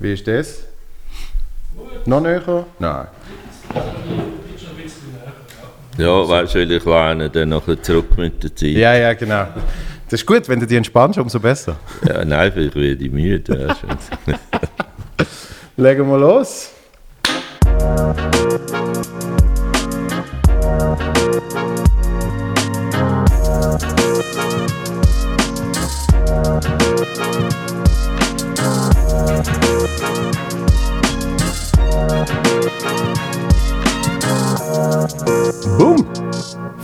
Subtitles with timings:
[0.00, 0.64] Wie ist das?
[2.06, 2.64] Noch näher?
[2.78, 3.06] Nein.
[5.96, 8.68] Ja, weißt du, weil ich lerne dann nachher zurück mit der Zeit.
[8.70, 9.48] Ja, ja, genau.
[10.08, 11.76] Das ist gut, wenn du dich entspannst, umso besser.
[12.06, 13.76] Ja, nein, vielleicht werde ich müde.
[15.76, 16.70] Legen wir los.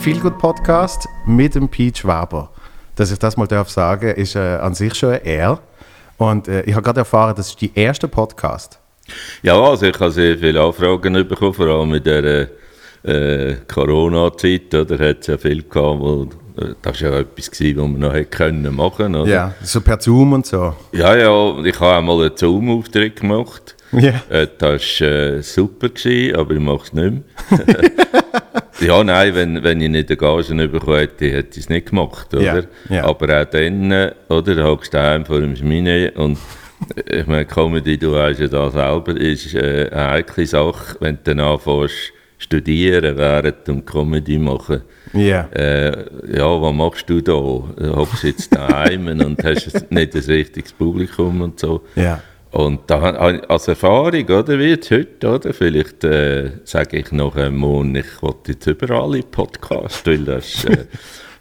[0.05, 2.51] Gut Podcast mit dem Peach Weber.
[2.95, 5.59] Dass ich das mal darf sagen, ist äh, an sich schon eine Ehre.
[6.17, 8.79] Und äh, ich habe gerade erfahren, das ist die erste Podcast.
[9.41, 12.49] ja, also ich habe sehr viele Anfragen bekommen, vor allem in der
[13.03, 14.75] äh, Corona-Zeit.
[14.75, 16.29] Oder hat es ja viel gehabt, wo,
[16.59, 19.31] äh, das war ja etwas, gewesen, was man noch hätte können machen oder?
[19.31, 20.75] Ja, so per Zoom und so.
[20.91, 23.75] ja, ja, ich habe auch mal einen Zoom-Auftritt gemacht.
[23.91, 24.21] Ja.
[24.29, 28.21] Äh, das war äh, super, gewesen, aber ich mache es nicht mehr.
[28.79, 32.33] ja, nein, wenn, wenn ich nicht eine Gage bekommen hätte, hätte ich es nicht gemacht,
[32.33, 32.43] oder?
[32.43, 33.03] Ja, ja.
[33.05, 36.37] Aber auch dann, oder, da hockst du daheim vor dem Schmine und
[36.95, 41.15] äh, ich meine, Comedy, du weißt ja da selber, ist äh, eine heikle Sache, wenn
[41.23, 44.81] du dann anfängst studieren während dem Comedy machen.
[45.13, 45.47] Ja.
[45.53, 47.31] Äh, ja, was machst du da?
[47.31, 51.81] Du hockst jetzt daheim und hast nicht ein richtiges Publikum und so.
[51.95, 52.21] Ja.
[52.55, 57.85] Und da, als Erfahrung, oder, wie jetzt heute, oder, vielleicht äh, sage ich noch einmal,
[57.97, 60.85] ich will jetzt überall in Podcast, weil das, äh,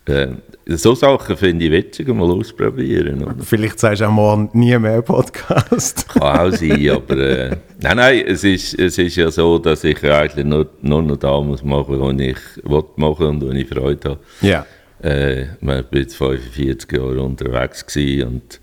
[0.13, 0.29] äh,
[0.67, 3.23] so Sachen finde ich witzig, mal ausprobieren.
[3.23, 3.37] Oder?
[3.45, 6.09] Vielleicht sagst du auch morgen nie mehr Podcast.
[6.15, 10.03] Kann auch sein, aber äh, nein, nein, es ist, es ist ja so, dass ich
[10.03, 14.11] eigentlich nur, nur noch da muss machen, was ich will machen und wo ich Freude
[14.11, 14.21] habe.
[14.41, 14.67] ja.
[15.01, 18.61] Äh, ich bin jetzt 45 Jahre unterwegs und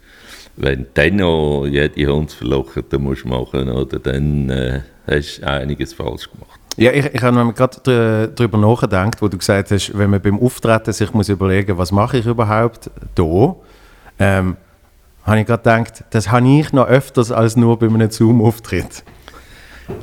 [0.57, 6.59] wenn dann noch jede Hundsverlochete musst machen oder dann äh, hast du einiges falsch gemacht.
[6.77, 10.21] Ja, ich, ich habe noch gerade dr- darüber nachgedacht, wo du gesagt hast, wenn man
[10.21, 13.55] beim Auftreten sich muss überlegen, was mache ich überhaupt da,
[14.19, 14.55] ähm,
[15.25, 19.03] habe ich gerade gedacht, das habe ich noch öfters als nur bei einem Zoom-Auftritt.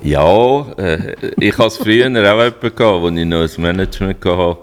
[0.03, 4.59] Ja, äh, ich hatte es früher auch jemanden, gehabt, wo ich noch ein Management hatte.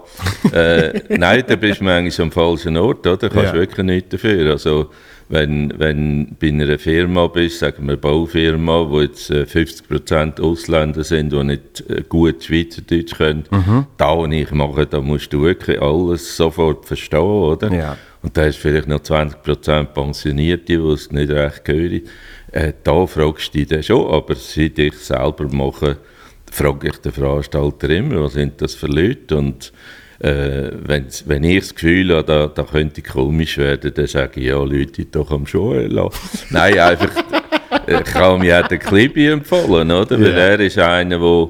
[0.52, 3.16] Äh, nein, da bist du manchmal am falschen Ort, oder?
[3.16, 3.60] Da kannst du Ja.
[3.62, 4.50] wirklich nichts dafür.
[4.52, 4.90] Also,
[5.28, 11.02] wenn, wenn du bei einer Firma bist, sagen wir Baufirma, wo jetzt äh, 50% Ausländer
[11.02, 13.44] sind, die nicht äh, gut Schweizerdeutsch können,
[13.96, 17.72] da und ich mache, da musst du wirklich alles sofort verstehen, oder?
[17.72, 17.96] Ja.
[18.22, 22.00] Und da hast du vielleicht noch 20% Pensionierte, die es nicht recht hören.
[22.56, 25.98] Äh, da fragst du dich schon, aber seit ich selber mache,
[26.50, 29.36] frage ich den Veranstalter immer, was sind das für Leute?
[29.36, 29.72] Und
[30.20, 34.46] äh, wenn ich das Gefühl habe, da, da könnte ich komisch werden, dann sage ich,
[34.46, 36.46] ja, Leute, doch am Joel lassen.
[36.50, 37.10] Nein, einfach,
[37.86, 40.18] äh, ich kann mir auch den Klibi empfehlen, oder?
[40.18, 40.36] Weil Ja.
[40.38, 41.48] er ist einer, der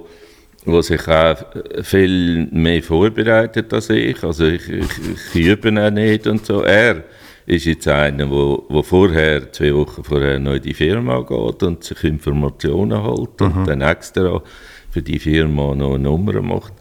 [0.69, 1.37] wo sich auch
[1.83, 4.21] viel mehr vorbereitet als ich.
[4.25, 4.89] Also ich, ich,
[5.35, 6.63] ich übe auch nicht und so.
[6.63, 7.05] Er
[7.47, 11.85] ist jetzt einer, wo, wo vorher, zwei Wochen vorher noch in die Firma geht und
[11.85, 14.43] sich Informationen holt und dann extra
[14.91, 16.73] für die Firma noch eine Nummer macht.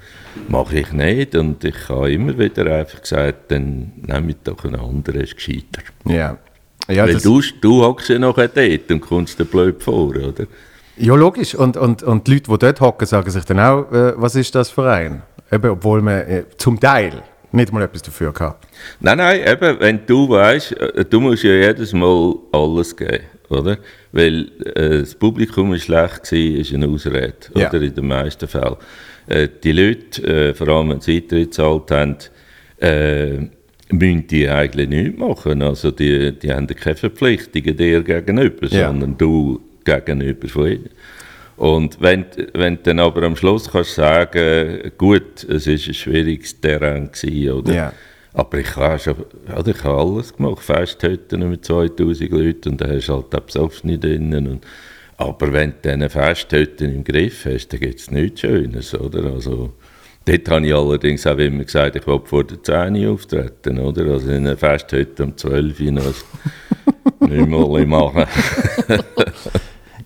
[0.50, 4.76] Mache ich nicht und ich habe immer wieder einfach gesagt, dann nehme ich doch einen
[4.76, 5.82] anderen, ist gescheiter.
[6.06, 6.38] Ja.
[6.88, 10.46] Ja, Weil du, du hockst ja noch dort und kommst dir blöd vor, oder?
[10.98, 11.56] ja logisch.
[11.56, 14.54] Und, und, und die Leute, die dort hocken, sagen sich dann auch, äh, was ist
[14.56, 15.24] das für ein?
[15.52, 17.24] Eben, obwohl man äh, zum Teil
[17.56, 18.54] nicht mal etwas dafür kann.
[19.00, 23.78] Nein, nein, eben, wenn du weißt, äh, du musst ja jedes Mal alles geben, oder?
[24.12, 27.70] Weil äh, das Publikum ist schlecht war, ist eine Ausrede, Ja.
[27.70, 27.82] oder?
[27.82, 28.76] In den meisten Fällen.
[29.28, 32.16] Äh, die Leute, äh, vor allem wenn sie Eintritt gezahlt haben,
[32.80, 33.48] äh,
[33.92, 35.62] müssen die eigentlich nichts machen.
[35.62, 38.88] Also die, die haben keine Verpflichtungen dir gegenüber, Ja.
[38.88, 40.90] sondern du gegenüber von ihnen.
[41.58, 46.60] Und wenn, wenn du dann aber am Schluss kannst sagen, gut, es ist ein schwieriges
[46.60, 47.74] Terrain gewesen, oder?
[47.74, 47.94] Ja.
[48.34, 49.16] Aber ich habe schon,
[49.48, 53.40] ja, ich habe alles gemacht, Festhütten mit 2000 Leuten und da hast du halt auch
[53.40, 54.48] Besoffene drinnen.
[54.48, 54.66] Und,
[55.16, 59.32] aber wenn du diese Festhütten im Griff hast, dann gibt es nichts Schönes, oder?
[59.32, 59.72] Also,
[60.26, 64.04] dort habe ich allerdings auch immer gesagt, ich will vor der 10 Uhr auftreten, oder?
[64.12, 66.14] Also in einer Festhütte um 12 Uhr noch
[67.30, 68.26] nicht mal machen.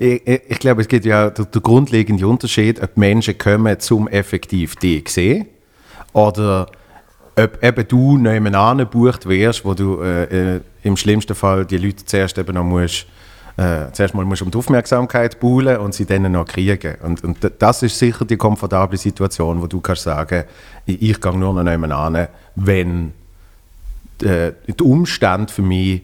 [0.01, 4.77] Ich, ich, glaube, es gibt ja der, der grundlegende Unterschied, ob Menschen kommen, zum effektiv
[4.77, 5.45] dich sehen
[6.13, 6.67] oder
[7.35, 12.05] ob eben du nebenan gebucht wirst, wo du äh, äh, im schlimmsten Fall die Leute
[12.05, 13.07] zuerst eben noch musst,
[13.57, 16.95] äh, zuerst mal musst um die Aufmerksamkeit buhlen und sie dann noch kriegen.
[17.03, 20.45] Und, und das ist sicher die komfortable Situation, wo du kannst sagen,
[20.85, 23.11] ich, ich gehe nur noch nebenan, wenn
[24.23, 26.03] äh, die Umstände für mich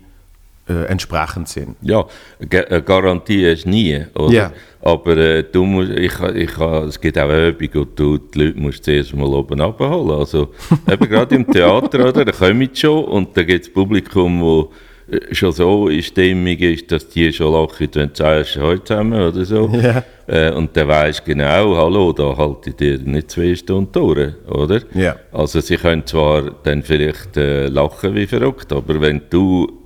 [0.68, 1.76] äh, entsprechend sind.
[1.82, 2.06] Ja,
[2.40, 4.34] eine Garantie hast du nie, oder?
[4.34, 4.52] Ja.
[4.82, 8.84] Aber äh, du musst, ich, ich, es gibt auch Übungen, und du die Leute musst
[8.84, 10.12] zuerst mal oben abholen.
[10.12, 10.50] Also
[10.92, 14.72] eben gerade im Theater, oder, da kommen schon und da gibt es Publikum, wo
[15.10, 19.22] äh, schon so in Stimmung ist, dass die schon lachen, wenn du sagst, heute zusammen
[19.22, 19.70] oder so.
[19.74, 20.04] Ja.
[20.28, 24.82] Äh, und dann weisst genau, hallo, da halte ich dir nicht zwei Stunden durch, oder?
[24.96, 25.16] Ja.
[25.32, 29.85] Also sie können zwar dann vielleicht äh, lachen wie verrückt, aber wenn du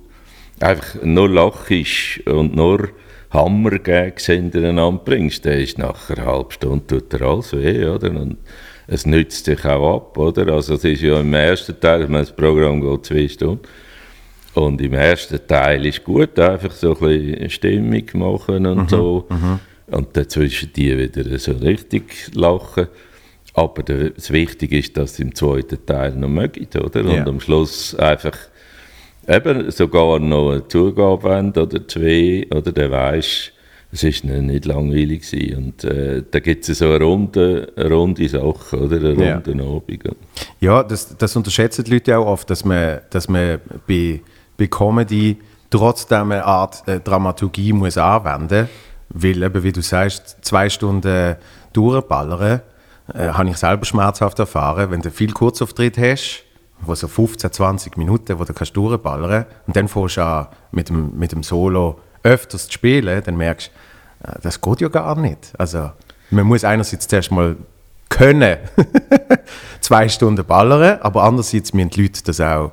[0.60, 2.88] einfach nur lachst und nur
[3.30, 8.10] Hammergags hintereinander bringst, dann ist nachher eine halbe Stunde tut dir alles weh, oder?
[8.10, 8.38] Und
[8.86, 10.52] es nützt sich auch ab, oder?
[10.52, 13.60] Also es ist ja im ersten Teil, ich meine, das Programm geht zwei Stunden,
[14.54, 19.26] und im ersten Teil ist gut, einfach so ein bisschen Stimmung machen und Mhm, so.
[19.86, 22.88] Und dazwischen die wieder so richtig lachen.
[23.54, 27.00] Aber das Wichtige ist, dass sie im zweiten Teil noch mögen, oder?
[27.04, 27.26] Und Ja.
[27.26, 28.36] am Schluss einfach
[29.30, 33.52] eben sogar noch eine Zugabe haben oder zwei, oder der weiß,
[33.92, 35.56] es ist nicht langweilig gewesen.
[35.56, 38.96] Und äh, da gibt es so eine runde, eine runde Sache, oder?
[38.96, 39.34] Eine Ja.
[39.34, 40.16] runde Abend.
[40.60, 44.20] Ja, das, das unterschätzen die Leute auch oft, dass man, dass man bei,
[44.56, 45.38] bei Comedy
[45.70, 48.62] trotzdem eine Art äh, Dramaturgie muss anwenden
[49.12, 49.22] muss.
[49.22, 51.34] Weil, eben, wie du sagst, zwei Stunden
[51.72, 52.60] durchballern,
[53.12, 54.92] äh, habe ich selber schmerzhaft erfahren.
[54.92, 56.44] Wenn du viel Kurzauftritt hast,
[56.82, 60.88] wo so 15, 20 Minuten, wo du kannst durchballern und dann fährst du an, mit
[60.88, 63.70] dem, mit dem Solo öfters zu spielen, dann merkst
[64.22, 65.52] du, äh, das geht ja gar nicht.
[65.58, 65.90] Also,
[66.30, 67.56] man muss einerseits zuerst mal
[68.08, 68.58] können
[69.80, 72.72] zwei Stunden ballern, aber andererseits müssen die Leute das auch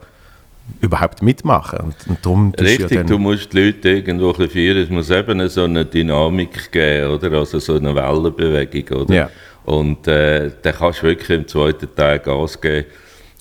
[0.81, 1.79] überhaupt mitmachen.
[1.79, 4.83] Und, und darum Richtig, ja du musst die Leute irgendwo führen.
[4.83, 7.31] Es muss eben so eine Dynamik geben, oder?
[7.33, 9.13] Also so eine Wellenbewegung, oder?
[9.13, 9.29] Ja.
[9.65, 12.87] Und äh, dann kannst du wirklich im zweiten Teil Gas geben.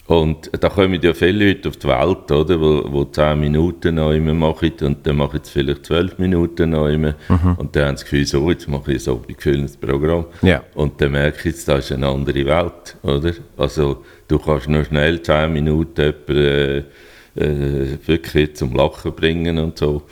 [0.06, 2.60] Und da kommen ja viele Leute auf die Welt, oder?
[2.60, 6.86] Wo, wo 10 Minuten noch immer machen und dann machen sie vielleicht 12 Minuten noch
[6.86, 7.14] immer.
[7.28, 7.54] Mhm.
[7.56, 10.26] Und dann haben sie das Gefühl, so, jetzt mache ich so ein gefüllendes Programm.
[10.42, 10.62] Ja.
[10.74, 13.32] Und dann merke ich das ist eine andere Welt, oder?
[13.56, 16.82] Also du kannst nur schnell 10 Minuten jemanden, äh,
[17.36, 20.02] äh, wirklich zum Lachen bringen und so.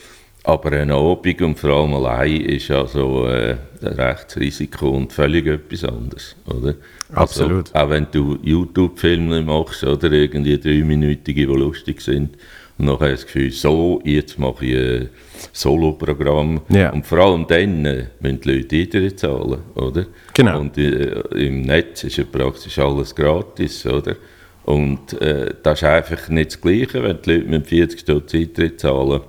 [0.46, 5.46] Aber ein Abend und vor allem allein ist also äh, ein rechtes Risiko und völlig
[5.46, 6.75] etwas anderes, oder?
[7.14, 7.75] Absolut.
[7.75, 12.37] Also, auch wenn du YouTube-Filme machst oder irgendwie dreiminütige, die lustig sind
[12.76, 15.08] und nachher hast du das Gefühl, so, jetzt mache ich ein
[15.52, 16.93] Solo-Programm Ja.
[16.93, 20.06] und vor allem dann äh, müssen die Leute Eintritt zahlen, oder?
[20.35, 20.61] Genau.
[20.61, 24.17] Und äh, im Netz ist ja praktisch alles gratis, oder?
[24.64, 28.81] Und äh, das ist einfach nicht das Gleiche, wenn die Leute mit 40 Stutz Eintritt
[28.81, 29.20] zahlen.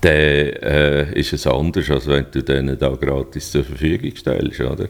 [0.00, 4.88] Dann äh, ist es anders, als wenn du denen da gratis zur Verfügung stellst, oder?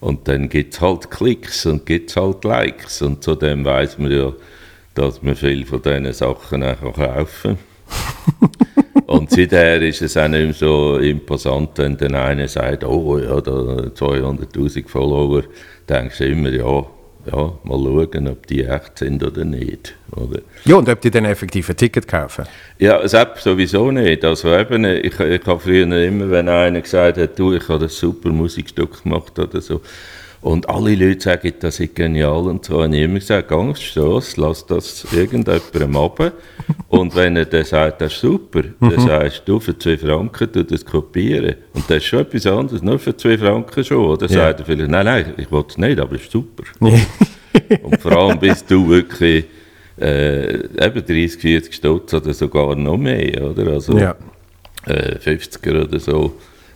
[0.00, 4.10] Und dann gibt es halt Klicks und gibt es halt Likes und zudem weiß man
[4.10, 4.32] ja,
[4.94, 7.58] dass man viel von diesen Sachen auch kaufen
[8.42, 8.50] kann.
[9.06, 13.40] Und seither ist es auch nicht mehr so imposant, wenn dann einer sagt, oh ja,
[13.42, 15.42] da 200'000 Follower,
[15.86, 16.86] denkst du immer, ja,
[17.26, 19.94] ja, mal schauen, ob die echt sind oder nicht.
[20.10, 20.40] Oder?
[20.64, 22.46] ja, und ob die dann effektiv ein Ticket kaufen.
[22.78, 24.24] Ja, App sowieso nicht.
[24.24, 27.88] Also eben, ich, ich habe früher immer, wenn einer gesagt hat, du, ich habe ein
[27.88, 29.80] super Musikstück gemacht oder so,
[30.42, 33.78] und alle Leute sagen, das ist genial und so, habe ich immer gesagt, geh auf
[33.78, 36.32] die Strasse, lass das irgendjemandem ab.
[36.88, 40.64] und wenn er dann sagt, das ist super, dann sagst du, für zwei Franken du
[40.64, 41.54] das kopieren.
[41.72, 44.04] Und das ist schon etwas anderes, nur für zwei Franken schon.
[44.04, 44.34] Oder Ja.
[44.48, 46.64] sagt er vielleicht, nein, nein, ich will es nicht, aber es ist super.
[47.82, 49.44] Und vor allem bist du wirklich
[50.00, 53.72] äh, eben 30, 40 Stutz oder sogar noch mehr, oder?
[53.72, 54.16] Also Ja.
[54.86, 56.34] äh, 50er oder so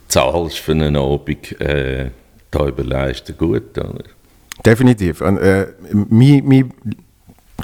[0.08, 2.10] zahlst für einen Abend, äh,
[2.56, 4.04] da überleist du gut, oder?
[4.64, 5.20] Definitiv.
[5.20, 6.70] Und, äh, meine, meine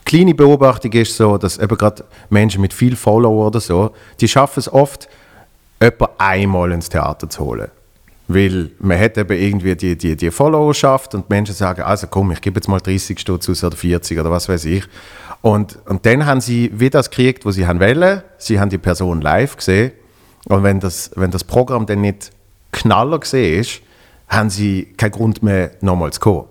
[0.05, 4.61] kleine Beobachtung ist so, dass eben gerade Menschen mit viel Follower oder so, die schaffen
[4.61, 5.09] es oft,
[5.79, 7.69] etwa einmal ins Theater zu holen.
[8.29, 12.41] Weil man hat eben irgendwie die, die, die Followerschaft und Menschen sagen, also komm, ich
[12.41, 14.85] gebe jetzt mal 30 Stutz aus oder 40 oder was weiß ich.
[15.41, 18.23] Und, und dann haben sie wieder das gekriegt, was sie haben wollen.
[18.39, 19.93] Sie haben die Person live gesehen.
[20.45, 22.31] Und wenn das, wenn das Programm dann nicht
[22.71, 23.83] knaller gesehen ist,
[24.33, 26.47] haben sie keinen Grund mehr, nochmal zu kommen.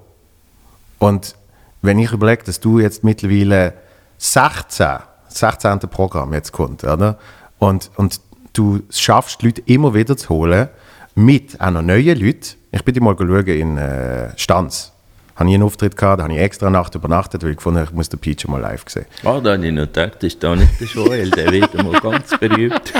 [0.99, 1.35] Und
[1.81, 3.73] wenn ich überlege, dass du jetzt mittlerweile
[4.19, 4.87] 16,
[5.27, 5.79] 16.
[5.89, 7.17] Programm jetzt kommt, oder?
[7.57, 8.21] Und, und
[8.53, 10.69] du es schaffst, die Leute immer wieder zu holen,
[11.15, 12.55] mit einer neuen Leuten.
[12.71, 14.91] Ich bin mal schauen in äh, Stanz.
[15.35, 17.91] Habe ich einen Auftritt gehabt, da habe ich extra Nacht übernachtet, weil ich gefunden ich
[17.91, 19.05] muss den Peach mal live sehen.
[19.23, 21.99] Ah, da habe ich noch gedacht, das ist da nicht der Joel, der wird mal
[21.99, 22.93] ganz berühmt.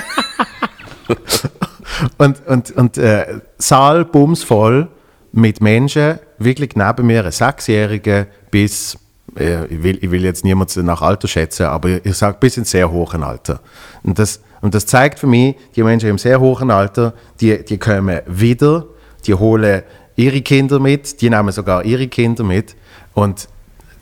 [2.17, 4.87] Und, und, und äh, Saal bumsvoll
[5.31, 8.97] mit Menschen, wirklich neben mir, ein Sechsjähriger bis
[9.37, 12.71] äh, ich will, ich will jetzt niemanden nach Alter schätzen, aber ich sage bis ins
[12.71, 13.61] sehr hohen Alter.
[14.03, 17.77] Und das, und das zeigt für mich, die Menschen im sehr hohen Alter, die, die
[17.77, 18.85] kommen wieder,
[19.25, 19.83] die holen
[20.15, 22.75] ihre Kinder mit, die nehmen sogar ihre Kinder mit.
[23.13, 23.47] Und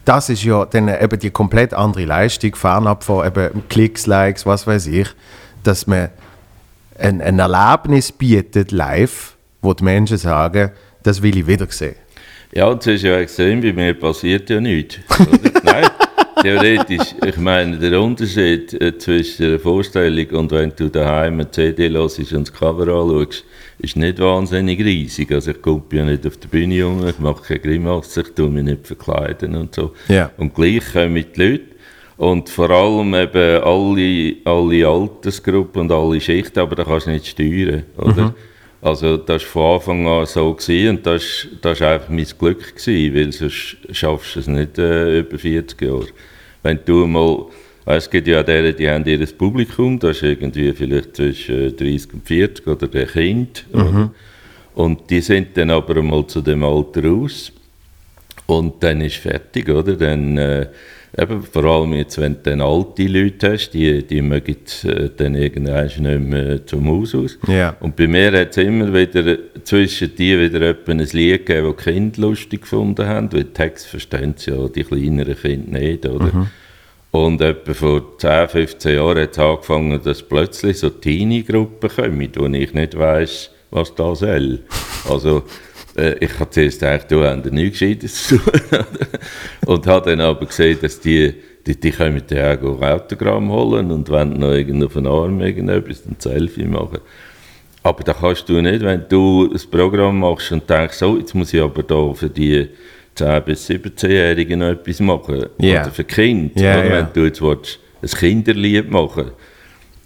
[0.05, 4.65] das ist ja dann eben die komplett andere Leistung, fernab von eben Klicks, Likes, was
[4.65, 5.07] weiß ich,
[5.63, 6.09] dass man
[6.99, 10.71] ein, ein Erlebnis bietet live, wo die Menschen sagen,
[11.03, 11.95] das will ich wieder sehen.
[12.53, 14.97] Ja, und es ist ja extrem, bei mir passiert ja nichts.
[15.63, 15.85] Nein,
[16.41, 21.89] theoretisch, ich meine, der Unterschied äh, zwischen der Vorstellung und wenn du daheim eine CD
[21.89, 23.45] hörst und das Cover anschaust,
[23.77, 25.31] ist nicht wahnsinnig riesig.
[25.31, 28.49] Also ich komme ja nicht auf die Bühne um, ich mache keine Grimasse, ich tue
[28.49, 29.93] mich nicht verkleiden und so.
[30.07, 30.31] Ja.
[30.37, 31.63] Und gleich kommen die Leute
[32.19, 37.27] und vor allem eben alle, alle Altersgruppen und alle Schichten, aber da kannst du nicht
[37.27, 38.23] steuern, oder?
[38.25, 38.33] Mhm.
[38.81, 42.75] Also das war von Anfang an so gewesen, und das, das war einfach mein Glück,
[42.75, 46.07] gewesen, weil sonst schaffst du es nicht äh, über 40 Jahre.
[46.61, 47.45] Wenn du mal,
[47.85, 52.27] es gibt ja deren, die haben ihr Publikum, das ist irgendwie vielleicht zwischen 30 und
[52.27, 53.65] 40 oder der Kind.
[53.71, 54.09] Mhm.
[54.75, 57.53] Und die sind dann aber mal zu dem Alter aus
[58.45, 59.93] und dann ist fertig, oder?
[59.93, 60.67] Dann, äh,
[61.17, 65.35] Eben, vor allem jetzt, wenn du dann alte Leute hast, die, die mögen äh, dann
[65.35, 67.39] irgendwann nicht mehr zum Haus aus.
[67.47, 67.75] Yeah.
[67.79, 71.91] Und bei mir hat es immer wieder zwischen die wieder ein Lied gegeben, das die
[71.91, 76.25] Kinder lustig gefunden haben, weil Text verstehen sie ja die kleineren Kinder nicht, oder?
[76.25, 76.47] Mhm.
[77.11, 82.45] Und etwa vor 10, 15 Jahren hat es angefangen, dass plötzlich so Teenie-Gruppen kommen, wo
[82.45, 84.59] ich nicht weiss, was das soll.
[85.09, 85.43] Also,
[86.19, 88.85] ich habe zuerst gedacht, du hast nichts Gescheites zu tun.
[89.65, 91.33] und habe dann aber gesehen, dass die,
[91.65, 95.41] die, die können mit dir auch Autogramm holen und wenn noch irgend auf den Arm
[95.41, 96.99] irgendetwas, ein Selfie machen.
[97.83, 101.53] Aber das kannst du nicht, wenn du ein Programm machst und denkst, so, jetzt muss
[101.53, 102.67] ich aber da für die
[103.17, 105.45] 10- bis 17-Jährigen noch etwas machen.
[105.61, 105.83] Yeah.
[105.83, 106.59] Oder für Kinder.
[106.59, 106.91] Yeah, yeah.
[106.91, 109.31] wenn du jetzt willst, ein Kinderlied machen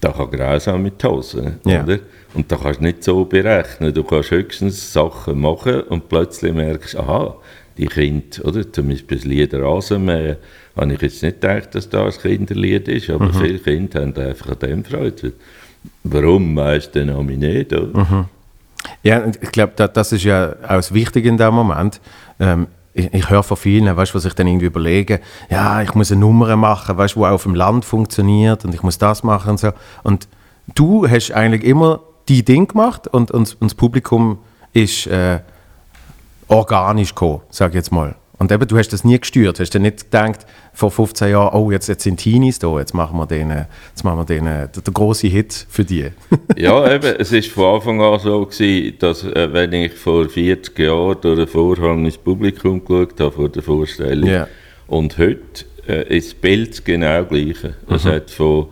[0.04, 1.60] da kann grausam mit die Hose.
[1.66, 1.84] Ja.
[1.84, 2.00] Oder?
[2.34, 3.94] Und da kannst du nicht so berechnen.
[3.94, 7.36] Du kannst höchstens Sachen machen und plötzlich merkst aha,
[7.78, 8.72] die Kinder, oder?
[8.72, 10.38] Zum Beispiel das Lied Rasenmähen,
[10.76, 13.34] habe ich jetzt nicht gedacht, dass das ein Kinderlied ist, aber Mhm.
[13.34, 15.34] viele Kinder haben einfach an dem Freude.
[16.04, 17.72] Warum, weiss dann auch nicht?
[17.72, 18.26] Mhm.
[19.04, 22.00] Ja, ich glaube, da, das ist ja auch das Wichtige in dem Moment.
[22.40, 26.12] Ähm, ich, ich höre von vielen, weißt, was sich dann irgendwie überlegen, ja, ich muss
[26.12, 29.52] eine Nummer machen, weißt, wo auch auf dem Land funktioniert und ich muss das machen
[29.52, 29.72] und so.
[30.04, 30.28] Und
[30.76, 34.40] du hast eigentlich immer die Ding gemacht und, und, und das Publikum
[34.74, 35.40] ist äh,
[36.48, 38.16] organisch gekommen, sag ich jetzt mal.
[38.40, 41.72] Und eben, du hast das nie gesteuert, hast du nicht gedacht, vor 15 Jahren, oh,
[41.72, 45.30] jetzt, jetzt sind Teenies da, jetzt machen wir den, jetzt machen wir den, den, grossen
[45.30, 46.08] Hit für die.
[46.58, 50.78] ja, eben, es war von Anfang an so, gewesen, dass äh, wenn ich vor 40
[50.78, 54.48] Jahren durch den Vorhang ins Publikum geschaut habe, vor der Vorstellung, Ja.
[54.88, 57.58] und heute äh, ist das Bild genau gleich.
[57.88, 58.68] Es hat von,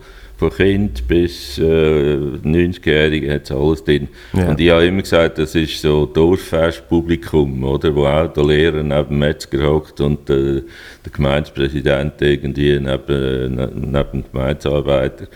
[0.50, 4.08] von Kind bis äh, 90-Jährige hat alles drin.
[4.32, 4.50] Ja.
[4.50, 7.94] Und ich habe immer gesagt, das ist so Dorffest-Publikum, oder?
[7.94, 10.62] Wo auch der Lehrer neben dem Metzger hockt und äh,
[11.04, 15.26] der Gemeindepräsident irgendwie neben, ne- neben dem Gemeindearbeiter.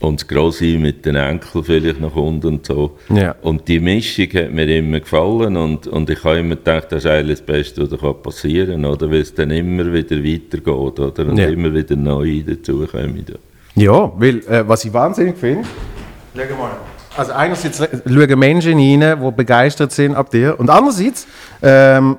[0.00, 2.96] Und das Grosse mit den Enkeln vielleicht noch unten und so.
[3.12, 3.34] Ja.
[3.42, 7.10] Und die Mischung hat mir immer gefallen und, und ich habe immer gedacht, das ist
[7.10, 9.10] eigentlich das Beste, was da passieren kann, oder?
[9.10, 10.68] Weil es dann immer wieder weitergeht,
[11.00, 11.26] oder?
[11.26, 11.48] Und Ja.
[11.48, 13.24] immer wieder neue dazukommen.
[13.28, 13.34] Ja.
[13.78, 15.66] Ja, weil äh, was ich wahnsinnig finde,
[16.34, 16.72] schau mal.
[17.16, 21.26] Also einerseits schauen Menschen rein, die begeistert sind ab dir und andererseits
[21.62, 22.16] ähm,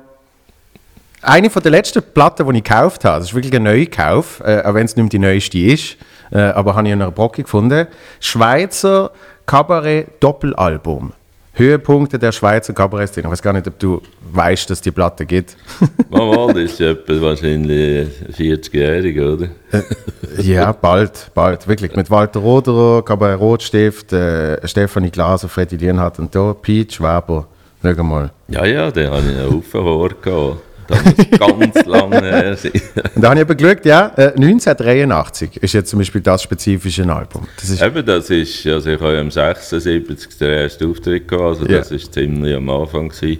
[1.20, 4.62] eine von der letzten Platten, die ich gekauft habe, das ist wirklich ein Neukauf, äh,
[4.62, 5.96] auch wenn es nicht mehr die neueste ist,
[6.32, 7.86] äh, aber habe ich in einer Brocke gefunden,
[8.20, 9.10] Schweizer
[9.44, 11.12] Kabarett Doppelalbum.
[11.54, 13.26] Höhepunkte der Schweizer Kabarettszene.
[13.26, 14.00] Ich weiß gar nicht, ob du
[14.32, 15.56] weißt, dass die Platte gibt.
[16.10, 19.48] Mal, das ist etwa wahrscheinlich 40-jährig, oder?
[20.38, 21.94] Ja, bald, bald, wirklich.
[21.96, 27.46] Mit Walter Roderer, Kabarett Rotstift, äh, Stefanie Glaser, Freddy Lienhardt und da, Pete Schwaber.
[27.82, 28.30] Schau mal.
[28.48, 30.58] Ja, ja, den habe ich einen Haufen gehabt.
[30.90, 32.56] Das muss ganz lange.
[33.14, 37.02] Und da habe ich eben geschaut, ja, äh, 1983 ist jetzt zum Beispiel das spezifische
[37.12, 37.46] Album.
[37.56, 41.44] Das ist, Eben, das ist, also ich habe ja am 76 den ersten Auftritt gehabt,
[41.60, 41.78] also Ja.
[41.78, 43.38] das ist ziemlich am Anfang gewesen.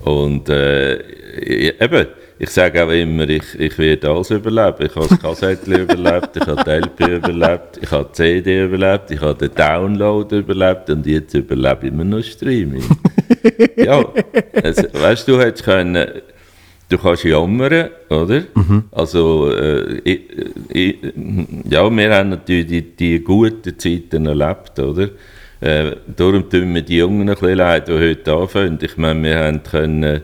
[0.00, 0.96] Und äh,
[1.40, 2.06] ich- eben,
[2.40, 4.86] ich sage auch immer, ich, ich werde alles überleben.
[4.86, 9.10] Ich habe das Kassettchen überlebt, ich habe die LP überlebt, ich habe die CD überlebt,
[9.10, 12.84] ich habe den Download überlebt und jetzt überlebe ich immer noch Streaming.
[13.76, 14.04] ja,
[14.62, 16.06] also, weißt du, du hättest können,
[16.88, 18.42] du kannst jammern, oder?
[18.92, 20.20] Also, äh, ich,
[20.68, 20.96] ich,
[21.68, 25.10] ja, wir haben natürlich die, die guten Zeiten erlebt, oder?
[25.60, 28.78] Äh, darum tun mir die Jungen ein bisschen leid, die heute anfangen.
[28.80, 30.22] Ich meine, wir haben können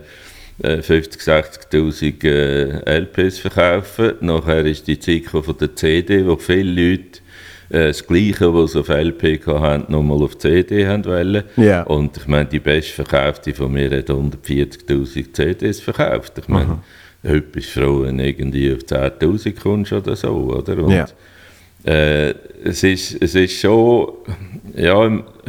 [0.63, 4.13] äh, 50, 60'000 äh, LPs verkaufen.
[4.21, 7.19] Nachher ist die Zeit von der CD, wo viele Leute
[7.69, 11.43] äh, das Gleiche, was sie auf LP hatten, nochmal auf CD haben wollen.
[11.57, 11.83] Ja.
[11.83, 16.33] Und ich meine, die bestverkaufte von mir hat 140'000 CDs verkauft.
[16.39, 16.79] Ich meine,
[17.23, 20.77] heute bist du froh, wenn irgendwie auf 10'000 kommst oder so, oder?
[20.83, 21.05] Und, Ja.
[21.85, 24.09] äh, es, ist, es ist schon
[24.75, 24.95] ja,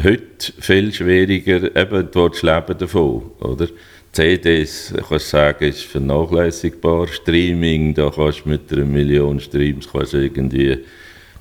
[0.03, 3.69] heute viel schwieriger, eben, du leben davon, oder?
[4.13, 7.07] CDs, kannst sagen, ist vernachlässigbar.
[7.09, 10.79] Streaming, da kannst du mit einer Million Streams kannst irgendwie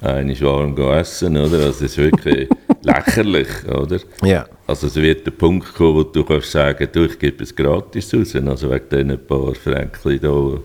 [0.05, 1.57] einmal warm gehen essen, oder?
[1.57, 2.49] Also es ist wirklich
[2.81, 3.99] lächerlich, oder?
[4.23, 4.45] Ja.
[4.67, 8.13] Also es wird der Punkt kommen, wo du kannst sagen, du, ich gebe es gratis
[8.13, 10.59] raus, also wegen diesen paar Fränkchen da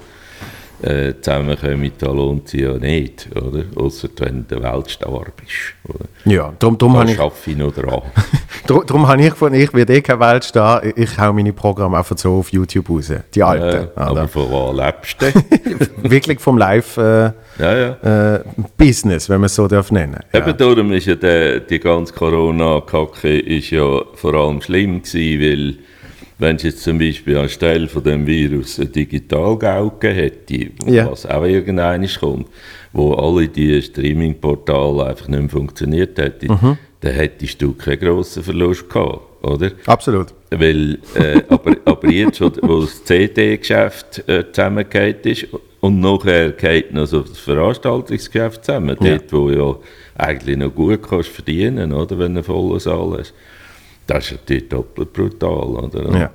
[0.82, 3.64] äh, zusammenkommen, da lohnt sich ja nicht, oder?
[3.76, 6.06] Ausser wenn du der Weltstar bist, oder?
[6.24, 8.02] Ja, darum, darum Da habe ich, schaffe ich noch dran.
[8.66, 12.16] darum habe ich gefunden, ich werde eh keine Weltstar, ich, ich hau meine Programme einfach
[12.16, 13.88] so auf YouTube raus, die äh, alten.
[13.94, 14.28] aber oder?
[14.28, 15.26] von was lebst du?
[16.10, 18.34] Wirklich vom Live-Business, ja, ja.
[18.34, 18.44] äh,
[18.76, 20.40] Business, wenn man es so darf nennen ja.
[20.40, 25.89] Eben darum ist ja der, die ganze Corona-Kacke ist ja vor allem schlimm gewesen, weil
[26.40, 31.10] wenn es jetzt zum Beispiel anstelle von dem Virus ein Digital-Gau gegeben hätte, Ja.
[31.10, 32.48] was auch irgendwann kommt,
[32.92, 36.78] wo alle die Streaming-Portale einfach nicht mehr funktioniert hätten, Mhm.
[37.00, 39.70] dann hättest du keinen grossen Verlust gehabt, oder?
[39.86, 40.28] Absolut.
[40.50, 45.46] Weil, äh, aber, aber jetzt, wo, wo das CD-Geschäft äh, zusammengeht ist
[45.80, 49.10] und nachher geht noch so das Veranstaltungsgeschäft zusammen, Ja.
[49.18, 49.76] dort, wo ja
[50.16, 53.32] eigentlich noch gut kannst verdienen, oder, wenn du einen vollen Saal hast.
[54.10, 56.18] Das ist natürlich doppelt brutal, oder?
[56.18, 56.30] Ja.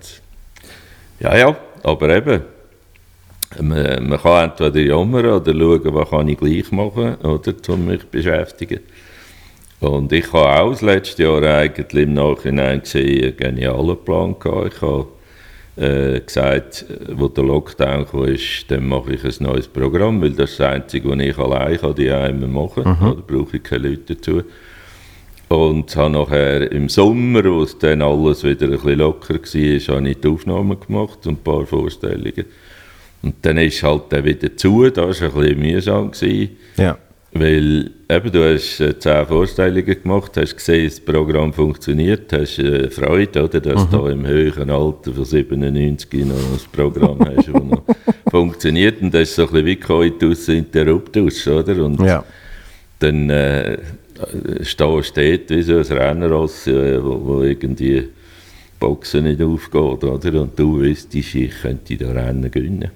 [1.20, 2.42] ja, ja, aber eben,
[3.60, 8.00] man, man kann entweder jammern oder schauen, was kann ich gleich machen, oder, um mich
[8.00, 8.80] zu beschäftigen.
[9.82, 14.74] Und ich habe auch das letzte Jahr eigentlich im Nachhinein gesehen, einen genialen Plan gehabt.
[14.74, 15.08] Ich habe
[15.76, 20.52] äh, gesagt, wo der Lockdown kam, ist, dann mache ich ein neues Programm, weil das
[20.52, 23.00] ist das Einzige, was ich allein kann, die einmal machen kann.
[23.02, 24.44] Da brauche ich keine Leute dazu.
[25.48, 30.10] Und habe nachher im Sommer, wo es dann alles wieder ein bisschen locker war, habe
[30.10, 32.46] ich die Aufnahmen gemacht und ein paar Vorstellungen.
[33.22, 36.12] Und dann ist halt dann wieder zu, das war ein bisschen mühsam.
[36.12, 36.50] Gewesen.
[36.78, 36.98] Ja.
[37.38, 42.90] Weil eben, du hast äh, zehn Vorstellungen gemacht, hast gesehen, das Programm funktioniert, hast äh,
[42.90, 47.62] Freude, oder, dass du da im höheren Alter von 97 noch ein Programm hast, das
[47.64, 47.84] noch
[48.32, 49.02] funktioniert.
[49.02, 51.84] Und das ist so ein bisschen wie Coitus Interruptus, oder?
[51.84, 52.24] Und Ja.
[53.00, 53.78] dann äh,
[54.62, 58.10] stehst steht wie so ein Rennerross, äh, wo, wo irgendwie die
[58.80, 60.42] Boxen nicht aufgeht, oder?
[60.42, 62.92] Und du wüsstest, ich könnte da Rennen gewinnen.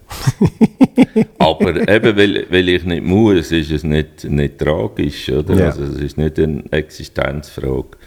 [1.39, 5.55] Aber eben, weil, weil ich nicht muss, ist es nicht, nicht tragisch, oder?
[5.55, 5.65] Ja.
[5.67, 7.97] Also es ist nicht eine Existenzfrage.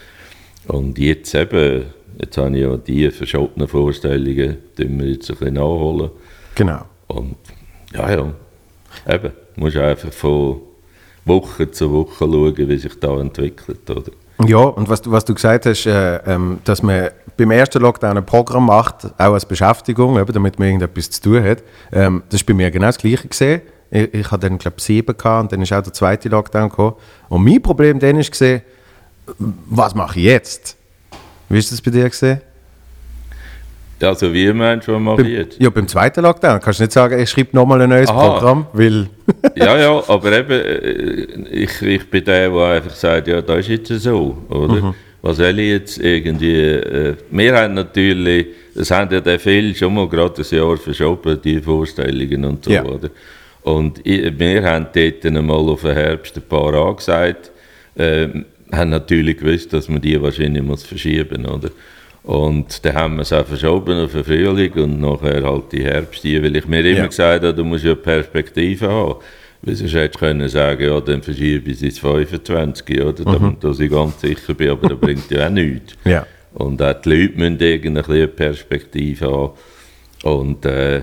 [0.68, 1.84] Und jetzt eben,
[2.20, 6.10] jetzt habe ich ja die verschobenen Vorstellungen, die wir jetzt ein bisschen nachholen.
[6.54, 6.84] Genau.
[7.08, 7.36] Und
[7.94, 8.34] ja, ja,
[9.08, 10.60] eben, musst einfach von
[11.24, 14.10] Woche zu Woche schauen, wie sich da entwickelt, oder?
[14.46, 18.16] Ja, und was du, was du gesagt hast, äh, ähm, dass man beim ersten Lockdown
[18.16, 22.40] ein Programm macht, auch als Beschäftigung, eben, damit man irgendetwas zu tun hat, ähm, das
[22.40, 23.62] ist bei mir genau das Gleiche gesehen.
[23.90, 26.70] Ich, ich hatte dann, glaube ich, sieben gehabt, und dann ist auch der zweite Lockdown
[26.70, 26.96] gekommen.
[27.28, 28.62] Und mein Problem dann gesehen,
[29.36, 30.76] was mache ich jetzt?
[31.48, 32.40] Wie ist das bei dir gesehen?
[34.02, 35.60] Also du, was mache ich jetzt?
[35.60, 38.30] Ja, beim zweiten Lockdown kannst du nicht sagen, ich schreibe nochmal ein neues Aha.
[38.30, 39.06] Programm, weil...
[39.54, 43.90] ja, ja, aber eben, äh, ich, ich bin der, der einfach sagt, ja, das ist
[43.90, 44.94] jetzt so, oder?
[45.22, 46.56] Was soll ich jetzt irgendwie...
[46.56, 51.38] Äh, wir haben natürlich, das haben ja der viel schon mal gerade ein Jahr verschoben,
[51.42, 52.84] die Vorstellungen und so, Ja.
[52.84, 53.10] oder?
[53.62, 57.52] Und ich, wir haben dort einmal auf den Herbst ein paar angesagt,
[57.94, 58.28] äh,
[58.72, 61.70] haben natürlich gewusst, dass man die wahrscheinlich muss verschieben oder?
[62.24, 66.24] Und dann haben wir es auch verschoben auf den Frühling und nachher halt die Herbst,
[66.24, 67.06] weil ich mir immer Ja.
[67.06, 69.16] gesagt habe, du musst ja Perspektive haben.
[69.62, 73.24] Weil sonst hättest du können sagen, ja, dann verschiebe ich es ins 25, oder?
[73.24, 75.94] Damit dass ich ganz sicher bin, aber das bringt ja auch nichts.
[76.04, 76.26] Ja.
[76.54, 79.50] Und auch die Leute müssen irgendwie eine Perspektive haben.
[80.24, 81.02] Und äh,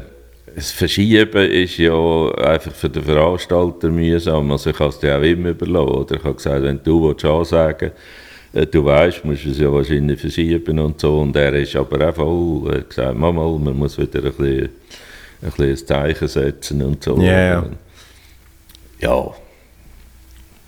[0.56, 4.52] das Verschieben ist ja einfach für den Veranstalter mühsam.
[4.52, 5.90] Also ich kann es dir auch immer überlassen.
[5.90, 7.92] Oder ich habe gesagt, wenn du willst ansagen äh,
[8.54, 11.20] du weißt, musst es ja wahrscheinlich verschieben und so.
[11.20, 14.70] Und er ist aber auch voll, er hat gesagt, Mama, man muss wieder ein bisschen,
[15.42, 17.20] ein bisschen ein Zeichen setzen und so.
[17.22, 17.66] Ja,
[19.00, 19.34] ja.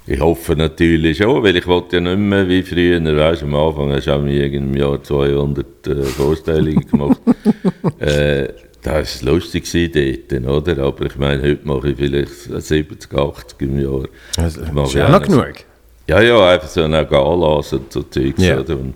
[0.07, 3.91] Ich hoffe natürlich schon, weil ich wollte ja nicht mehr wie früher, weißt, am Anfang
[3.91, 7.21] hast du auch im Jahr 200 äh, Vorstellungen gemacht.
[7.99, 8.47] äh,
[8.81, 10.83] das war lustig dort, oder?
[10.83, 14.05] Aber ich meine, heute mache ich vielleicht 70, 80 im Jahr.
[14.35, 15.53] Das ist ja noch auch genug.
[16.11, 18.43] Ja, ja, einfach so eine Galas und so Zeugs.
[18.43, 18.59] Ja.
[18.59, 18.77] Oder?
[18.77, 18.95] Und,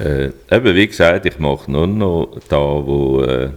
[0.00, 3.50] äh, eben, wie gesagt, ich mache nur noch da, wo, äh,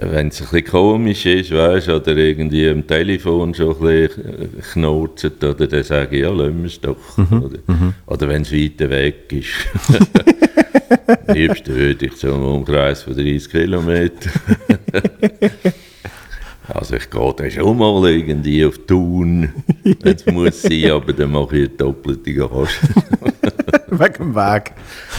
[0.00, 5.44] wenn es ein bisschen komisch ist, weißt, oder irgendwie am Telefon schon ein bisschen knurzt,
[5.44, 7.16] oder dann sage ich, ja, lassen wir es doch.
[7.16, 7.42] Mhm.
[7.44, 7.58] Oder,
[8.06, 9.52] oder wenn es weiter weg ist.
[11.28, 14.32] Am liebsten würde ich so einen Umkreis von 30 Kilometern.
[16.68, 21.30] also ich gehe dann schon mal irgendwie auf Thun, wenn es muss sein, aber dann
[21.32, 22.68] mache ich eine doppelte Gage.
[23.88, 24.72] Wegen dem Weg.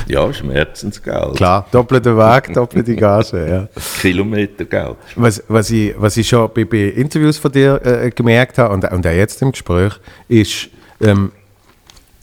[0.07, 1.35] ja, Schmerzensgeld.
[1.35, 3.81] Klar, doppelter Weg, doppelte Gage, ja.
[4.01, 4.97] Kilometergeld.
[5.15, 8.91] Was, was, ich, was ich schon bei, bei Interviews von dir äh, gemerkt habe und,
[8.91, 9.93] und auch jetzt im Gespräch,
[10.27, 11.31] ist, ähm,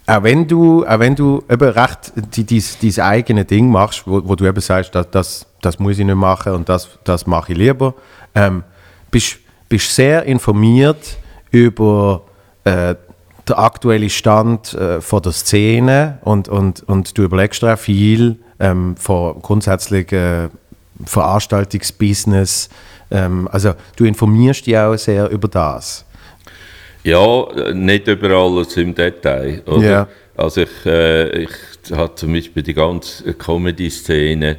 [0.07, 4.21] auch wenn du, auch wenn du eben recht die, dies, dieses eigene Ding machst, wo,
[4.25, 7.53] wo du eben sagst, das, das, das muss ich nicht machen und das, das mache
[7.53, 7.95] ich lieber,
[8.35, 8.65] ähm,
[9.13, 9.39] bist
[9.73, 11.17] bist sehr informiert
[11.51, 12.25] über
[12.65, 12.95] äh,
[13.49, 18.37] den aktuellen Stand äh, von der Szene und, und, und du überlegst dir auch viel
[18.61, 20.51] ähm, von grundsätzlich äh,
[21.07, 22.69] Veranstaltungsbusiness.
[23.11, 26.05] Ähm, also du informierst dich auch sehr über das.
[27.03, 29.63] Ja, nicht über alles im Detail.
[29.67, 29.91] Oder?
[29.91, 30.09] Ja.
[30.37, 31.51] Also ich, äh, ich
[31.93, 34.59] habe zum Beispiel die ganze Comedy-Szene,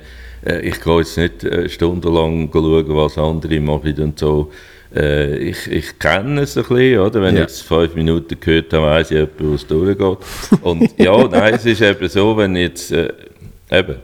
[0.62, 4.52] ich gehe jetzt nicht äh, stundenlang schauen, was andere machen und so.
[4.96, 7.22] Äh, ich, ich kenne es ein bisschen, oder?
[7.22, 7.44] wenn Ja.
[7.44, 10.18] ich es fünf Minuten gehört habe, weiss ich etwa, wo es durchgeht.
[10.62, 13.12] Und ja, nein, es ist eben so, wenn jetzt, äh,
[13.72, 13.96] eben,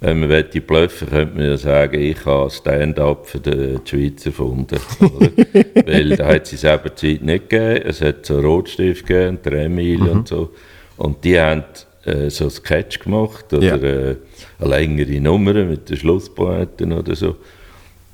[0.00, 4.78] wenn man die bluffen könnte man ja sagen, ich habe Stand-up für die Schweiz erfunden.
[5.86, 7.82] Weil da hat es in selber Zeit nicht gegeben.
[7.84, 10.50] Es hat so Rotstift gegeben, Dremil und so.
[10.98, 11.64] Und die haben
[12.08, 13.76] äh, so Sketch gemacht oder Ja.
[13.76, 14.16] äh,
[14.60, 17.36] eine längere Nummer mit den Schlusspointen oder so.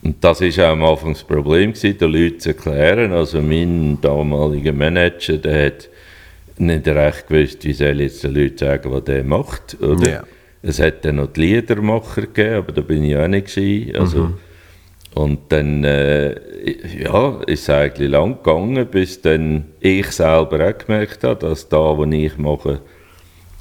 [0.02, 3.12] Und das war auch am Anfang das Problem, gewesen, den Leuten zu erklären.
[3.12, 5.88] Also mein damaliger Manager, der hat
[6.58, 9.76] nicht recht gewusst, wie soll jetzt den Leuten sagen, was der macht.
[9.80, 10.10] Oder?
[10.10, 10.22] Ja.
[10.62, 13.96] Es hat dann noch die Liedermacher gegeben, aber da bin ich auch nicht gewesen.
[13.96, 14.30] Also,
[15.14, 16.34] Und dann äh,
[17.02, 21.96] ja, ist es eigentlich lang gegangen, bis dann ich selber auch gemerkt habe, dass da,
[21.98, 22.80] was ich mache,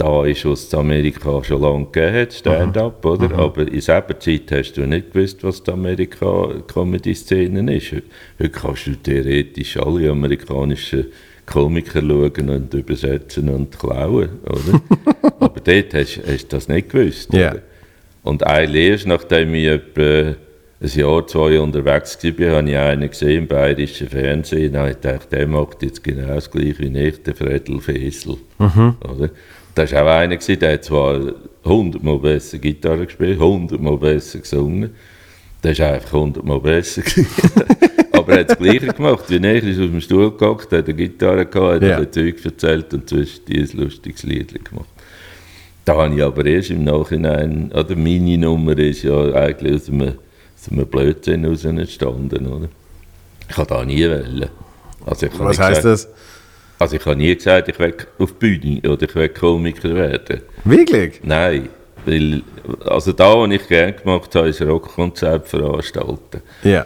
[0.04, 3.38] da ist, in Amerika schon lange gegeben Stand-up, oder?
[3.38, 7.94] Aber in selber Zeit hast du nicht gewusst, was die Amerika-Comedy-Szene ist.
[7.94, 11.06] Heute kannst du theoretisch alle amerikanischen
[11.46, 14.82] Komiker schauen und übersetzen und klauen, oder?
[15.40, 17.34] Aber dort hast du das nicht gewusst.
[17.52, 17.62] Oder?
[18.24, 20.36] Und eigentlich erst nachdem ich etwa
[20.82, 24.76] ein Jahr, zwei unterwegs war, habe ich einen gesehen im bayerischen Fernsehen.
[24.76, 28.36] Und ich dachte, der macht jetzt genau das gleiche wie ich, der Fredel Fesel.
[29.10, 29.30] Oder?
[29.76, 31.20] Da war auch einer, der hat zwar
[31.66, 34.92] hundertmal besser Gitarre gespielt, hundertmal besser gesungen.
[35.64, 37.02] Der ist einfach hundertmal besser.
[37.02, 37.28] gewesen.
[38.12, 39.24] Aber er hat das Gleiche gemacht.
[39.30, 41.98] Wie ich ist aus dem Stuhl gehockt, hat eine Gitarre gehabt, hat Ja.
[41.98, 44.90] ein Zeug erzählt und zwischendurch ein lustiges Lied gemacht.
[45.86, 50.10] Da habe ich aber erst im Nachhinein, oder meine Nummer ist ja eigentlich aus einem,
[50.10, 52.70] aus einem Blödsinn heraus entstanden, oder?
[53.50, 54.46] Ich habe da nie wollen.
[55.06, 56.08] Also Was heißt das?
[56.80, 60.42] Also ich habe nie gesagt, ich will auf die Bühne oder ich will Komiker werden.
[60.66, 61.22] Wirklich?
[61.24, 61.70] Nein,
[62.06, 62.42] weil,
[62.86, 66.42] also da, was ich gerne gemacht habe, ist Rockkonzert veranstalten.
[66.64, 66.86] Ja.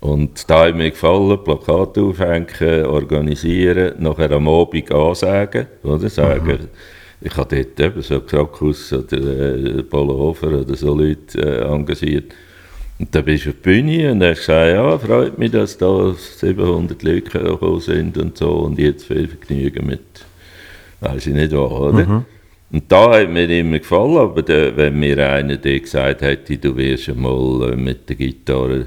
[0.00, 6.08] Und da hat mir gefallen, Plakate aufhängen, organisieren, nachher am Abend ansagen, oder?
[6.10, 6.68] Sagen,
[7.20, 12.34] ich habe dort eben so Krakus oder äh, Polohofer oder so Leute äh, engagiert.
[12.98, 16.14] Und dann bist du auf die Bühne und hast gesagt, ja, freut mich, dass da
[16.14, 20.24] 700 Leute gekommen sind und so und jetzt viel Vergnügen mit,
[21.00, 22.24] weiß ich nicht was, oder?
[22.70, 26.76] Und da hat mir immer gefallen, aber der, wenn mir einer der gesagt hätte, du
[26.76, 28.86] wirst einmal äh, mit der Gitarre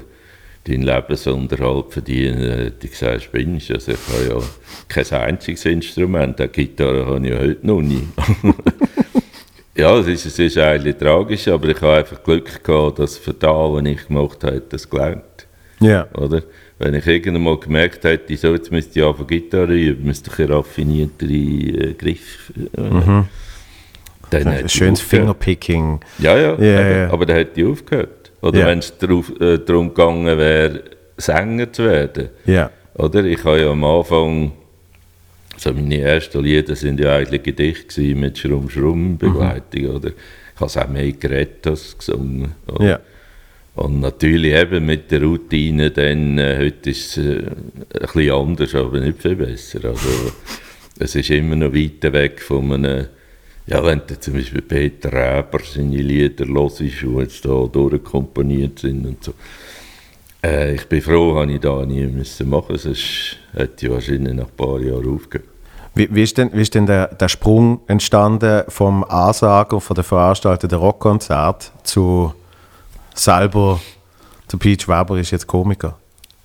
[0.64, 3.70] deinen Lebensunterhalt verdienen, hätte ich gesagt, spinnst?
[3.70, 4.46] Also ich habe ja
[4.88, 8.06] kein einziges Instrument, eine Gitarre habe ich ja heute noch nie.
[9.78, 13.32] ja, es ist, es ist eigentlich tragisch, aber ich habe einfach Glück gehabt, dass für
[13.32, 15.22] das, was ich gemacht habe, das gelernt.
[15.80, 16.06] Ja.
[16.14, 16.42] Oder?
[16.80, 20.38] Wenn ich irgendwann mal gemerkt hätte, so, jetzt müsste ich auf Gitarre üben, müsste ich
[20.40, 21.30] einen raffinierteren
[21.90, 22.52] äh, Griff.
[22.56, 23.24] Äh,
[24.30, 25.00] dann hätte Ein schönes.
[25.00, 26.00] Fingerpicking.
[26.18, 27.10] Ja, ja, Ja, eben, ja.
[27.12, 28.30] aber dann hätte ich aufgehört.
[28.42, 28.66] Oder Ja.
[28.66, 30.82] wenn es äh, darum gegangen wäre,
[31.16, 32.28] Sänger zu werden.
[32.44, 32.70] Ja.
[32.94, 33.24] Oder?
[33.24, 34.52] Ich habe ja am Anfang,
[35.66, 40.08] also meine ersten Lieder sind ja eigentlich Gedichte mit Schrumm Schrumm Begleitung, oder?
[40.08, 42.52] Ich habe es auch mehr geredet als gesungen.
[42.68, 42.84] Oder?
[42.84, 43.00] Ja.
[43.74, 48.74] Und natürlich eben mit der Routine, dann, äh, heute ist es äh, ein bisschen anders,
[48.74, 49.84] aber nicht viel besser.
[49.84, 50.32] Also,
[50.98, 53.06] es ist immer noch weit weg von einem,
[53.66, 59.06] ja, wenn du zum Beispiel Peter Reber seine Lieder hörst, die jetzt da durchkomponiert sind
[59.06, 59.34] und so.
[60.42, 64.44] Äh, ich bin froh, habe ich da nie müssen machen, sonst hätte ich wahrscheinlich nach
[64.44, 65.48] ein paar Jahren aufgehört.
[65.94, 70.04] Wie, wie ist denn, wie ist denn der, der Sprung entstanden vom Ansager von der
[70.04, 72.32] Veranstaltung der Rockkonzert zu
[73.14, 73.80] selber
[74.52, 75.98] Der Peach Weber ist jetzt Komiker.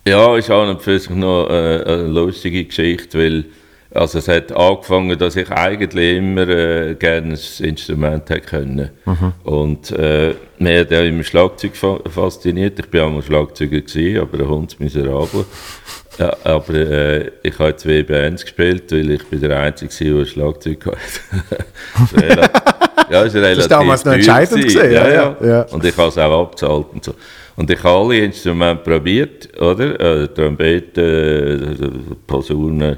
[0.08, 3.45] Ja, ist auch für sich noch äh, eine lustige Geschichte, weil
[3.93, 8.89] also es hat angefangen, dass ich eigentlich immer äh, gerne ein Instrument hätte können.
[9.06, 9.34] Mhm.
[9.43, 12.79] Und äh, mir hat ja immer Schlagzeug fa fasziniert.
[12.79, 15.45] Ich war auch mal Schlagzeuger, gewesen, aber ein Hund miserabel.
[16.17, 20.25] Ja, aber äh, ich habe zwei Bands gespielt, weil ich bin der Einzige war, der
[20.25, 20.86] Schlagzeug
[21.93, 22.51] hatte.
[23.12, 24.73] ja, ist relativ das ist damals noch entscheidend.
[24.73, 25.62] Ja, ja, ja.
[25.63, 27.13] Und ich habe es auch abgezahlt und so.
[27.56, 30.00] Und ich habe alle Instrumente probiert, oder?
[30.00, 32.98] Äh, Trompete, äh, Posaune,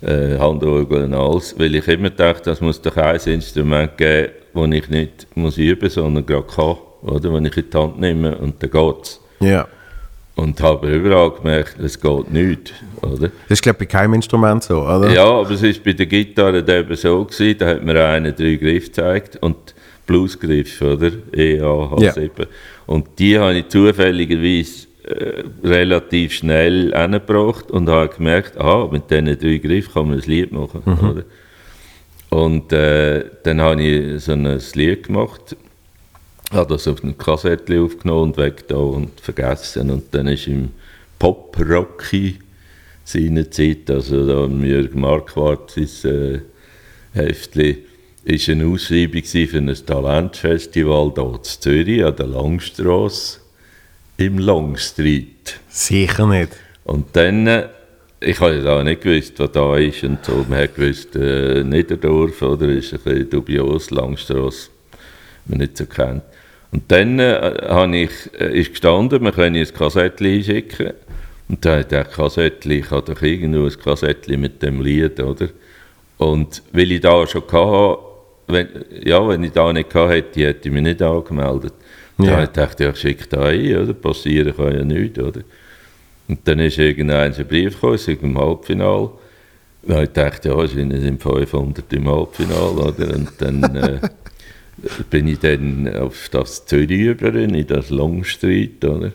[0.00, 4.70] äh, Handorgel und alles, weil ich immer dachte, es muss doch ein Instrument geben, das
[4.70, 7.32] ich nicht muss üben muss, sondern gerade kann, oder?
[7.34, 9.20] Wenn ich in die Hand nehme und dann geht es.
[9.40, 9.68] Ja.
[10.34, 13.28] Und habe überall gemerkt, es geht nicht, oder?
[13.48, 15.10] Das ist, glaube ich, bei keinem Instrument so, oder?
[15.10, 18.54] Ja, aber es war bei der Gitarre eben so, gewesen, da hat mir einer drei
[18.54, 19.74] Griffe gezeigt und
[20.06, 21.10] Bluesgriff, oder?
[21.32, 22.14] E, A, H, ja.
[22.90, 22.96] 7.
[22.96, 29.38] Und die habe ich zufälligerweise äh, relativ schnell angebracht und habe gemerkt, aha, mit diesen
[29.38, 30.82] drei Griffen kann man ein Lied machen.
[30.84, 31.22] Mhm.
[32.30, 35.56] Und äh, dann habe ich so ein Lied gemacht,
[36.50, 39.90] habe das auf eine Kassette aufgenommen und weg da und vergessen.
[39.90, 40.70] Und dann ist im
[41.20, 42.40] Pop-Rocky
[43.04, 46.40] seine Zeit, also da Jürgen Marquardt, sein äh,
[47.12, 47.78] Heftchen,
[48.24, 53.40] ist eine Ausschreibung für ein Talentfestival hier in Zürich an der Langstrasse
[54.18, 55.58] im Longstreet.
[55.68, 56.52] Sicher nicht.
[56.84, 57.68] Und dann, äh,
[58.20, 60.44] ich habe ja auch nicht gewusst, was da ist und so.
[60.48, 64.68] Man hat gewusst, äh, Niederdorf oder ist ein bisschen dubios, Langstrasse,
[65.46, 66.22] man nicht so kennt.
[66.72, 70.92] Und dann äh, ich, äh, ist gestanden, wir können ein Kassettchen einschicken.
[71.48, 75.48] Und dann hat der Kassettchen, ich habe doch irgendwo ein Kassettchen mit dem Lied, oder?
[76.18, 78.09] Und weil ich da schon hatte,
[78.52, 78.68] wenn,
[79.04, 81.74] ja, wenn ich da nicht gehabt hätte, hätte ich mich nicht angemeldet.
[82.18, 82.44] Ja.
[82.44, 83.94] Da dachte ich, ich schicke da ein, oder?
[83.94, 85.18] passieren kann ja nichts.
[85.18, 85.40] Oder?
[86.28, 89.10] Und dann ist irgendein Brief gekommen, im Halbfinale.
[89.82, 92.70] Da ich dachte, ja, es sind 500 im Halbfinale.
[92.70, 93.14] Oder?
[93.14, 94.00] Und dann äh,
[95.10, 98.84] bin ich dann auf das Zürich über, in das Longstreet.
[98.84, 99.12] Oder?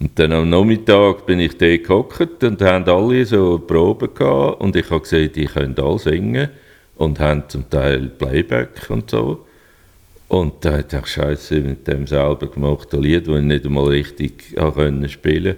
[0.00, 4.74] Und dann am Nachmittag bin ich da gehockt und haben alle so Proben gehabt und
[4.74, 6.48] ich habe gesehen, die können alle singen
[6.96, 9.46] und haben zum Teil Playback und so.
[10.28, 13.88] Und da hat ich Scheiße mit dem selber gemacht, ein Lied, das ich nicht einmal
[13.88, 15.56] richtig können spielen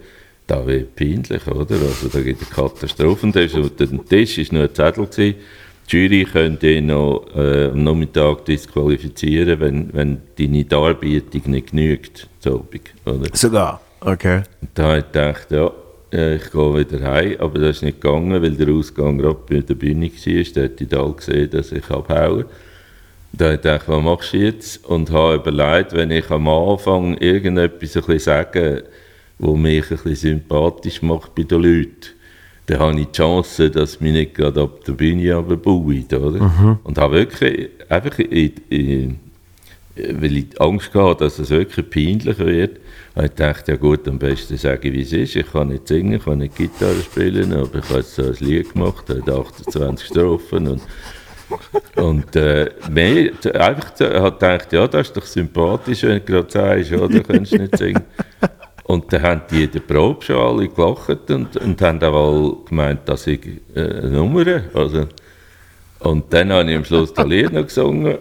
[0.49, 1.77] Da wird peinlich, oder?
[1.77, 3.27] Also da gibt es eine Katastrophe.
[3.27, 5.07] Und auf dem Tisch war nur ein Zettel.
[5.07, 5.37] Gewesen.
[5.91, 12.29] Die Jury könnte ihn noch äh, am Nachmittag disqualifizieren, wenn, wenn deine Darbietung nicht genügt,
[12.45, 13.29] oder?
[13.33, 14.43] Sogar, okay.
[14.61, 15.71] Und da habe ich gedacht, ja,
[16.15, 19.75] ich gehe wieder heim, aber das ist nicht gegangen, weil der Ausgang gerade bei der
[19.75, 20.45] Bühne war.
[20.55, 22.47] Da hat die alle gesehen, dass ich abhaue.
[23.33, 24.85] Da habe ich gedacht, was machst du jetzt?
[24.85, 28.85] Und habe überlegt, wenn ich am Anfang irgendetwas ein bisschen sage,
[29.39, 32.15] was mich ein bisschen sympathisch macht bei den Leuten,
[32.67, 36.45] dann habe ich die Chance, dass mich nicht gerade ab der Bühne runterbauen, oder?
[36.45, 36.79] Mhm.
[36.85, 39.21] Und habe wirklich einfach, in, in,
[39.97, 42.81] weil ich Angst hatte, dass es wirklich peinlich wird,
[43.15, 45.37] und ich dachte, ja gut, am besten sage ich, wie es ist.
[45.37, 48.73] Ich kann nicht singen, ich kann nicht Gitarre spielen, aber ich habe so ein Lied
[48.73, 50.83] gemacht, hat 28 Strophen und
[51.97, 56.91] und äh, mehr, einfach hat gedacht, ja, das ist doch sympathisch, wenn du gerade sagst,
[56.91, 58.03] ja, da kannst nicht singen.
[58.85, 63.01] Und dann haben die in der Probe schon alle gelacht und, und haben auch gemeint,
[63.07, 65.07] dass ich äh, eine also
[66.01, 68.19] Und dann habe ich am Schluss das Lied noch gesungen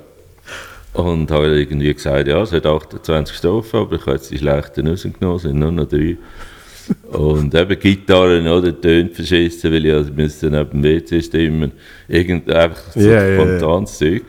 [0.93, 4.87] und habe irgendwie gesagt, ja, es hat 28 Strophen, aber ich habe jetzt die schlechten
[4.87, 6.17] rausgenommen, es sind nur noch drei.
[7.11, 11.71] Und eben Gitarren, oder, Töne verschissen, weil ich also müsste neben dem WC stimmen.
[12.07, 14.19] Irgend, einfach so yeah, spontanes yeah, yeah.
[14.19, 14.27] Zeug.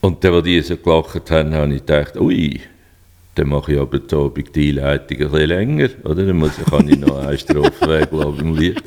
[0.00, 2.60] Und dann, als die so gelacht haben, habe ich gedacht, ui,
[3.34, 6.26] dann mache ich aber die Abend die Einleitung ein bisschen länger, oder?
[6.26, 8.82] Dann muss, kann ich noch eine Strophe weglassen im Lied.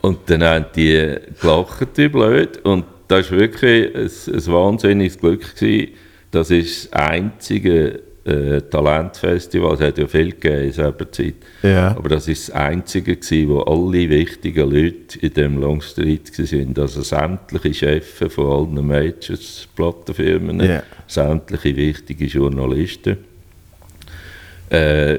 [0.00, 2.58] Und dann haben die gelacht, wie blöd.
[2.64, 5.54] Und das war wirklich ein, ein wahnsinniges Glück.
[5.54, 5.92] Gewesen.
[6.30, 11.88] Das ist das einzige äh, Talentfestival, es hat ja viel gegeben in selber Zeit, ja.
[11.88, 17.02] aber das ist das einzige gewesen, wo alle wichtigen Leute in dem Longstreet waren, also
[17.02, 20.82] sämtliche Chefs von allen Majors, Plattenfirmen, ja.
[21.06, 23.18] sämtliche wichtige Journalisten.
[24.70, 25.18] Äh,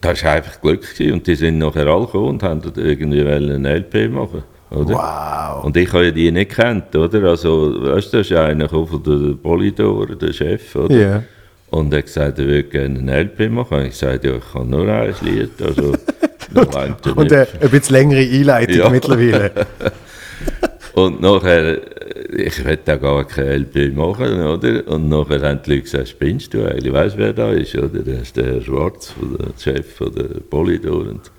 [0.00, 1.14] das war einfach Glück gewesen.
[1.14, 4.42] und die sind nachher alle gekommen und haben irgendwie einen LP machen.
[4.74, 4.94] Oder?
[4.94, 5.64] Wow.
[5.64, 7.22] Und ich habe ja die nicht kennt, oder?
[7.24, 10.94] Also, weißt du, das ist einer von der Polydor, der Chef, oder?
[10.94, 11.24] Yeah.
[11.70, 13.78] Und er hat gesagt, er würde gerne ein LP machen.
[13.78, 15.50] Und ich sagte, ja, ich kann nur ein Lied.
[15.60, 15.92] Also,
[17.16, 18.90] Und äh, ein bisschen längere Einleitung ja.
[18.90, 19.52] mittlerweile.
[20.94, 21.78] Und nachher,
[22.36, 24.86] ich werde auch gar kein LP machen, oder?
[24.88, 26.92] Und nachher haben die Leute gesagt, spinnst du eigentlich?
[26.92, 28.00] Weißt du, wer da ist, oder?
[28.00, 31.00] Das ist der Herr Schwarz, der Chef von der Polydor.
[31.00, 31.30] Und,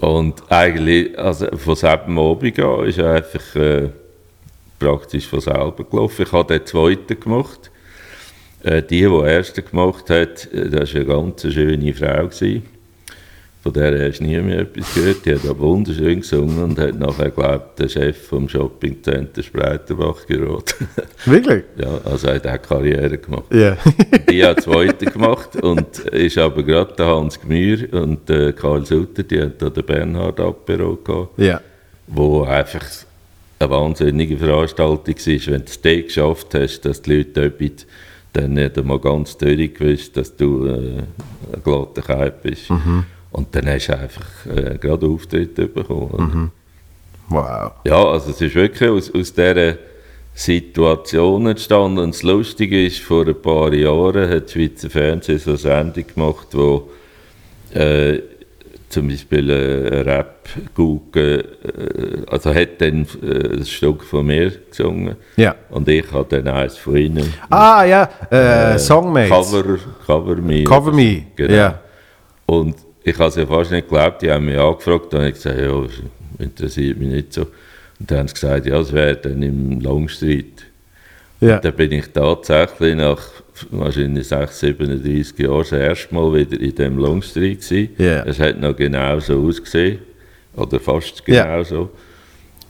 [0.00, 3.90] und eigentlich, also von selben Abend an ist er einfach äh,
[4.78, 6.22] praktisch von selber gelaufen.
[6.22, 7.70] Ich habe den zweiten gemacht.
[8.62, 12.26] Äh, die, die den ersten gemacht hat, äh, das war eine ganz schöne Frau.
[12.26, 12.77] Gewesen.
[13.68, 15.26] Von der hast du nie mehr etwas gehört.
[15.26, 20.26] Die hat aber wunderschön gesungen und hat nachher, glaube ich, den Chef vom Shoppingcenter Spreiterbach
[20.26, 20.88] geraten.
[21.26, 21.64] Wirklich?
[21.76, 23.52] ja, also hat auch Karriere gemacht.
[23.52, 23.76] Ja.
[24.30, 29.22] Die hat zweite gemacht und ist aber gerade der Hans Gmür und der Karl Sutter,
[29.22, 31.60] die haben da den Bernhard Apero gehabt, ja.
[32.06, 32.86] wo einfach
[33.58, 35.52] eine wahnsinnige Veranstaltung war.
[35.52, 37.86] Wenn du es geschafft hast, dass die Leute dort
[38.32, 41.02] dann nicht einmal ganz durchgewusst, dass du äh,
[41.52, 42.70] ein glatter Kalb bist.
[43.30, 46.50] Und dann hast du einfach äh, gerade Auftritte bekommen.
[47.28, 47.72] Wow.
[47.84, 49.74] Ja, also es ist wirklich aus, aus dieser
[50.34, 51.98] Situation entstanden.
[51.98, 56.04] Und das Lustige ist, vor ein paar Jahren hat das Schweizer Fernsehen so eine Sendung
[56.14, 56.88] gemacht, wo
[57.74, 58.20] äh,
[58.88, 61.42] zum Beispiel äh, Rap gucken, äh,
[62.30, 65.54] also hat dann äh, ein Stück von mir gesungen Ja.
[65.68, 67.34] und ich habe dann eins von ihnen.
[67.50, 69.28] Ah, ja, äh, Songmates.
[69.28, 70.64] Cover, Cover Me.
[70.64, 71.52] Cover Me, Genau.
[71.52, 71.78] ja.
[72.46, 75.58] Und ich habe es ja fast nicht geglaubt, die haben mich angefragt und ich gesagt,
[75.58, 75.92] ja, das
[76.38, 77.42] interessiert mich nicht so.
[77.42, 80.64] Und dann haben sie gesagt, ja, es wäre dann im Longstreet.
[81.40, 81.58] Ja.
[81.58, 83.22] Da bin ich tatsächlich nach
[83.70, 87.90] wahrscheinlich 6, 37 Jahren das erste Mal wieder in dem Longstreet gewesen.
[87.98, 88.24] Ja.
[88.24, 89.98] Es hat noch genau so ausgesehen,
[90.56, 91.44] oder fast Ja.
[91.44, 91.90] genau so.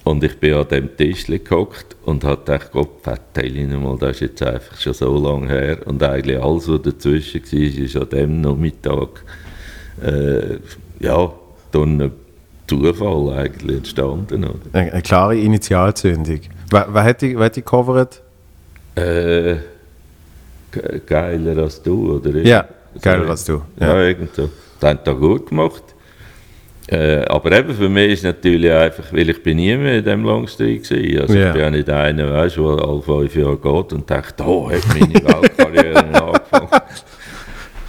[0.05, 4.13] Und ich bin an dem Tisch gehockt und habe gedacht, Gott, verteile ihn mal, das
[4.13, 5.79] ist jetzt einfach schon so lange her.
[5.87, 9.23] Und eigentlich alles, was dazwischen war, ist an dem Nachmittag,
[10.03, 10.59] äh,
[11.01, 11.33] ja,
[11.75, 12.13] einen
[12.67, 14.45] Zufall eigentlich entstanden.
[14.45, 14.55] Oder?
[14.73, 16.41] Eine, eine klare Initialzündung.
[16.71, 18.21] Wer, wer hat die, wer hat die covered?
[18.95, 19.57] Äh,
[20.73, 22.31] ge- geiler als du, oder?
[22.41, 22.67] Ja,
[23.01, 24.09] geiler als du, Ja, ja.
[24.09, 24.49] irgend so.
[24.81, 25.83] Das haben da gut gemacht.
[26.91, 30.25] Äh, aber eben für mich ist natürlich einfach, weil ich bin nie mehr in diesem
[30.25, 31.23] Longstreet war.
[31.23, 31.47] Also Ja.
[31.49, 34.81] ich bin ja nicht einer, weißt, der alle fünf Jahre geht und denkt, oh, hat
[34.89, 36.69] meine Weltkarriere angefangen.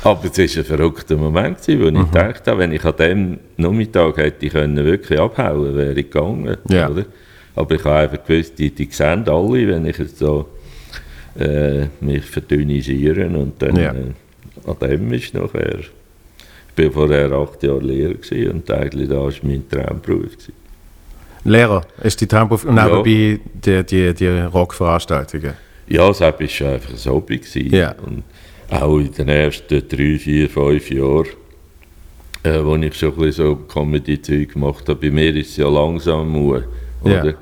[0.04, 2.02] Aber es war ein verrückter Moment, wo Mhm.
[2.02, 6.10] ich gedacht habe, wenn ich an dem Nachmittag hätte ich können wirklich abhauen wäre ich
[6.10, 6.58] gegangen.
[6.70, 6.90] Ja.
[6.90, 7.06] Oder?
[7.56, 10.48] Aber ich habe einfach gewusst, die, die sehen alle, wenn ich jetzt so
[11.38, 13.92] äh, mich verdünnisieren und dann Ja.
[13.94, 14.14] äh,
[14.66, 15.80] an dem ist nachher.
[16.78, 20.32] Ich war vorher acht Jahre Lehrer gewesen und eigentlich da war mein Traumberuf.
[20.32, 20.54] Gewesen.
[21.44, 22.86] Lehrer ist die Traumberuf und Ja.
[22.86, 25.54] nebenbei die, die, die Rockveranstaltungen.
[25.88, 26.62] Ja, das war einfach
[26.94, 27.38] ein Hobby.
[27.40, 27.76] Gewesen.
[27.76, 27.96] Ja.
[28.06, 28.24] Und
[28.72, 31.28] auch in den ersten drei, vier, fünf Jahren,
[32.44, 35.68] äh, wo ich schon ein bisschen so Comedy-Zeug gemacht habe, bei mir ist es ja
[35.68, 36.36] langsam
[37.02, 37.36] oder?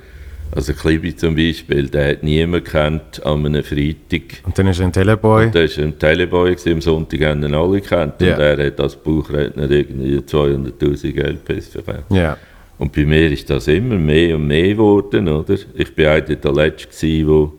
[0.56, 4.42] Also Klibi zum Beispiel, der hat niemand kennt an einem Freitag.
[4.44, 5.52] Und dann ist er ein Teleboy.
[5.52, 8.22] Der war ein Teleboy, gewesen, am Sonntag haben ihn alle gekannt.
[8.22, 8.34] Ja.
[8.34, 12.06] Und er hat als Buchredner irgendwie 200'000 LPs verkauft.
[12.10, 12.38] Ja.
[12.78, 15.58] Und bei mir ist das immer mehr und mehr geworden, oder?
[15.76, 17.52] Ich bin eigentlich der Letzte, gewesen,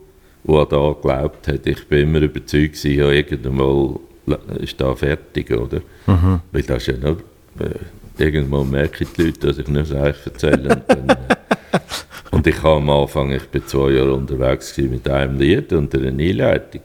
[0.44, 1.66] wo, wo an da geglaubt hat.
[1.66, 3.98] Ich bin immer überzeugt, gewesen, ja, irgendwann mal
[4.61, 5.81] ist da fertig, oder?
[6.53, 7.18] Weil das ja noch...
[7.61, 7.74] Äh,
[8.18, 10.74] irgendwann merken die Leute, dass ich nur Sachen erzähle.
[10.74, 11.16] Und, dann, äh,
[12.31, 16.09] und ich habe am Anfang, ich bin zwei Jahre unterwegs mit einem Lied und einer
[16.09, 16.83] Einleitung.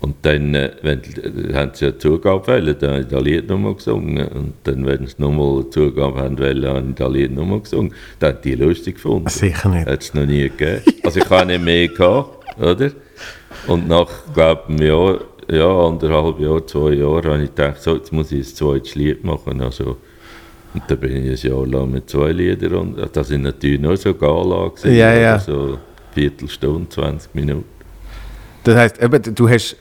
[0.00, 3.48] Und dann, äh, wenn, äh, haben sie ja Zugabe wollen, dann habe ich das Lied
[3.48, 4.28] nochmal gesungen.
[4.28, 7.94] Und dann, wenn sie nochmal eine Zugabe haben wollen, habe ich das Lied nochmal gesungen.
[8.18, 9.28] Das haben die lustig gefunden.
[9.28, 9.86] Sicher nicht.
[9.86, 10.82] Hat es noch nie gegeben.
[11.02, 12.90] Also ich habe nicht mehr gehabt, oder?
[13.66, 17.96] Und nach, glaube ich, einem Jahr, ja, anderthalb Jahr, zwei Jahren, habe ich gedacht, so,
[17.96, 19.60] jetzt muss ich ein zweites Lied machen.
[19.60, 19.96] Also,
[20.74, 23.96] und dann bin ich ein Jahr lang mit zwei Liedern und das sind natürlich nur
[23.96, 25.38] so Gala gewesen, Ja, ja.
[25.38, 25.78] so
[26.12, 27.64] Viertelstunde, 20 Minuten.
[28.64, 29.76] Das heisst, eben, du hast,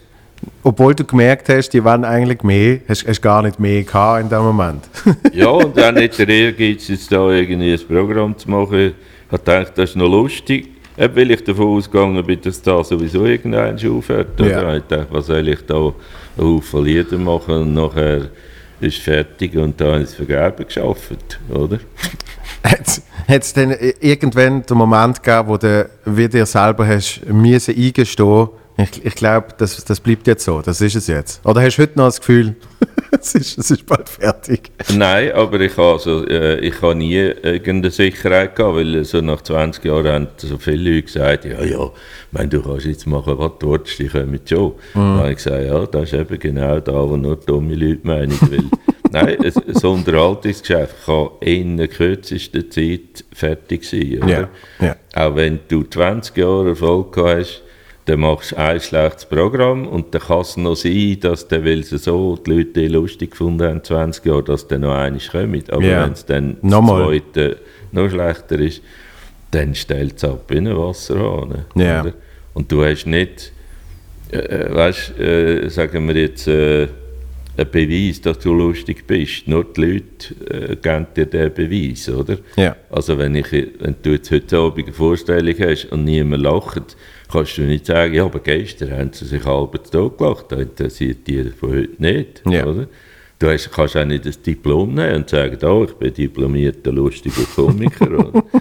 [0.63, 4.29] obwohl du gemerkt hast, die wollen eigentlich mehr, hast du gar nicht mehr gehabt in
[4.29, 4.83] dem Moment.
[5.33, 8.93] Ja, und dann nicht der Ehrgeiz, jetzt da irgendwie ein Programm zu machen.
[9.31, 10.74] Ich gedacht, das ist noch lustig.
[10.97, 14.39] Eben, weil ich davon ausgegangen bin, dass da sowieso irgendein aufhört.
[14.39, 14.75] Oder Ja.
[14.77, 15.93] ich gedacht, was soll ich da einen
[16.37, 18.29] Haufen Lieder machen und nachher
[18.79, 21.79] ist fertig und da habe ich es vergeben geschafft, oder?
[22.63, 28.49] Hat es denn irgendwann den Moment gegeben, wo du wie dir selber hast müssen eingestehen
[28.77, 31.45] ich, ich glaube, das, das bleibt jetzt so, das ist es jetzt.
[31.45, 32.55] Oder hast du heute noch das Gefühl,
[33.21, 34.71] es, ist, es ist bald fertig?
[34.93, 39.41] Nein, aber ich habe also, äh, ich habe nie irgendeine Sicherheit gehabt, weil so nach
[39.41, 41.91] 20 Jahren haben so viele Leute gesagt, ja, ja,
[42.31, 44.73] meine, du kannst jetzt machen, was du willst, die kommen schon.
[44.93, 48.37] Dann habe ich gesagt, ja, das ist eben genau da, wo nur dumme Leute meinen,
[48.41, 48.63] weil
[49.11, 54.23] nein, ein, ein Unterhaltungsgeschäft kann in der kürzesten Zeit fertig sein.
[54.23, 54.49] Oder?
[54.79, 54.95] Ja, ja.
[55.15, 57.61] Auch wenn du 20 Jahre Erfolg gehabt hast,
[58.05, 61.83] dann machst du ein schlechtes Programm und dann kann es noch sein, dass der, weil
[61.83, 65.71] sie so die Leute lustig gefunden haben, 20 Jahre, dass dann noch eines kommt.
[65.71, 66.03] Aber Ja.
[66.05, 66.99] wenn es dann Nochmal.
[67.19, 67.57] das zweite
[67.91, 68.81] noch schlechter ist,
[69.51, 71.65] dann stellt es ab in den Wasserhahn.
[71.73, 72.13] Oder?
[72.53, 73.51] Und du hast nicht,
[74.31, 76.87] äh, äh, weißt, äh, sagen wir jetzt, äh,
[77.57, 79.47] einen Beweis, dass du lustig bist.
[79.47, 82.37] Nur die Leute äh, geben dir den Beweis, oder?
[82.57, 82.75] Ja.
[82.89, 86.97] Also wenn, ich, wenn du jetzt heute Abend eine Vorstellung hast und niemand lacht,
[87.31, 91.27] kannst du nicht sagen, ja, aber gestern haben sie sich halb tot gelacht, das interessiert
[91.27, 92.65] die von heute nicht, Ja.
[92.65, 92.87] oder?
[93.37, 97.43] Du hast, kannst auch nicht das Diplom nehmen und sagen, oh, ich bin diplomierter lustiger
[97.55, 98.31] Komiker.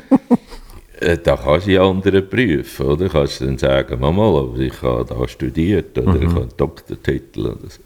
[1.01, 3.09] Äh, Da kannst du die anderen prüfen, oder?
[3.09, 7.41] Kannst du dann sagen, Mama, aber ich habe da studiert oder ich habe einen Doktortitel
[7.47, 7.81] oder so.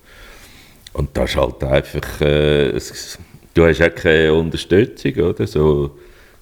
[0.92, 3.18] Und das ist halt einfach, äh, es,
[3.54, 5.46] du hast auch keine Unterstützung, oder?
[5.46, 5.96] So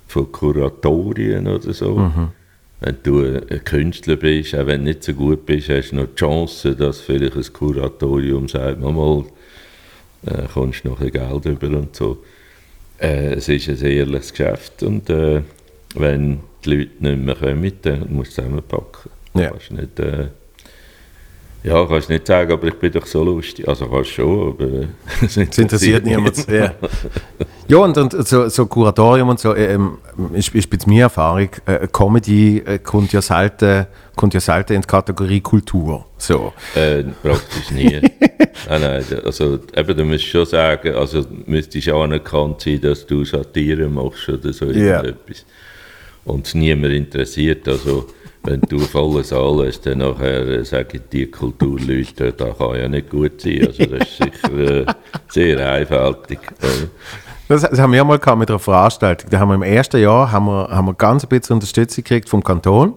[0.08, 2.10] von Kuratorien oder so.
[2.80, 6.08] Wenn du ein Künstler bist, auch wenn du nicht so gut bist, hast du noch
[6.08, 9.24] die Chance, dass vielleicht ein Kuratorium sagt, mal,
[10.26, 12.22] äh, kommst du noch ein Geld über und so.
[12.98, 15.42] Äh, es ist ein ehrliches Geschäft und äh,
[15.94, 19.10] wenn die Leute nicht mehr kommen, dann musst du zusammenpacken.
[19.34, 19.50] Ja.
[19.50, 20.28] Kannst nicht, äh,
[21.62, 23.66] ja, kannst nicht sagen, aber ich bin doch so lustig.
[23.66, 24.86] Also kannst schon, aber äh,
[25.24, 26.46] es Das interessiert niemand.
[26.48, 26.74] Ja,
[27.68, 29.98] ja und, und so, so Kuratorium und so, ähm,
[30.34, 34.82] ist, ist jetzt meine Erfahrung, äh, Comedy äh, kommt, ja selten, kommt ja selten in
[34.82, 36.06] die Kategorie Kultur.
[36.18, 36.52] So.
[36.74, 38.00] Äh, praktisch nie.
[38.68, 43.24] nein, nein, also eben, du musst schon sagen, also müsstest auch anerkannt sein, dass du
[43.24, 45.44] Satire machst oder so irgendetwas.
[46.24, 48.06] Und es niemand interessiert, also
[48.46, 53.10] wenn du volle Saal hast, dann nachher äh, sagen die Kulturleute, das kann ja nicht
[53.10, 53.66] gut sein.
[53.66, 54.86] Also das ist sicher äh,
[55.28, 56.38] sehr einfältig.
[56.62, 56.86] Äh,
[57.48, 59.30] Das, das haben wir mal gehabt mit einer Veranstaltung.
[59.30, 62.28] Da haben wir im ersten Jahr haben wir, haben wir ganz ein bisschen Unterstützung gekriegt
[62.28, 62.94] vom Kanton.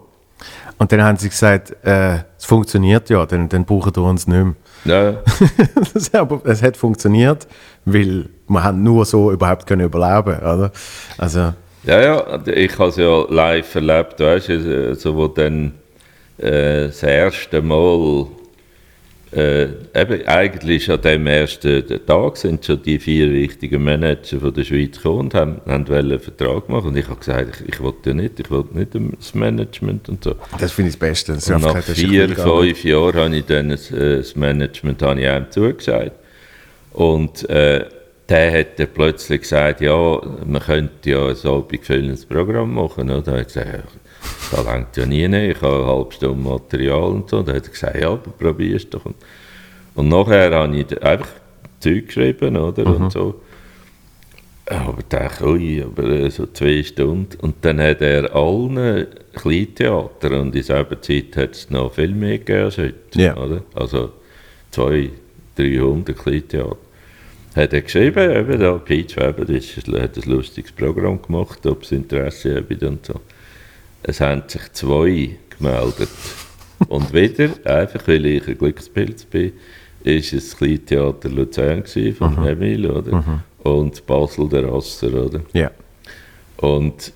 [0.78, 4.56] Und dann haben sie gesagt, äh, es funktioniert ja, dann, dann brauchen wir uns nicht
[4.86, 5.14] mehr.
[5.14, 5.18] ja,
[5.93, 7.47] das, aber es hat funktioniert,
[7.86, 10.72] weil wir haben nur so überhaupt können überleben, oder?
[11.18, 15.74] Also, Ja, ja, ich habe es ja live erlebt, weißt du, also wo dann
[16.38, 18.26] äh, das erste Mal,
[19.32, 24.64] äh, eben eigentlich an dem ersten Tag sind schon die vier wichtigen Manager von der
[24.64, 28.10] Schweiz gekommen und haben, haben einen Vertrag machen und ich habe gesagt, ich, ich wollte
[28.10, 30.36] ja nicht, ich wollte nicht das Management und so.
[30.60, 31.34] das finde ich das Beste.
[31.34, 35.28] Das Und nach vier, fünf Jahren habe ich dann das, äh, das Management habe ich
[35.28, 36.14] einem zugesagt.
[36.92, 37.86] Und äh,
[38.28, 43.10] der hat dann plötzlich gesagt, ja, man könnte ja ein abendfüllendes Programm machen.
[43.10, 43.22] Oder?
[43.22, 43.84] Da habe ich gesagt,
[44.51, 45.57] ja, das langt ja nie, nicht.
[45.57, 47.41] ich habe eine halbe Stunde Material und so.
[47.41, 49.05] Da hat er gesagt, ja, probier es doch.
[49.05, 49.15] Und,
[49.95, 51.30] und nachher habe ich einfach
[51.80, 53.41] Zeug geschrieben, oder, und so.
[54.65, 57.38] Aber ich dachte, ui, aber äh, so zwei Stunden.
[57.41, 62.38] Und dann hat er allen Kleintheater, und in selber Zeit hat es noch viel mehr
[62.38, 62.95] gegeben als heute.
[63.15, 63.36] Ja.
[63.36, 63.63] Oder?
[63.74, 64.11] Also
[64.72, 65.11] 200,
[65.55, 66.78] 300 Kleintheater.
[67.55, 71.91] Hat er geschrieben, eben da, Peach Weber, das hat ein lustiges Programm gemacht, ob es
[71.91, 73.20] Interesse hat und so.
[74.04, 76.10] Es haben sich zwei gemeldet.
[76.88, 79.54] und wieder, einfach weil ich ein Glückspilz bin,
[80.04, 83.24] ist es das Kleintheater Luzern gewesen, von Emil, oder?
[83.64, 85.41] Und Basel der Rasser, oder?
[85.54, 85.72] Ja.
[86.58, 87.12] Und,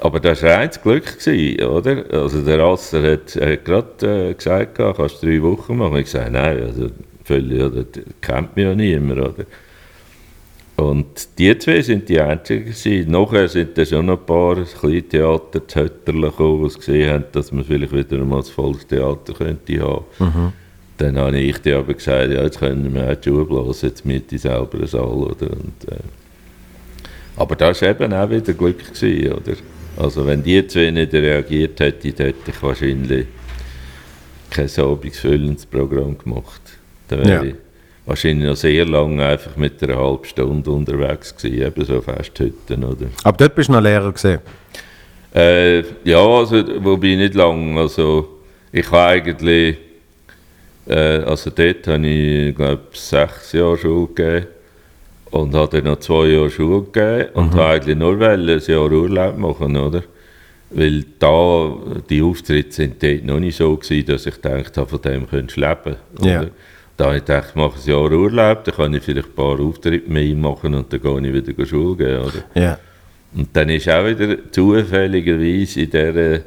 [0.00, 2.04] aber das war reines Glück, gewesen, oder?
[2.10, 5.96] Also der Rasser hat, hat gerade äh, gesagt, kannst du drei Wochen machen?
[5.96, 6.88] Ich gesagt, nein, also
[7.24, 9.44] völlig, oder, das kennt mich ja niemand, oder?
[10.76, 13.10] Und die zwei sind die einzigen gewesen.
[13.10, 17.64] Nachher sind dann schon ein paar Kleintheater zu Hötterle gekommen, die gesehen haben, dass man
[17.64, 20.52] vielleicht wieder einmal ein volles Theater könnte haben.
[20.98, 24.04] Dann habe ich dir aber gesagt, ja, jetzt können wir auch die Schuhe blasen, jetzt
[24.04, 25.50] miete ich selber einen Saal, oder?
[25.50, 25.96] Und, äh,
[27.36, 29.52] aber das war eben auch wieder Glück, gewesen, oder?
[29.96, 33.26] Also wenn die zwei nicht reagiert hätten, hätte ich wahrscheinlich
[34.50, 36.60] kein abendfüllendes Programm gemacht.
[37.08, 37.42] Dann wäre Ja.
[37.42, 37.54] ich
[38.06, 43.06] wahrscheinlich noch sehr lange einfach mit einer halben Stunde unterwegs gewesen, eben so Festhütten, oder?
[43.24, 44.40] Aber dort bist du noch Lehrer gesehen.
[45.34, 47.78] Äh, ja, also, wobei nicht lang.
[47.78, 48.40] Also,
[48.70, 49.78] ich habe eigentlich,
[50.86, 54.46] äh, also dort habe ich, glaube sechs Jahre Schule gegeben
[55.30, 59.38] und habe dann noch zwei Jahre Schule gegeben und habe eigentlich nur ein Jahr Urlaub
[59.38, 60.02] machen, oder?
[60.70, 61.76] Weil da,
[62.08, 65.56] die Auftritte sind dort noch nicht so gewesen, dass ich gedacht habe, von dem könntest
[65.56, 65.96] du leben.
[66.18, 66.50] Oder?
[66.96, 69.58] Da habe ich gedacht, ich mache ein Jahr Urlaub, dann kann ich vielleicht ein paar
[69.58, 72.44] Auftritte mehr machen und dann gehe ich wieder Schule gehen, oder?
[72.54, 72.78] Ja.
[73.34, 76.40] Und dann ist auch wieder zufälligerweise in dieser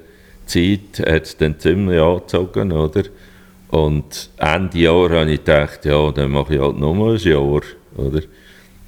[0.45, 3.03] Zeit hat es dann ziemlich angezogen, oder?
[3.69, 7.61] Und Ende Jahr habe ich gedacht, ja, dann mache ich halt nochmal ein Jahr,
[7.97, 8.21] oder?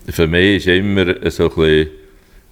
[0.10, 1.90] für mich war immer so ein bisschen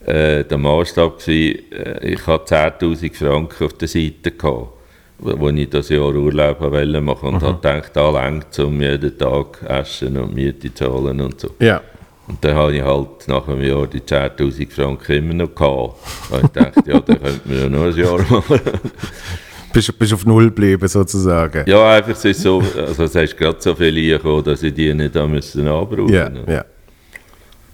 [0.05, 4.69] äh, der Maßstab, gewesen, äh, ich hatte 10'000 Franken auf der Seite, gehabt,
[5.17, 7.45] wo, ich das Jahr Urlaub wollte machen und mhm.
[7.45, 11.49] habe gedacht, da längt um jeden Tag Essen und Miete zahlen und so.
[11.59, 11.81] Ja.
[12.27, 15.95] Und dann habe ich halt nach einem Jahr die 10'000 Franken immer noch gehabt.
[16.31, 18.59] Und ich dachte, ja, dann könnte man ja noch ein Jahr machen.
[19.73, 21.69] bist, bist auf Null geblieben, sozusagen.
[21.69, 24.93] Ja, einfach es ist so, also es ist gerade so viel eingekommen, dass ich die
[24.93, 26.65] nicht da müssen anbrauchen Ja, ja.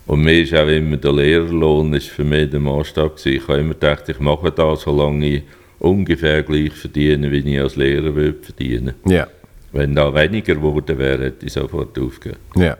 [0.07, 3.37] Und mir ist auch immer der Lehrerlohn ist für mich der Maßstab gewesen.
[3.37, 5.43] Ich habe immer gedacht, ich mache das, solange ich
[5.81, 8.93] ungefähr gleich verdiene, wie ich als Lehrer würde verdienen.
[9.05, 9.27] Ja,
[9.71, 12.39] Wenn da weniger geworden wäre, hätte ich sofort aufgehört.
[12.55, 12.77] ja.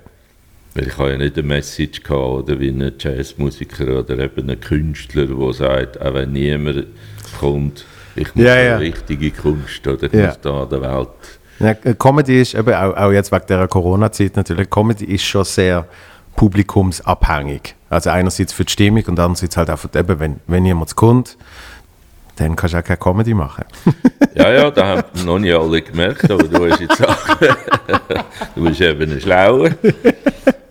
[0.74, 4.58] Weil ich habe ja nicht eine Message gehabt, oder wie ein Jazzmusiker oder eben ein
[4.62, 6.86] Künstler, der sagt, auch wenn niemand
[7.42, 7.84] kommt,
[8.16, 8.78] ich muss eine ja.
[8.78, 10.28] richtige Kunst oder ich Ja.
[10.28, 11.10] muss da an der Welt.
[11.60, 15.86] Ja, Comedy ist eben auch, auch jetzt wegen der Corona-Zeit natürlich, Comedy ist schon sehr
[16.38, 17.76] publikumsabhängig.
[17.90, 21.38] Also einerseits für die Stimmung und andererseits halt auch für eben, wenn, wenn jemand kommt,
[22.36, 23.66] dann kannst du auch keine Comedy machen.
[24.34, 27.18] Ja, ja, da haben noch nicht alle gemerkt, aber du hast jetzt auch,
[28.56, 29.72] du bist eben ein Schlauer.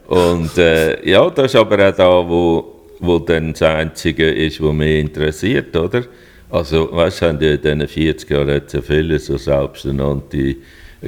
[0.06, 4.72] Und äh, ja, das ist aber auch da, wo, wo dann das Einzige ist, was
[4.72, 6.04] mich interessiert, oder?
[6.48, 10.56] Also, weißt du, haben ja in diesen 40 Jahren ja viele so selbsternannte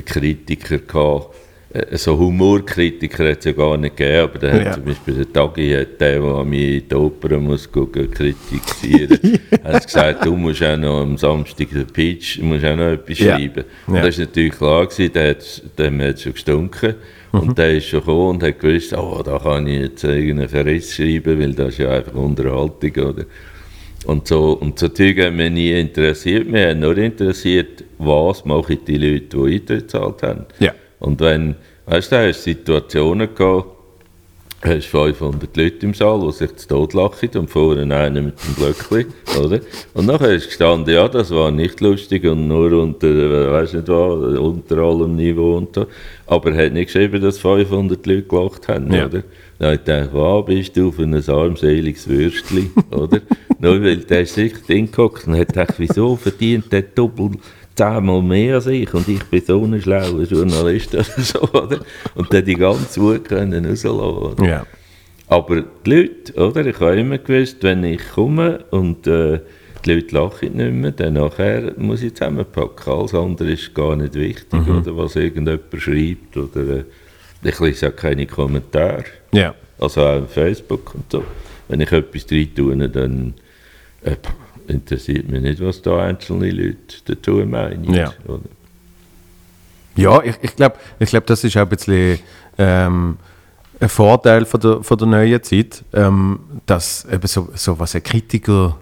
[0.04, 1.34] Kritiker gehabt.
[1.72, 4.64] Äh, So Humorkritiker hat es ja gar nicht gegeben, aber der Ja.
[4.66, 8.10] hat zum Beispiel der Tagi, hat der, der an mich in die Oper muss gucken,
[8.10, 9.18] kritisieren,
[9.64, 13.18] hat gesagt, du musst auch noch am Samstag den Pitch, du musst auch noch etwas
[13.18, 13.36] Ja.
[13.38, 13.64] schreiben.
[13.86, 14.02] Und Ja.
[14.02, 16.94] das war natürlich klar, gewesen, der hat, dem hat schon gestunken.
[17.32, 20.94] Und der ist schon gekommen und hat gewusst, oh, da kann ich jetzt irgendeinen Verriss
[20.94, 23.24] schreiben, weil das ist ja einfach Unterhaltung, oder?
[24.04, 26.46] Und so, und so Zeug hat mich nie interessiert.
[26.46, 30.44] Mich hat nur interessiert, was machen die Leute, die Eintritt gezahlt haben.
[30.58, 30.74] Ja.
[31.02, 33.66] Und wenn, weißt du, da hast Situationen gehabt,
[34.64, 38.54] hast 500 Leute im Saal, die sich zu Tod lachen und vorne einer mit dem
[38.54, 39.12] Glöckchen,
[39.44, 39.58] oder?
[39.94, 44.38] Und nachher ist gestanden, ja, das war nicht lustig und nur unter, weißt nicht was,
[44.38, 45.86] unter allem Niveau und so.
[46.28, 49.06] Aber er hat nicht geschrieben, dass 500 Leute gelacht haben, Ja.
[49.06, 49.24] oder?
[49.58, 53.20] Dann ich gedacht, was bist du für ein armseliges Würstchen, oder?
[53.58, 57.38] Nur weil der sich hingehockt und hat gedacht, wieso verdient der doppelt
[57.74, 61.80] zehnmal mehr als ich und ich bin so ein schlauer Journalist oder so, oder?
[62.14, 64.44] Und dann die ganze Wut können rauslassen?
[64.44, 64.66] Ja.
[65.28, 66.66] Aber die Leute, oder?
[66.66, 69.40] Ich habe immer gewusst, wenn ich komme und äh,
[69.84, 72.92] die Leute lachen nicht mehr, dann nachher muss ich zusammenpacken.
[72.92, 74.96] Alles andere ist gar nicht wichtig, oder?
[74.96, 76.84] Was irgendjemand schreibt oder äh,
[77.44, 79.04] ich lese auch keine Kommentare.
[79.32, 79.54] Ja.
[79.78, 81.24] Also auch auf Facebook und so.
[81.68, 83.34] Wenn ich etwas rein tue, dann
[84.02, 84.16] äh,
[84.68, 87.92] interessiert mich nicht, was da einzelne Leute dazu meinen.
[87.92, 88.12] Ja.
[88.26, 88.40] Oder?
[89.96, 92.18] Ja, ich, ich glaube, ich glaub, das ist auch ein bisschen
[92.58, 93.18] ähm,
[93.80, 98.02] ein Vorteil von der, von der neuen Zeit, ähm, dass eben so, so was ein
[98.02, 98.78] Kritiker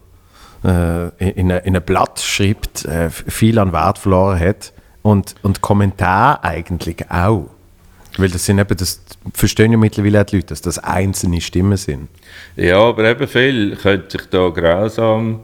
[0.64, 4.72] äh, in, in ein Blatt schreibt, äh, viel an Wert verloren hat
[5.02, 7.48] und, und Kommentar eigentlich auch.
[8.18, 9.00] Weil das sind eben, das
[9.32, 12.08] verstehen ja mittlerweile auch die Leute, dass das einzelne Stimmen sind.
[12.56, 15.40] Ja, aber eben viel könnte sich da grausam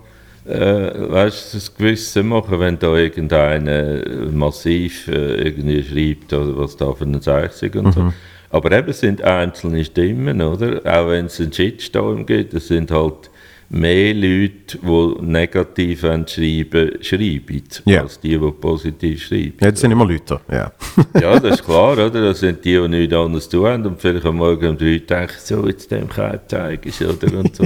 [0.48, 6.92] äh, weißt, das Gewissen machen, wenn da irgendeiner massiv äh, irgendwie schreibt, oder was da
[6.92, 8.12] für ein Zeichen ist und so.
[8.50, 10.80] Aber eben sind einzelne Stimmen, oder?
[10.84, 13.30] Auch wenn es einen Shitstorm gibt, es sind halt
[13.68, 18.02] mehr Leute, die negativ schreiben, schreiben, Ja.
[18.02, 19.54] als die, die positiv schreiben.
[19.60, 20.40] Ja, das sind immer Leute.
[20.50, 20.72] Ja.
[21.20, 22.10] Ja, das ist klar, oder?
[22.10, 25.34] Das sind die, die nichts anderes tun haben und vielleicht am Morgen um drei denken,
[25.42, 27.38] so, jetzt dem Kalb zeige ich, oder?
[27.38, 27.64] Und, so.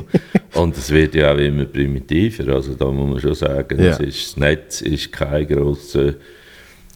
[0.61, 3.91] und es wird ja auch immer primitiver, also da muss man schon sagen, Ja.
[3.91, 6.15] es ist, das Netz ist kein grosser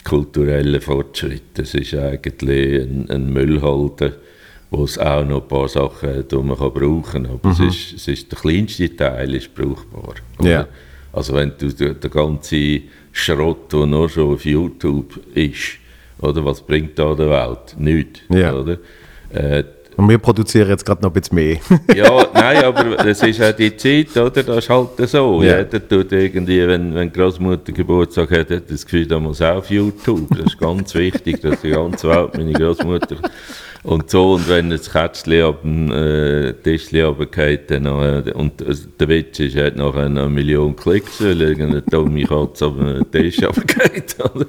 [0.05, 4.13] kultureller Fortschritt, es ist eigentlich ein, ein Müllhalter,
[4.77, 7.61] wo es auch noch ein paar Sachen hat, die man kann brauchen kann, aber es,
[7.61, 10.15] ist, es ist der kleinste Teil ist brauchbar.
[10.43, 10.67] Ja.
[11.13, 15.79] Also wenn du den ganzen Schrott, der nur schon auf YouTube ist,
[16.21, 17.77] oder was bringt da der Welt?
[17.79, 18.53] Nichts, Ja.
[18.55, 18.79] oder?
[19.33, 19.65] Äh,
[19.97, 21.59] Und wir produzieren jetzt gerade noch ein bisschen mehr.
[21.95, 24.43] ja, nein, aber das ist auch die Zeit, oder?
[24.43, 25.43] Das ist halt so.
[25.43, 25.59] Ja.
[25.59, 29.71] Jeder tut irgendwie, wenn, wenn Großmutter Geburtstag hat, hat das Gefühl, da muss auch auf
[29.71, 30.29] YouTube.
[30.31, 33.17] Das ist ganz wichtig, dass die ganze Welt meine Großmutter
[33.85, 34.33] und so.
[34.33, 39.39] Und wenn das Kätzchen ab dem äh, Tischchen runterfällt, dann nachher, und äh, der Witz
[39.39, 44.47] ist, er hat nachher eine Million Klicks, weil irgendeine dumme Katze auf den Tisch oder?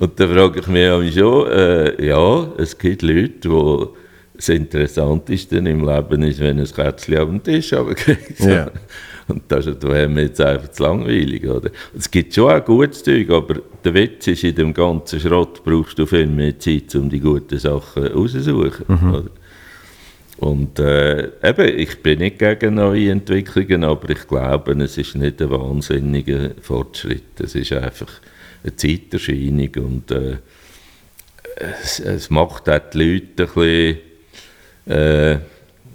[0.00, 3.86] Und dann frage ich mich auch schon, äh, ja, es gibt Leute, die
[4.34, 8.40] das Interessanteste im Leben ist, wenn ein Kätzchen auf den Tisch runtergeht.
[8.40, 8.70] Ja.
[9.32, 11.70] Und das ist- da haben wir jetzt einfach zu langweilig, oder?
[11.96, 15.98] Es gibt schon auch gutes Zeug, aber der Witz ist, in dem ganzen Schrott brauchst
[15.98, 19.30] du viel mehr Zeit, um die guten Sachen rauszusuchen, oder?
[20.38, 25.40] Und äh, eben, ich bin nicht gegen neue Entwicklungen, aber ich glaube, es ist nicht
[25.40, 27.38] ein wahnsinniger Fortschritt.
[27.40, 28.10] Es ist einfach
[28.64, 30.36] eine Zeiterscheinung und äh,
[31.82, 33.98] es, es, macht auch die Leute ein bisschen,
[34.86, 35.38] äh,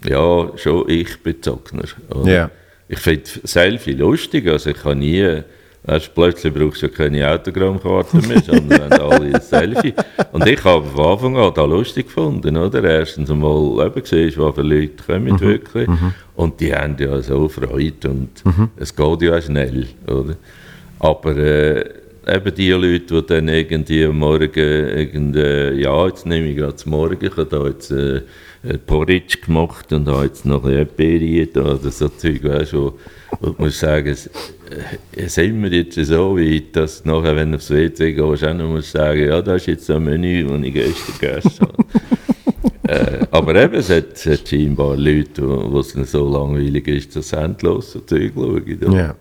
[0.09, 1.83] ja, schon ich-bezogener.
[2.25, 2.51] Yeah.
[2.89, 5.43] Ich finde Selfie lustig, also ich kann nie
[5.87, 9.93] Weißt, plötzlich brauchst du ja keine Autogrammkarte mehr, sondern alle ein Selfie.
[10.33, 12.83] Und ich habe von Anfang an da lustig gefunden, oder?
[12.83, 15.39] Erstens einmal eben gesehen, was für Leute kommen mhm.
[15.39, 15.87] wirklich.
[15.87, 16.13] Mhm.
[16.35, 18.69] Und die haben ja so Freude und mhm.
[18.75, 20.35] es geht ja auch schnell, oder?
[20.99, 21.85] Aber äh,
[22.27, 26.91] eben die Leute, die dann irgendwie am Morgen, irgendwie, ja, jetzt nehme ich gerade zum
[26.91, 28.23] Morgen, ich habe da jetzt äh,
[28.85, 32.93] Porridge gemacht und habe jetzt noch ein Beeren oder so Zeug, weißt du, wo,
[33.39, 34.15] wo muss sagen,
[35.15, 38.69] äh, sind wir jetzt so weit, dass nachher, wenn du aufs WC gehst, auch noch
[38.69, 41.85] musst sagen, ja, das ist jetzt ein Menü, das ich gestern gegessen habe.
[43.21, 47.29] äh, aber eben, es hat, es hat scheinbar Leute, wo es so langweilig ist, dass
[47.29, 48.93] sie endlos Zeug schauen.
[48.93, 49.15] Ja.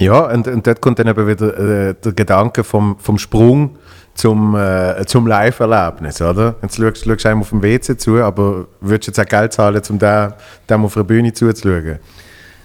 [0.00, 3.78] Ja, und, und dort kommt dann eben wieder äh, der Gedanke vom, vom Sprung
[4.18, 6.56] zum, äh, zum Live-Erlebnis, oder?
[6.60, 9.52] Jetzt schaust, schaust du einem auf dem WC zu, aber würdest du jetzt auch Geld
[9.52, 10.32] zahlen, um dem,
[10.68, 11.98] dem auf der Bühne zuzuschauen?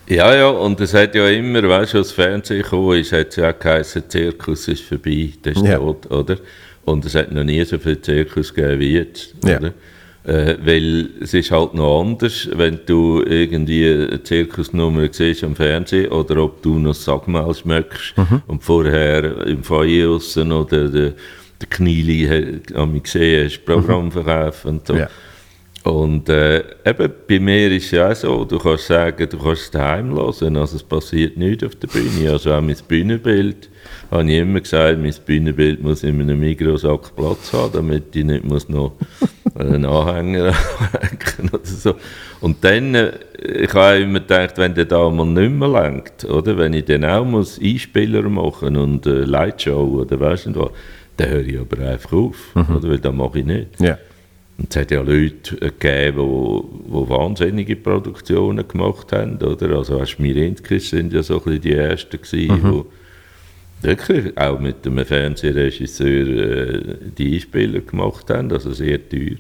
[0.08, 3.36] Ja, ja, und es hat ja immer, weißt du, als Fernsehen gekommen ist, hat es
[3.36, 5.78] ja auch geheißen, Zirkus ist vorbei, das ist ja.
[5.78, 6.38] tot, oder?
[6.86, 9.60] Und es hat noch nie so viel Zirkus gegeben wie jetzt, ja.
[9.60, 9.74] oder?
[10.26, 16.12] Äh, weil es ist halt noch anders, wenn du irgendwie eine Zirkusnummer siehst am Fernsehen
[16.12, 18.42] oder ob du noch Sagmal schmeckst mhm.
[18.48, 21.14] und vorher im Feuer oder der,
[21.64, 24.70] der Knieli am gesehen hast, Programm mhm.
[24.70, 24.96] und so.
[24.96, 25.10] Ja.
[25.84, 29.64] Und äh, eben, bei mir ist es ja auch so, du kannst sagen, du kannst
[29.64, 32.32] es daheim hören, also es passiert nichts auf der Bühne.
[32.32, 33.70] Also auch mein Bühnenbild,
[34.10, 38.46] habe ich immer gesagt, mein Bühnenbild muss in einem Mikrosack Platz haben, damit ich nicht
[38.46, 38.94] muss noch
[39.56, 41.96] einen Anhänger anhängen oder so.
[42.40, 43.12] Und dann, äh,
[43.42, 47.04] ich habe immer gedacht, wenn der da mal nicht mehr lenkt, oder, wenn ich dann
[47.04, 50.72] auch muss Einspieler machen und äh, Lightshow oder weißt du was,
[51.18, 52.76] dann höre ich aber einfach auf, mhm.
[52.76, 53.80] oder, weil das mache ich nicht.
[53.80, 54.00] Yeah.
[54.58, 59.78] Und es hat ja Leute gegeben, die, die wahnsinnige Produktionen gemacht haben, oder?
[59.78, 62.72] Also auch Schmirinskis sind ja so ein bisschen die Ersten gewesen, mhm.
[63.82, 66.82] die wirklich auch mit einem Fernsehregisseur äh,
[67.18, 69.38] die Einspieler gemacht haben, also sehr teuer,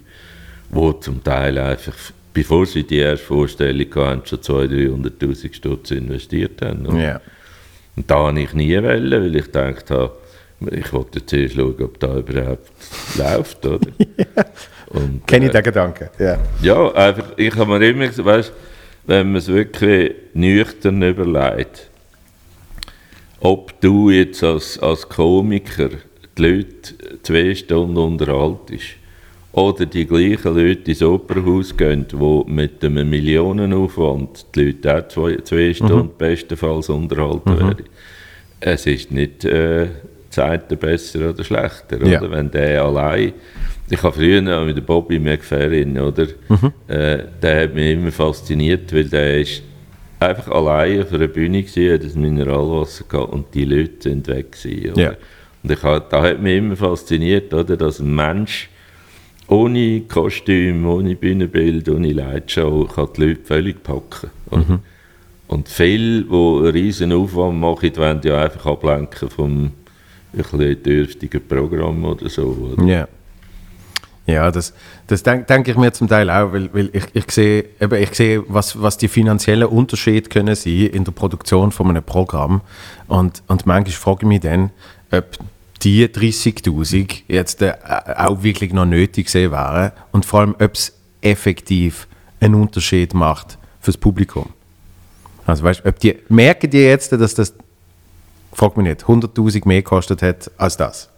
[0.70, 1.96] wo zum Teil einfach,
[2.34, 6.88] bevor sie die erste Vorstellung hatten, schon 200'000, 300'000 Stutz investiert haben.
[6.88, 7.22] Und, yeah.
[7.96, 10.12] und da habe ich nie wollen, weil ich gedacht habe,
[10.72, 12.72] ich wollte zuerst schauen, ob da überhaupt
[13.18, 13.88] läuft, oder?
[14.90, 16.38] Und, Kenne ich äh, den Gedanken, ja.
[16.62, 18.54] Ja, einfach, ich habe mir immer gesagt, weißt,
[19.06, 21.90] wenn man es wirklich nüchtern überlegt,
[23.40, 25.90] ob du jetzt als, als Komiker
[26.38, 28.96] die Leute zwei Stunden unterhaltest
[29.52, 35.38] oder die gleichen Leute ins Opernhaus gehen, die mit einem Millionenaufwand die Leute auch zwei,
[35.44, 35.74] zwei mhm.
[35.74, 36.18] Stunden mhm.
[36.18, 37.60] bestenfalls unterhalten mhm.
[37.60, 37.86] werden.
[38.60, 39.88] Es ist nicht äh,
[40.34, 42.20] Zeit besser oder schlechter, ja.
[42.20, 42.32] oder?
[42.32, 43.34] wenn der allein
[43.90, 46.28] ich habe früher mit dem Bobby McFerrin, oder?
[46.50, 46.72] Mhm.
[46.88, 49.62] Äh, der hat mich immer fasziniert, weil der ist
[50.20, 54.54] einfach allein auf einer Bühne gewesen, hat das Mineralwasser gehabt und die Leute sind weg
[54.54, 55.14] gewesen, ja.
[55.62, 58.70] Und ich hab, da hat mich immer fasziniert, oder, dass ein Mensch
[59.48, 64.30] ohne Kostüm, ohne Bühnenbild, ohne Lightshow kann die Leute völlig packen.
[64.52, 64.80] Mhm.
[65.48, 69.72] Und viele, die einen riesen Aufwand machen, wollen ja einfach ablenken vom
[70.38, 72.74] bisschen dürftigen Programm oder so.
[72.74, 72.84] Oder?
[72.84, 73.08] Yeah.
[74.26, 74.74] Ja, das,
[75.08, 78.14] das denke denk ich mir zum Teil auch, weil, weil ich, ich sehe, eben, ich
[78.14, 82.62] sehe was, was die finanziellen Unterschiede können sein in der Produktion von einem Programm.
[83.08, 84.72] Und, und manchmal frage ich mich dann,
[85.12, 85.26] ob
[85.82, 87.74] die 30'000 jetzt äh,
[88.16, 92.08] auch wirklich noch nötig gesehen wären und vor allem, ob es effektiv
[92.40, 94.48] einen Unterschied macht fürs Publikum.
[95.46, 97.54] Also weißt, ob die, merken die jetzt, dass das,
[98.54, 101.10] frag mich nicht, 100'000 mehr gekostet hat als das?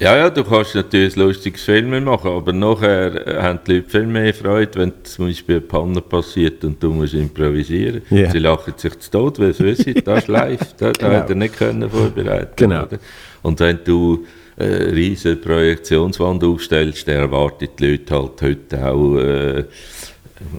[0.00, 3.90] Ja, ja, du kannst natürlich ein lustiges Film machen, aber nachher äh, haben die Leute
[3.90, 8.02] viel mehr Freude, wenn zum Beispiel eine Panne passiert und du musst improvisieren.
[8.10, 8.30] Yeah.
[8.32, 11.12] Sie lachen sich zu Tod, weil sie wissen, das ist live, das genau.
[11.12, 12.86] hätte er nicht können vorbereiten genau.
[13.42, 19.64] Und wenn du eine riesige Projektionswand aufstellst, dann erwarten die Leute halt heute auch äh,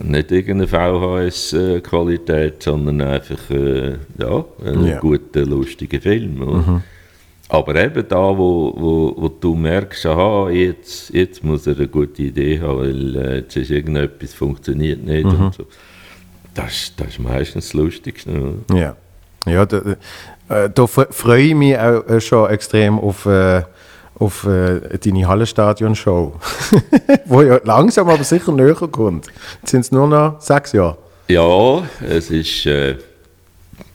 [0.03, 4.99] nicht irgendeine VHS-Qualität, sondern einfach äh, ja, einen yeah.
[4.99, 6.37] guten, lustigen Film.
[6.37, 6.83] Mhm.
[7.47, 12.23] Aber eben da, wo, wo, wo du merkst, aha, jetzt, jetzt muss er eine gute
[12.23, 15.45] Idee haben, weil äh, jetzt ist irgendetwas funktioniert nicht mhm.
[15.45, 15.65] und so.
[16.53, 18.31] Das, das ist meistens das Lustigste.
[18.31, 18.79] Oder?
[18.79, 18.95] Ja,
[19.45, 19.95] ja da,
[20.49, 23.63] äh, da freue ich mich auch äh, schon extrem auf, äh,
[24.17, 26.33] auf äh, deine Hallenstadion-Show,
[27.25, 29.27] wo ja langsam aber sicher näher kommt.
[29.61, 30.97] Jetzt sind es nur noch sechs Jahre.
[31.27, 32.95] Ja, es ist äh,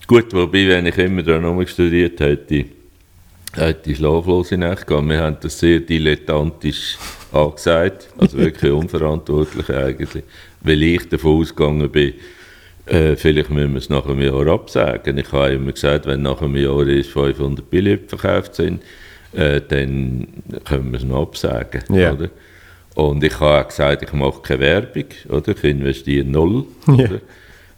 [0.07, 2.67] gut, wobei, wenn ich immer daran studiert hätte,
[3.55, 5.09] hätte ich schlaflose Nacht gehabt.
[5.09, 6.99] Wir haben das sehr dilettantisch
[7.33, 10.25] angesagt, also wirklich unverantwortlich eigentlich,
[10.63, 12.15] weil ich davon ausgegangen bin,
[12.87, 15.17] äh, vielleicht müssen wir es nach einem Jahr absagen.
[15.19, 18.83] Ich habe immer gesagt, wenn nach einem Jahr ist 500 Billionen verkauft sind,
[19.33, 20.27] äh, dann
[20.65, 21.83] können wir es noch absagen.
[21.95, 22.13] Ja.
[22.13, 22.31] Oder?
[22.95, 25.53] Und ich habe auch gesagt, ich mache keine Werbung, oder?
[25.53, 26.65] ich investiere null.
[26.87, 27.21] Oder?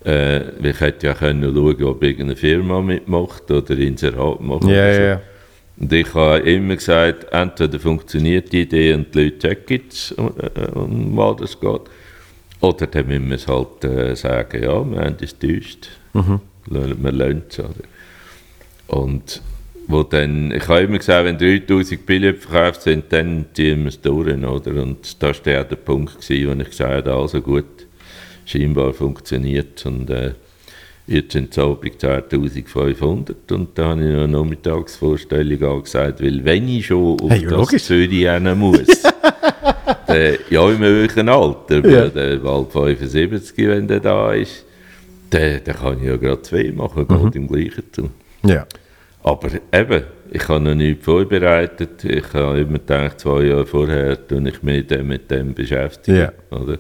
[0.04, 4.64] Äh, ich hätte ja können schauen, ob irgendeine Firma mitmacht oder Inserat macht.
[4.64, 5.00] Ja, oder so.
[5.02, 5.20] ja.
[5.78, 10.70] Und ich habe immer gesagt, entweder funktioniert die Idee und die Leute checken es, äh,
[10.74, 11.80] um was es geht,
[12.60, 16.40] oder dann müssen wir es halt äh, sagen, ja, wir haben es getäuscht, Mhm.
[16.66, 17.58] wir lernen es.
[17.58, 17.70] Oder?
[18.88, 19.40] Und
[19.88, 24.00] wo dann, ich habe immer gesagt, wenn 3000 Billionen verkauft sind, dann ziehen wir es
[24.00, 24.28] durch.
[24.28, 24.82] Oder?
[24.82, 27.64] Und da war der Punkt, gewesen, wo ich gesagt habe, also gut,
[28.44, 29.84] scheinbar funktioniert.
[29.86, 30.32] Und äh,
[31.06, 36.68] jetzt sind es Abend 10.500 und da habe ich noch eine Nachmittagsvorstellung angesagt, weil wenn
[36.68, 37.84] ich schon auf Hey, das.
[37.86, 38.26] Zürich
[38.56, 38.86] muss,
[40.06, 42.08] dann, ja, im höheren Alter, Ja.
[42.08, 44.64] der bald 75, wenn der da ist,
[45.30, 47.24] dann, dann kann ich ja gerade zwei machen, Mhm.
[47.24, 48.10] geht im gleichen tun.
[48.44, 48.66] Ja.
[49.22, 52.04] Aber eben, ich habe noch nichts vorbereitet.
[52.04, 56.18] Ich habe immer gedacht, zwei Jahre vorher tue ich mich dann mit dem beschäftigen.
[56.18, 56.32] Ja.
[56.50, 56.78] Oder?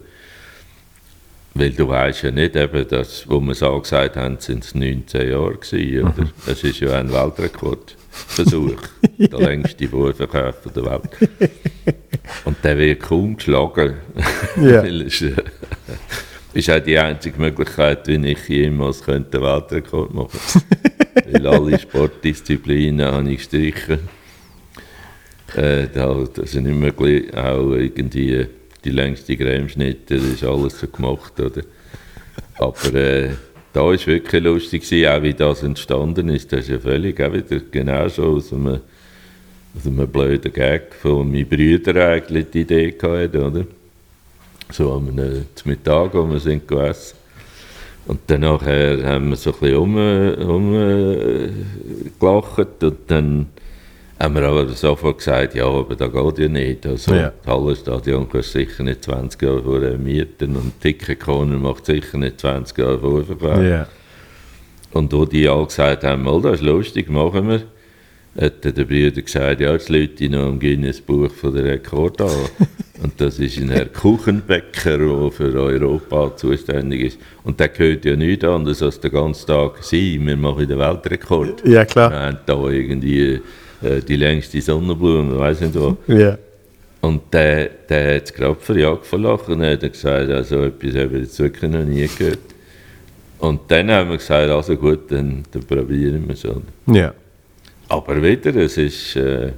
[1.54, 5.30] Weil du weißt ja nicht, eben, dass, wo wir es angesagt haben, sind es 19
[5.30, 6.28] Jahre gewesen, oder?
[6.46, 8.80] Das ist ja ein Weltrekordversuch.
[9.18, 11.30] Der längste Vorverkauf der Welt.
[12.44, 13.94] Und der wird kaum geschlagen.
[14.60, 14.82] Ja.
[16.54, 20.38] Äh, ist auch die einzige Möglichkeit, wie ich jemals könnte einen Weltrekord machen
[21.14, 24.00] Weil alle Sportdisziplinen habe ich gestrichen.
[25.54, 27.36] Äh, da, ist nicht möglich.
[27.36, 28.46] Auch irgendwie
[28.84, 31.38] die längste Cremeschnitte, das ist alles so gemacht.
[31.38, 31.62] Oder?
[32.58, 33.30] Aber äh,
[33.72, 36.52] da war wirklich lustig, gewesen, auch wie das entstanden ist.
[36.52, 38.80] Das ist ja völlig auch wieder genau so aus einem,
[39.76, 43.64] aus einem blöden Gag von meinen Brüdern eigentlich die Idee gehabt, oder?
[44.70, 45.14] So am
[45.64, 47.21] Mittag, wo wir sind gegessen.
[48.06, 51.50] Und dann nachher haben wir so ein bisschen um, um, äh,
[52.18, 53.46] gelacht und dann
[54.18, 56.86] haben wir aber sofort gesagt, ja, aber da geht ja nicht.
[56.86, 57.32] Also Ja.
[57.44, 62.78] das Hallenstadion du sicher nicht 20 Jahre vorher mieten und Ticketcorner macht sicher nicht 20
[62.78, 63.62] Jahre vorher.
[63.62, 63.86] Ja.
[64.92, 67.62] Und wo die alle gesagt haben, mal, das ist lustig, machen wir,
[68.40, 72.28] hat der Bruder gesagt, ja, jetzt Leute noch im Guinness-Buch von der Rekord an.
[73.02, 77.18] Und das ist ein Herr Kuchenbäcker, der für Europa zuständig ist.
[77.42, 81.66] Und der gehört ja nichts anderes als den ganzen Tag sein, wir machen den Weltrekord.
[81.66, 82.10] Ja, klar.
[82.10, 83.40] Wir haben da irgendwie
[83.82, 85.94] äh, die längste Sonnenblume, weiß nicht was.
[86.06, 86.38] Ja.
[87.00, 91.16] Und der, der hat es gerade verjagt von Lachen und hat gesagt, also etwas habe
[91.16, 92.38] ich jetzt wirklich noch nie gehört.
[93.40, 96.44] Und dann haben wir gesagt, also gut, dann, dann probieren wir es.
[96.44, 96.62] oder?
[96.86, 97.12] Ja.
[97.88, 99.50] Aber wieder, es ist, äh,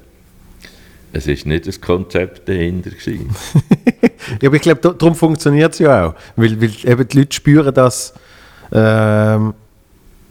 [1.15, 2.91] es ist nicht das Konzept dahinter.
[4.41, 6.15] Ja, aber ich glaube, darum funktioniert es ja auch.
[6.35, 8.15] Weil, weil eben die Leute spüren das
[8.73, 9.53] ähm,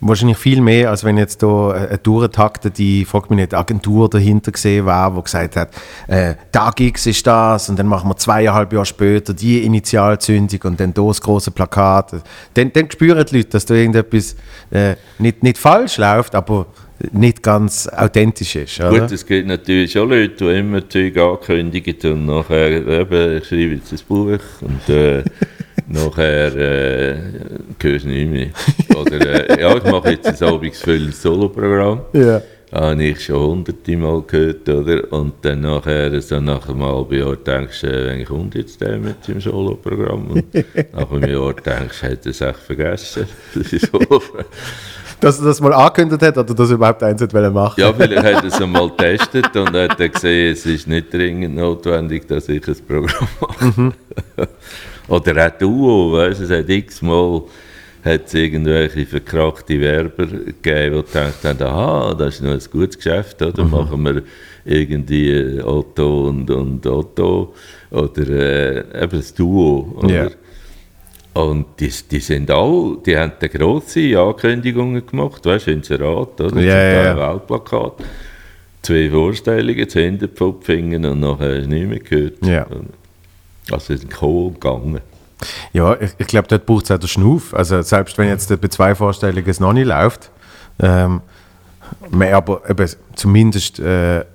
[0.01, 4.87] wahrscheinlich viel mehr, als wenn jetzt da eine durchtaktete, fragt mich nicht, Agentur dahinter gesehen
[4.87, 5.69] war, wo gesagt hat,
[6.07, 10.79] äh, da Gigs ist das und dann machen wir zweieinhalb Jahre später die Initialzündung und
[10.79, 12.15] dann da das große Plakat.
[12.55, 14.35] Dann, dann spüren die Leute, dass da irgendetwas
[14.71, 16.65] äh, nicht, nicht falsch läuft, aber
[17.11, 18.79] nicht ganz authentisch ist.
[18.79, 19.01] Oder?
[19.01, 23.75] Gut, es gibt natürlich schon Leute, die immer Zeug ankündigen und nachher, eben, ich schreibe
[23.75, 25.23] jetzt ein Buch und äh,
[25.87, 27.17] nachher äh,
[27.81, 28.47] hörst du nicht mehr.
[28.95, 32.01] Oder äh, ja, ich mache jetzt ein abendfüllendes Soloprogramm.
[32.13, 32.41] Ja.
[32.71, 35.13] Habe ich schon hunderte Mal gehört, oder?
[35.13, 38.97] Und dann nachher, so nach einem halben Jahr denkst du, äh, eigentlich kommt jetzt der
[38.97, 40.31] mit seinem Soloprogramm.
[40.31, 40.53] Und
[40.93, 43.27] nach einem Jahr denkst du, er es echt vergessen.
[43.53, 43.99] Das ist so.
[45.23, 47.93] Dass er das mal angekündigt hat oder dass er überhaupt eins hat wollen machen Ja,
[47.93, 52.27] vielleicht hat er es einmal getestet und hat dann gesehen, es ist nicht dringend notwendig,
[52.27, 53.93] dass ich ein Programm mache.
[55.07, 57.43] Oder auch Duo, weißt du, es hat x-mal
[58.33, 63.63] irgendwelche verkrachte Werber gegeben, die gedacht haben, aha, das ist noch ein gutes Geschäft, oder?
[63.63, 64.23] Machen wir
[64.65, 67.53] irgendwie äh, Otto und, und Otto
[67.91, 70.23] oder äh, eben das Duo, oder?
[70.25, 70.29] Ja.
[71.33, 76.49] Und die, die sind auch, die haben da grosse Ankündigungen gemacht, weißt du, Inserat, oder?
[76.49, 77.93] Zum Teil Weltplakat.
[78.83, 82.45] Zwei Vorstellungen, zu Hinterpfupfingen und nachher hast du nichts mehr gehört.
[82.45, 82.67] Ja.
[83.71, 84.99] Also sind gekommen gegangen.
[85.71, 87.53] Ja, ich, ich glaube, dort braucht es auch den Schnuff.
[87.53, 90.29] Also selbst wenn jetzt bei zwei Vorstellungen es noch nicht läuft,
[90.79, 91.21] ähm,
[92.09, 94.25] man aber eben zumindest äh,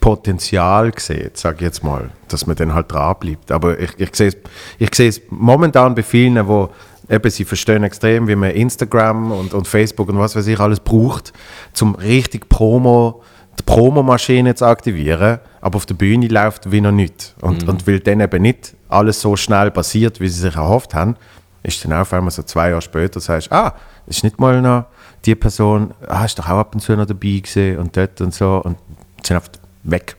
[0.00, 3.52] Potenzial sieht, sage ich jetzt mal, dass man dann halt dran bleibt.
[3.52, 4.36] Aber ich, ich sehe es
[4.78, 6.70] ich sehe es momentan bei vielen, wo
[7.08, 10.80] eben, sie verstehen extrem, wie man Instagram und, und Facebook und was weiß ich alles
[10.80, 11.32] braucht,
[11.72, 13.22] zum richtig Promo,
[13.58, 17.34] die Promomaschine zu aktivieren, aber auf der Bühne läuft wie noch nicht.
[17.42, 21.16] Und, und weil dann eben nicht alles so schnell passiert, wie sie sich erhofft haben,
[21.62, 23.74] ist dann auf einmal so zwei Jahre später, sagst ah,
[24.06, 24.86] ist nicht mal noch
[25.26, 28.32] die Person, ah, ist doch auch ab und zu noch dabei gewesen und dort und
[28.32, 28.78] so und
[29.22, 29.50] sind einfach
[29.84, 30.16] weg.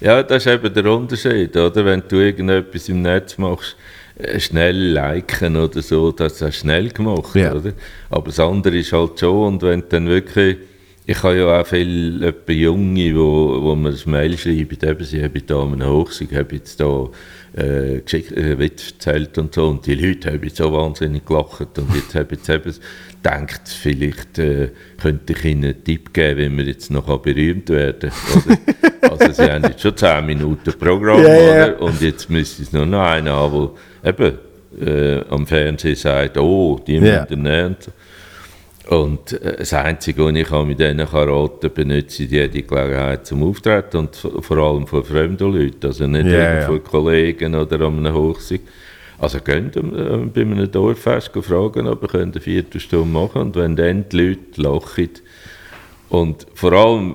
[0.00, 1.84] Ja, das ist eben der Unterschied, oder?
[1.84, 3.76] Wenn du irgendetwas im Netz machst,
[4.18, 7.54] äh, schnell liken oder so, das ist schnell gemacht, Ja.
[7.54, 7.72] oder?
[8.10, 10.56] Aber das andere ist halt schon, und wenn du dann wirklich,
[11.06, 15.46] ich habe ja auch viele Junge, wo, wo mir das Mail schreiben, eben, sie haben
[15.46, 17.08] da einen Hochsig, haben jetzt da
[17.56, 21.94] äh, geschickt, äh, Witz erzählt und so, und die Leute haben so wahnsinnig gelacht, und
[21.94, 22.74] jetzt haben jetzt eben
[23.22, 28.10] gedacht, vielleicht äh, könnte ich ihnen einen Tipp geben, wie man jetzt noch berühmt werden.
[28.34, 29.10] Oder?
[29.10, 31.28] also sie haben jetzt schon 10 Minuten Programm, ja.
[31.36, 31.80] oder?
[31.80, 33.70] Und jetzt müsste es nur noch einen haben,
[34.02, 34.38] der eben
[34.80, 37.22] äh, am Fernsehen sagt, oh, die Ja.
[37.22, 37.76] müssen lernen.
[38.88, 43.42] Und äh, das Einzige, was ich mit denen kann raten benutze ich jede Gelegenheit zum
[43.42, 46.66] Auftreten und vor allem von fremden Leuten, also nicht wegen ja.
[46.66, 48.60] von Kollegen oder an einem Hochsig.
[49.18, 53.76] Also könnt ihr äh, bei einem Dorffest fragen, ob ihr eine Viertelstunde machen und wenn
[53.76, 55.10] dann die Leute lachen
[56.10, 57.14] und vor allem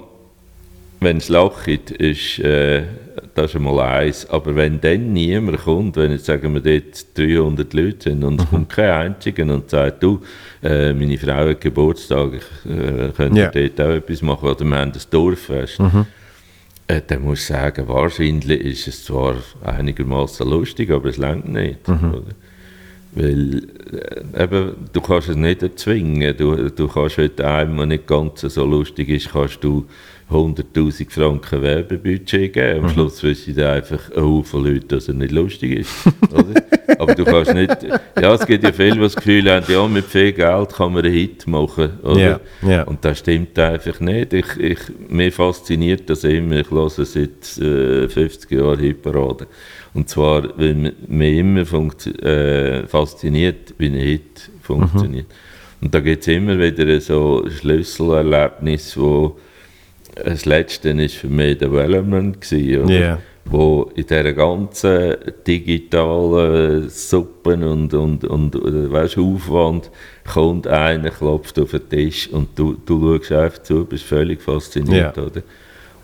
[1.02, 2.84] wenn es lacht, ist äh,
[3.42, 4.30] das ist einmal eins.
[4.30, 8.50] Aber wenn dann niemand kommt, wenn jetzt sagen wir dort 300 Leute sind und es
[8.50, 10.20] kommt kein einziger und sagt, du,
[10.64, 13.50] äh, meine Frau hat Geburtstag, ich äh, könnte Ja.
[13.52, 15.80] dort auch etwas machen oder wir haben das Dorffest.
[16.88, 21.88] Äh, dann muss ich sagen, wahrscheinlich ist es zwar einigermaßen lustig, aber es langt nicht.
[21.88, 22.24] Oder?
[23.12, 23.64] Weil
[24.36, 26.36] äh, eben, du kannst es nicht erzwingen.
[26.38, 29.86] Du, du kannst heute einem, der nicht ganz so lustig ist, kannst du
[30.32, 32.86] 100'000 Franken Werbebudget geben.
[32.86, 35.92] Am Schluss wissen die einfach ein Haufen Leute, dass er nicht lustig ist.
[37.00, 37.78] Aber du kannst nicht...
[38.22, 41.04] Ja, es gibt ja viele, die das Gefühl haben, ja, mit viel Geld kann man
[41.04, 42.00] einen Hit machen.
[42.04, 42.20] Oder?
[42.20, 42.84] Ja, ja.
[42.84, 44.34] Und das stimmt einfach nicht.
[44.34, 46.58] Ich, ich, mich fasziniert das immer.
[46.58, 49.48] Ich höre seit äh, 50 Jahren Hitparade.
[49.96, 55.26] Und zwar, weil mich immer äh, fasziniert, wie ein Hit funktioniert.
[55.82, 59.38] Und da gibt es immer wieder so Schlüsselerlebnisse, wo
[60.24, 63.00] das letzte ist für mich Development gewesen, oder?
[63.00, 63.18] Ja.
[63.46, 65.16] wo in dieser ganzen
[65.48, 69.90] digitalen Suppen und, und, und äh, weißt, Aufwand
[70.32, 75.18] kommt einer, klopft auf den Tisch und du, du schaust einfach zu, bist völlig fasziniert.
[75.18, 75.24] Ja.
[75.24, 75.42] Oder?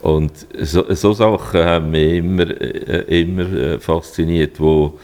[0.01, 4.99] Und so, so Sachen haben mich immer, äh, immer äh, fasziniert, wo,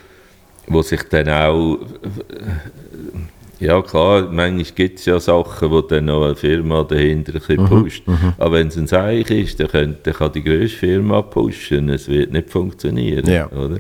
[0.68, 1.80] wo sich dann auch
[3.62, 7.68] ja klar, manchmal gibt es ja Sachen, wo dann noch eine Firma dahinter ein Mhm,
[7.68, 8.04] pusht.
[8.38, 12.08] Aber wenn es ein Seich ist, dann, könnt, dann kann die grösste Firma pushen, es
[12.08, 13.30] wird nicht funktionieren.
[13.30, 13.50] Ja.
[13.52, 13.80] Oder?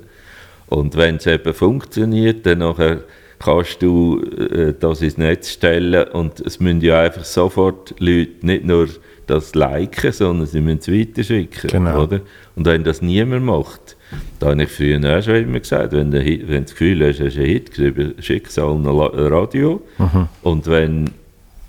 [0.67, 3.03] Und wenn es eben funktioniert, dann nachher
[3.39, 8.65] kannst du äh, das ins Netz stellen und es müssen ja einfach sofort Leute nicht
[8.65, 8.87] nur
[9.27, 11.69] das liken, sondern sie müssen es weiterschicken.
[11.69, 12.03] Genau.
[12.03, 12.21] Oder?
[12.55, 13.97] Und wenn das niemand macht,
[14.39, 17.19] da habe ich früher auch schon immer gesagt, wenn du wenn du das Gefühl hast,
[17.19, 19.81] du hast einen Hit geschrieben, schick es La- Radio.
[19.97, 20.27] Mhm.
[20.43, 21.09] Und wenn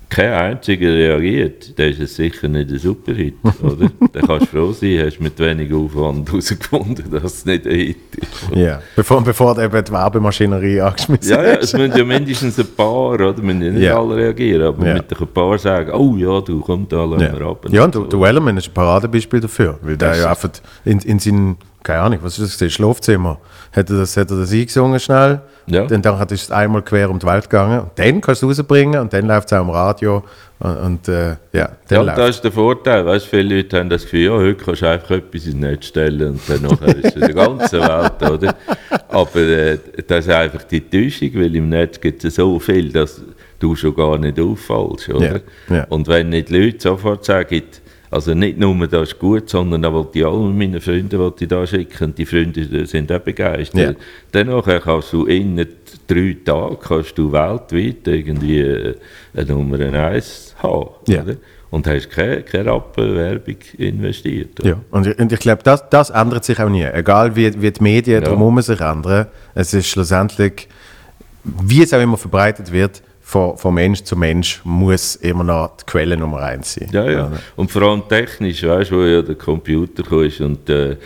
[0.09, 3.33] kein einziger reagiert, dann ist es sicher nicht ein Superhit.
[3.63, 3.89] Oder?
[4.11, 7.97] dann kannst du froh sein, hast mit wenig Aufwand herausgefunden, dass es nicht ein Hit
[8.17, 8.55] ist.
[8.55, 8.79] Ja.
[8.95, 11.63] Bevor, bevor du eben die Werbemaschinerie angeschmissen Ja, ja, hast.
[11.63, 13.35] es müssen ja mindestens ein paar, oder?
[13.35, 13.99] Wir müssen ja nicht Ja.
[13.99, 14.93] alle reagieren, aber Ja.
[14.93, 17.65] mit ein paar sagen, oh ja, du komm da, lassen wir Ja, ab.
[17.71, 20.51] ja und du, der Wellerman ist ein Paradebeispiel dafür, weil der ja einfach
[20.85, 23.37] in, in seinem, keine Ahnung, was ist das, gewesen, Schlafzimmer,
[23.71, 25.85] hat er das, er das eingesungen schnell, Ja.
[25.85, 28.59] dann, dann hat es einmal quer um die Welt gegangen, und dann kannst du es
[28.59, 30.23] rausbringen und dann läuft es auch im Radio
[30.59, 33.05] und, und äh, ja, Ja, dann und läuft das ist der Vorteil.
[33.05, 36.29] Weißt, viele Leute haben das Gefühl, ja, heute kannst du einfach etwas ins Netz stellen
[36.31, 38.55] und dann ist es der ganzen Welt, oder?
[39.09, 39.77] Aber äh,
[40.07, 43.21] das ist einfach die Täuschung, weil im Netz gibt es so viel, dass
[43.59, 45.41] du schon gar nicht auffällst, oder?
[45.69, 45.85] Ja, ja.
[45.89, 47.61] Und wenn nicht Leute sofort sagen,
[48.13, 51.65] also nicht nur das ist gut, sondern auch die all meine Freunde, die ich da
[51.65, 53.97] schicken, die Freunde sind auch begeistert.
[53.97, 54.05] Ja.
[54.31, 55.55] Dann nachher kannst du in
[56.07, 58.95] drei Tagen kannst du weltweit irgendwie äh,
[59.35, 60.89] eine Nummer 1 haben.
[61.07, 61.23] Ja.
[61.23, 61.35] Oder?
[61.71, 64.59] Und hast keine, keine Rappen Werbung investiert.
[64.59, 64.69] oder?
[64.69, 66.83] Ja, und ich, und ich glaube, das, das ändert sich auch nie.
[66.83, 68.29] Egal wie, wie die Medien Ja.
[68.29, 70.67] drumherum sich ändern, es ist schlussendlich,
[71.43, 73.01] wie es auch immer verbreitet wird,
[73.33, 76.87] von, von Mensch zu Mensch muss immer noch die Quelle Nummer eins sein.
[76.91, 77.31] Ja, ja.
[77.55, 80.97] Und vor allem technisch, weißt du, wo ja der Computer ist und äh, äh,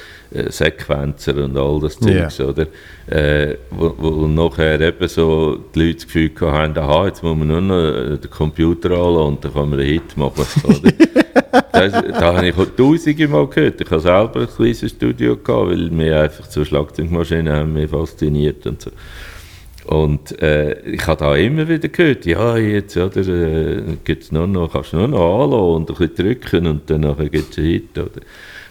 [0.49, 1.97] Sequenzer und all das.
[1.97, 2.67] Zeugs, oder?
[3.07, 7.47] Äh, wo, wo nachher eben so die Leute das Gefühl haben, aha, jetzt muss man
[7.47, 10.91] nur noch äh, den Computer anlassen und dann kann man einen Hit machen, oder?
[11.71, 13.79] das, da habe ich tausende Mal gehört.
[13.79, 18.67] Ich habe selber ein kleines Studio gehabt, weil mir einfach so Schlagzeugmaschinen haben mich fasziniert
[18.67, 18.91] und so.
[19.87, 24.71] Und äh, ich habe da immer wieder gehört, ja, jetzt oder, äh, gibt's nur noch,
[24.73, 27.97] kannst du nur noch anlassen und ein bisschen drücken und dann gibt es einen Hit.
[27.97, 28.21] Oder.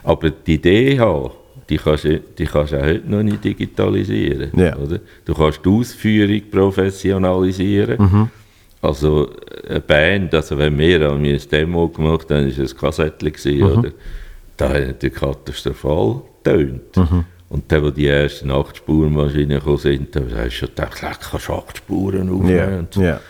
[0.05, 1.31] Aber die Idee haben,
[1.69, 4.51] die kannst, du, die kannst du auch heute noch nicht digitalisieren.
[4.57, 4.77] Ja.
[4.77, 5.01] Oder?
[5.25, 7.97] Du kannst die Ausführung professionalisieren.
[7.99, 8.29] Mhm.
[8.83, 9.31] Also
[9.69, 13.64] eine Band, also wenn wir haben ein Demo gemacht haben, war es ein Kassettchen, Mhm.
[13.64, 13.91] oder?
[14.57, 16.97] Da hat natürlich katastrophal getönt.
[16.97, 17.25] Mhm.
[17.49, 21.18] Und dann, wo die ersten acht Spurenmaschinen gekommen sind, da hast du schon gedacht, leck,
[21.30, 22.57] kannst du acht Spuren aufnehmen.
[22.57, 23.03] Ja, Und so.
[23.03, 23.20] ja.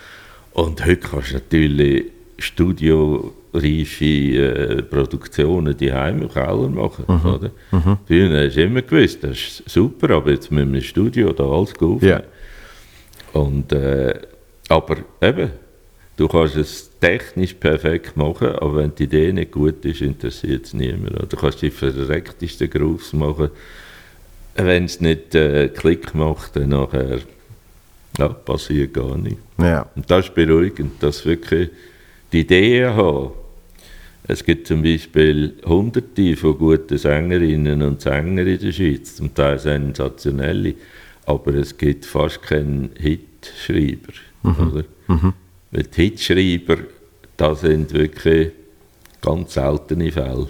[0.52, 2.04] Und heute kannst du natürlich
[2.38, 7.04] studioreife äh, Produktionen die im Keller machen.
[7.06, 7.30] Mhm.
[7.30, 7.50] Oder?
[8.06, 11.44] Früher hast du immer gewusst, das ist super, aber jetzt müssen wir im Studio da
[11.44, 12.00] alles aufnehmen.
[12.02, 12.22] Ja.
[13.32, 14.14] Und, äh,
[14.68, 15.50] aber eben,
[16.16, 20.74] du kannst es technisch perfekt machen, aber wenn die Idee nicht gut ist, interessiert es
[20.74, 21.30] niemand.
[21.32, 23.50] Du kannst die verrecktesten Grooves machen,
[24.56, 27.20] wenn es nicht äh, Klick macht, dann nachher
[28.18, 29.40] ja, passiert gar nichts.
[29.58, 29.86] ja.
[29.94, 31.70] Und das ist beruhigend, dass wirklich
[32.32, 33.32] die Ideen haben.
[34.28, 39.58] Es gibt zum Beispiel hunderte von guten Sängerinnen und Sängern in der Schweiz, zum Teil
[39.58, 40.74] sensationelle,
[41.26, 44.12] aber es gibt fast keinen Hitschreiber.
[44.42, 44.84] Oder?
[45.70, 46.78] Weil die Hitschreiber,
[47.36, 48.50] das sind wirklich
[49.20, 50.48] ganz seltene Fälle.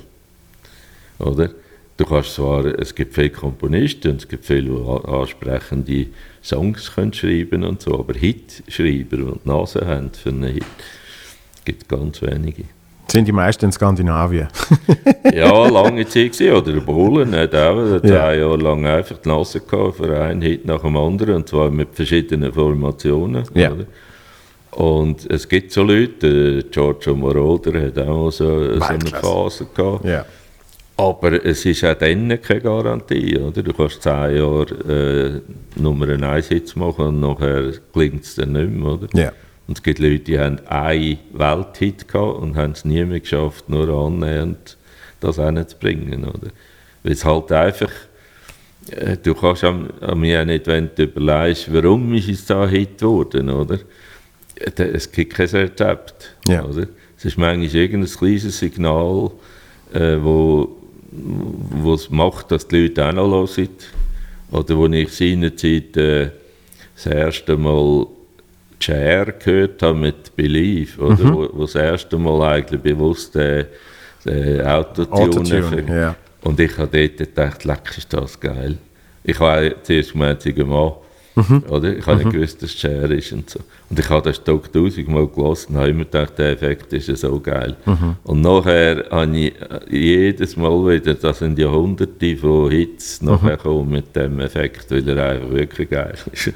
[1.19, 1.51] Oder?
[1.97, 6.07] Du kannst zwar, es gibt viele Komponisten und es gibt viele, die ansprechende
[6.43, 10.65] Songs können schreiben und so, aber Hitschreiber, die Nase haben für einen Hit,
[11.65, 12.65] gibt ganz wenige.
[13.09, 14.49] Sind die meisten in Skandinavien?
[15.35, 16.53] Ja, lange Zeit gewesen.
[16.55, 17.99] Oder der Bohlen hat auch Ja.
[17.99, 21.71] drei Jahre lang einfach die Nase gehabt für einen Hit nach dem anderen und zwar
[21.71, 23.45] mit verschiedenen Formationen.
[23.55, 23.73] Ja.
[23.73, 23.87] Oder?
[24.73, 29.07] Und es gibt so Leute, Giorgio Moroder hat auch so, so eine.
[29.07, 30.05] Phase gehabt.
[30.05, 30.25] ja.
[30.99, 33.39] Aber es ist auch dann keine Garantie.
[33.39, 33.63] Oder?
[33.63, 35.43] Du kannst zehn Jahre
[35.77, 38.93] äh, Nummer 1 Hits machen und nachher klingt es dann nicht mehr.
[38.93, 39.09] Oder?
[39.15, 39.33] Ja.
[39.69, 43.69] Und es gibt Leute, die haben einen Welthit gehabt und haben es nie mehr geschafft,
[43.69, 44.77] nur annähernd
[45.21, 46.25] das hinzubringen.
[46.25, 46.49] Oder?
[47.03, 47.91] Weil es halt einfach,
[48.91, 52.67] äh, du kannst an, an mir auch nicht, wenn du überlegst, warum ist es da
[52.67, 53.81] Hit geworden, oder?
[54.55, 56.37] Äh, Es gibt kein Rezept.
[56.49, 56.65] Ja.
[56.65, 56.87] Oder?
[57.19, 59.31] Es ist manchmal irgendein kleines Signal,
[59.93, 60.77] äh, wo,
[61.83, 63.69] wo es macht, dass die Leute auch noch hören.
[64.51, 66.31] Oder wo ich seinerzeit äh,
[66.95, 68.07] das erste Mal
[68.79, 71.25] Cher gehört habe mit Believe, oder?
[71.25, 71.35] Mhm.
[71.35, 73.67] Wo, wo das erste Mal eigentlich bewusst äh,
[74.27, 76.17] äh, Autotune, für- ja.
[76.43, 78.77] Und ich habe dort gedacht, leck, ist das geil.
[79.25, 80.93] Ich habe zuerst gemeint, ein Mann.
[81.37, 81.63] Mhm.
[81.69, 81.97] Oder?
[81.97, 83.61] Ich habe nicht gewusst, dass es Cher ist und so.
[83.91, 87.15] Und ich habe das Stück tausendmal gelesen und habe immer gedacht, der Effekt ist ja
[87.17, 87.77] so geil.
[87.85, 88.17] Mhm.
[88.25, 93.29] Und nachher habe ich äh, jedes Mal wieder, das sind ja hunderte von Hits Mhm.
[93.29, 96.53] nachher gekommen mit dem Effekt, weil er einfach wirklich geil ist.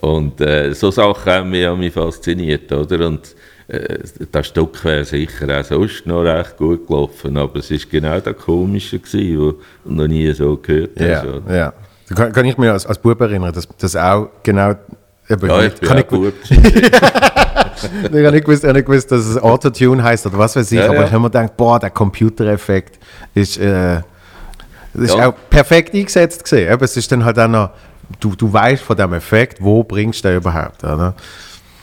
[0.00, 3.06] und äh, so Sachen haben mich, haben mich fasziniert, oder?
[3.06, 3.34] Und
[3.68, 3.98] äh,
[4.32, 8.36] das Stück wäre sicher auch sonst noch recht gut gelaufen, aber es war genau das
[8.36, 9.52] Komische, gewesen, wo
[9.84, 11.26] du noch nie so gehört hast.
[11.26, 11.42] oder?
[12.14, 14.74] Kann, kann ich mich als, als Bub erinnern, dass das auch genau.
[15.30, 16.34] Eben, Ja, ich ich bin kann auch nicht, gut.
[16.50, 20.78] ich habe nicht gewusst, ich nicht gewusst, dass es Autotune heißt oder was weiß ich,
[20.78, 21.04] Ja, aber ja.
[21.04, 22.98] ich habe mir gedacht, boah, der Computereffekt
[23.34, 23.98] ist, äh,
[24.94, 25.28] ist Ja.
[25.28, 26.72] auch perfekt eingesetzt gesehen.
[26.72, 27.70] Aber es ist dann halt auch noch,
[28.20, 31.14] du, du weißt von dem Effekt, wo bringst du den überhaupt, oder?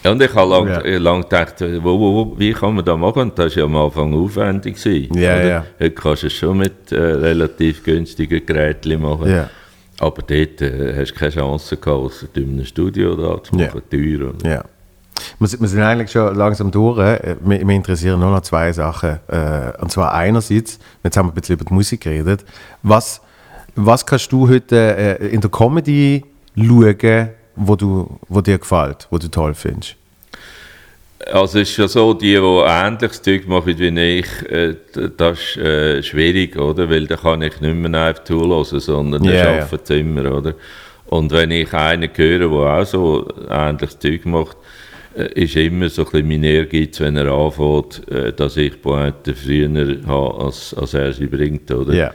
[0.04, 0.98] Ja, und ich habe lange Ja.
[0.98, 3.22] lang gedacht, wo, wo, wo, wie kann man das machen?
[3.24, 4.76] Und das war ja am Anfang aufwendig.
[4.82, 5.46] Gewesen, Ja, oder?
[5.48, 5.66] ja.
[5.80, 9.30] Heute kannst du es schon mit äh, relativ günstigen Geräten machen.
[9.30, 9.50] Ja.
[10.00, 13.82] Aber dort äh, hast du keine Chance gehabt, außer in einem Studio da zu machen,
[13.90, 14.30] teuer.
[14.30, 14.64] Und, Ja.
[15.38, 16.98] Wir sind, wir sind eigentlich schon langsam durch.
[17.00, 19.20] Äh, Mich, mich interessieren nur noch zwei Sachen.
[19.28, 22.46] Äh, und zwar einerseits, jetzt haben wir ein bisschen über die Musik geredet.
[22.84, 23.22] Was,
[23.76, 24.78] was kannst du heute
[25.20, 26.24] äh, in der Comedy
[26.56, 29.98] schauen, wo, du, wo dir gefällt, wo du toll findest?
[31.26, 34.76] Also es ist ja so, die, die ähnliches Zeug machen wie ich, äh,
[35.18, 36.90] das ist äh, schwierig, oder?
[36.90, 39.64] Weil da kann ich nicht mehr einfach zulassen, sondern der ja.
[39.64, 40.56] arbeitet immer, oder?
[41.08, 44.58] Und wenn ich einen höre, der auch so ähnliches Zeug macht,
[45.16, 49.36] äh, ist immer so ein bisschen mein Ehrgeiz, wenn er anfängt, äh, dass ich Pointe
[49.36, 51.94] früher habe, als, als er sie bringt, oder?
[51.94, 52.14] Ja.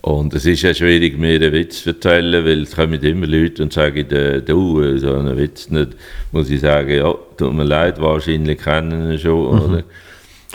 [0.00, 3.62] Und es ist ja schwierig, mir einen Witz zu erzählen, weil es kommen immer Leute
[3.64, 4.06] und sagen,
[4.46, 5.90] du, so einen Witz nicht.
[6.30, 9.82] Muss ich sagen, ja, tut mir leid, wahrscheinlich kennen ihn schon, oder?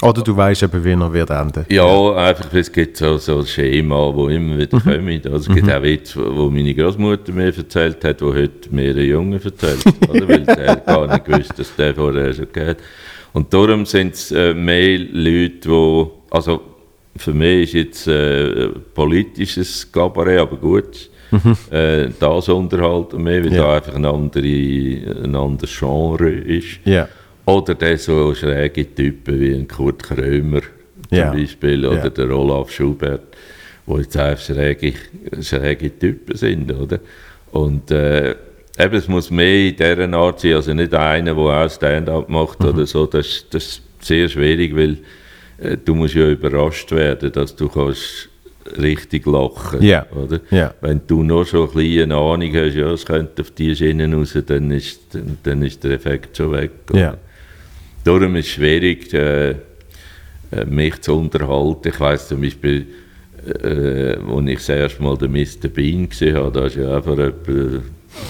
[0.02, 1.66] Oder du weißt eben, wie er wird enden.
[1.70, 5.06] Ja, einfach, es gibt so, so ein Schema, wo immer wieder mhm.
[5.06, 5.28] kommt.
[5.28, 9.06] Also, es gibt auch Witze, wo meine Großmutter mir erzählt hat, wo heute mir ein
[9.06, 9.84] Junge erzählt.
[10.10, 10.28] oder?
[10.28, 12.78] Weil er gar nicht gewusst, dass der vorher schon geht.
[13.34, 16.62] Und darum sind es äh, mehr Leute, die, also
[17.16, 21.56] für mich ist jetzt äh, politisches Kabarett, aber gut, mhm.
[21.72, 23.64] äh, das unterhalten mehr, weil ja.
[23.64, 26.80] da einfach ein, andere, ein anderes Genre ist.
[26.86, 27.08] Ja.
[27.46, 30.62] Oder der so schräge Typen wie ein Kurt Krömer
[31.10, 31.32] zum ja.
[31.32, 33.36] Beispiel oder der Olaf Schubert,
[33.86, 34.94] wo jetzt einfach schräge,
[35.42, 37.00] schräge Typen sind, oder?
[37.52, 38.32] Und äh,
[38.80, 42.62] eben, es muss mehr in dieser Art sein, also nicht einer, der auch Stand-up macht
[42.62, 42.70] mhm.
[42.70, 44.98] oder so, das, das ist sehr schwierig, weil
[45.86, 48.30] du musst ja überrascht werden, dass du kannst
[48.78, 50.06] richtig lachen yeah.
[50.16, 50.40] oder?
[50.52, 50.74] Yeah.
[50.82, 54.38] Wenn du noch so ein eine Ahnung hast, ja, es könnte auf die Schiene raus,
[54.46, 56.72] dann ist, dann, dann ist der Effekt schon weg.
[56.94, 57.18] Yeah.
[58.04, 59.56] Darum ist es schwierig, äh, äh,
[60.66, 61.88] mich zu unterhalten.
[61.88, 62.88] Ich weiss zum Beispiel,
[63.64, 65.68] äh, als ich das erste Mal den Mr.
[65.70, 67.82] Bean gesehen habe, das war ja vor etwa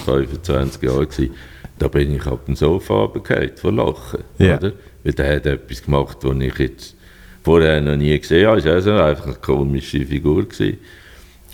[0.04, 1.34] 25 Jahren, gewesen,
[1.78, 4.20] da bin ich auf dem Sofa runtergefallen vor Lachen.
[4.38, 4.72] Oder?
[5.02, 6.96] Weil der hat etwas gemacht, was ich jetzt
[7.44, 8.58] vorher noch nie gesehen habe.
[8.58, 10.48] Es war einfach eine komische Figur.
[10.48, 10.78] Gewesen.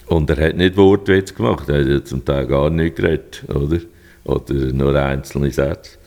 [0.06, 3.78] Und er hat nicht Wortwitz gemacht, er hat ja zum Teil gar nicht geredet, oder?
[4.24, 5.98] Oder nur einzelne Sätze.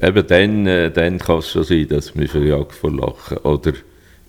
[0.00, 3.38] Eben dann, äh, dann kann es schon sein, dass mich verjagt vor Lachen.
[3.38, 3.72] Oder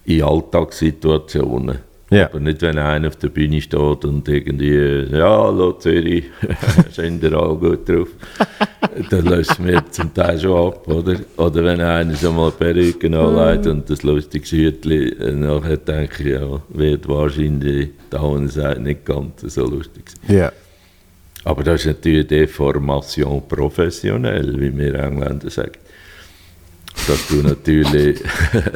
[0.05, 1.79] in Alltagssituationen.
[2.09, 2.25] Ja.
[2.25, 6.25] Aber nicht, wenn einer auf der Bühne steht und irgendwie, ja, hallo Zürich,
[6.91, 8.07] sind ihr alle gut drauf.
[9.09, 11.17] dann löst mir zum Teil schon ab, oder?
[11.37, 16.29] Oder wenn einer so mal Perücken anlegt und das lustige Hütchen, äh, nachher denke ich,
[16.29, 20.37] ja, wird wahrscheinlich da unten nicht ganz so lustig sein.
[20.37, 20.51] Ja.
[21.43, 25.79] Aber das ist natürlich Deformation professionell, wie wir Engländer sagen.
[27.07, 28.19] Dass du natürlich,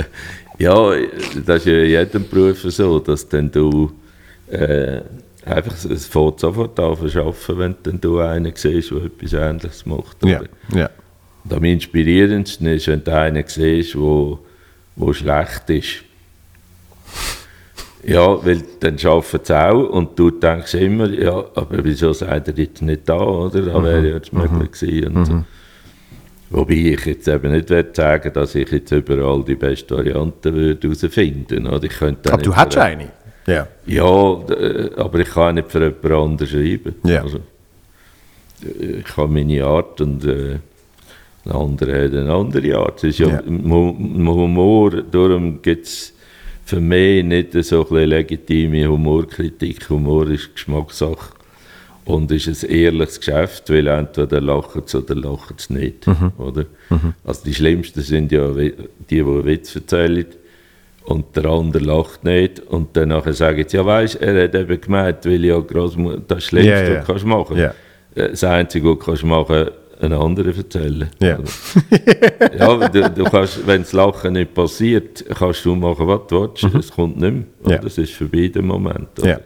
[0.61, 0.91] ja,
[1.45, 3.91] das ist ja in jedem Beruf so, dass dann du
[4.49, 5.01] äh,
[5.45, 9.85] einfach, es fängt sofort an zu arbeiten, wenn dann du einen siehst, der etwas Ähnliches
[9.85, 10.23] macht.
[10.23, 10.41] Ja,
[10.73, 10.89] ja.
[11.43, 16.03] Und am inspirierendsten ist, wenn du einen siehst, der schlecht ist.
[18.03, 22.55] Ja, weil dann arbeiten sie auch und du denkst immer, ja, aber wieso seid ihr
[22.55, 23.61] jetzt nicht da, oder?
[23.61, 24.71] Da wäre ja jetzt möglich mhm.
[24.71, 25.17] gewesen.
[25.17, 25.43] Und so.
[26.51, 31.65] Wobei ich jetzt eben nicht sagen dass ich jetzt überall die beste Variante würde herausfinden
[31.65, 31.87] würde.
[31.87, 33.07] Ich könnte aber du hättest eine?
[33.47, 33.67] Ja.
[33.85, 36.95] Ja, äh, aber ich kann nicht für jemand anderes schreiben.
[37.05, 37.23] Ja.
[37.23, 37.39] Also,
[38.61, 40.59] ich habe meine Art und äh,
[41.45, 42.97] ein anderer hat eine andere Art.
[42.97, 43.41] Es ist ja, ja.
[43.47, 46.13] Humor, darum gibt es
[46.65, 49.89] für mich nicht so eine legitime Humorkritik.
[49.89, 51.40] Humor ist Geschmackssache
[52.11, 56.07] und ist ein ehrliches Geschäft, weil entweder lachen sie oder lachen sie nicht.
[56.07, 56.33] Mhm.
[56.37, 56.65] Oder?
[56.89, 57.13] Mhm.
[57.23, 58.73] Also die Schlimmsten sind ja die,
[59.09, 60.25] die einen Witz erzählen
[61.05, 64.81] und der andere lacht nicht und dann nachher sagen sie, ja weißt, er hat eben
[64.81, 67.03] gemeint, weil ja Großmutter das Schlimmste yeah, yeah.
[67.03, 67.57] kannst machen.
[67.57, 67.73] Yeah.
[68.13, 69.67] Das Einzige, was kannst du machen,
[70.01, 71.09] einen anderen erzählen.
[71.19, 71.39] Ja.
[72.57, 76.63] ja, du, du kannst, wenn das Lachen nicht passiert, kannst du machen, was du willst.
[76.63, 76.79] Mhm.
[76.79, 77.43] Es kommt nicht mehr.
[77.67, 77.77] Ja.
[77.77, 79.09] Das ist für beide Moment.
[79.23, 79.39] Ja.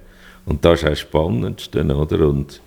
[0.46, 2.28] Und das ist auch spannend, oder?
[2.28, 2.62] Und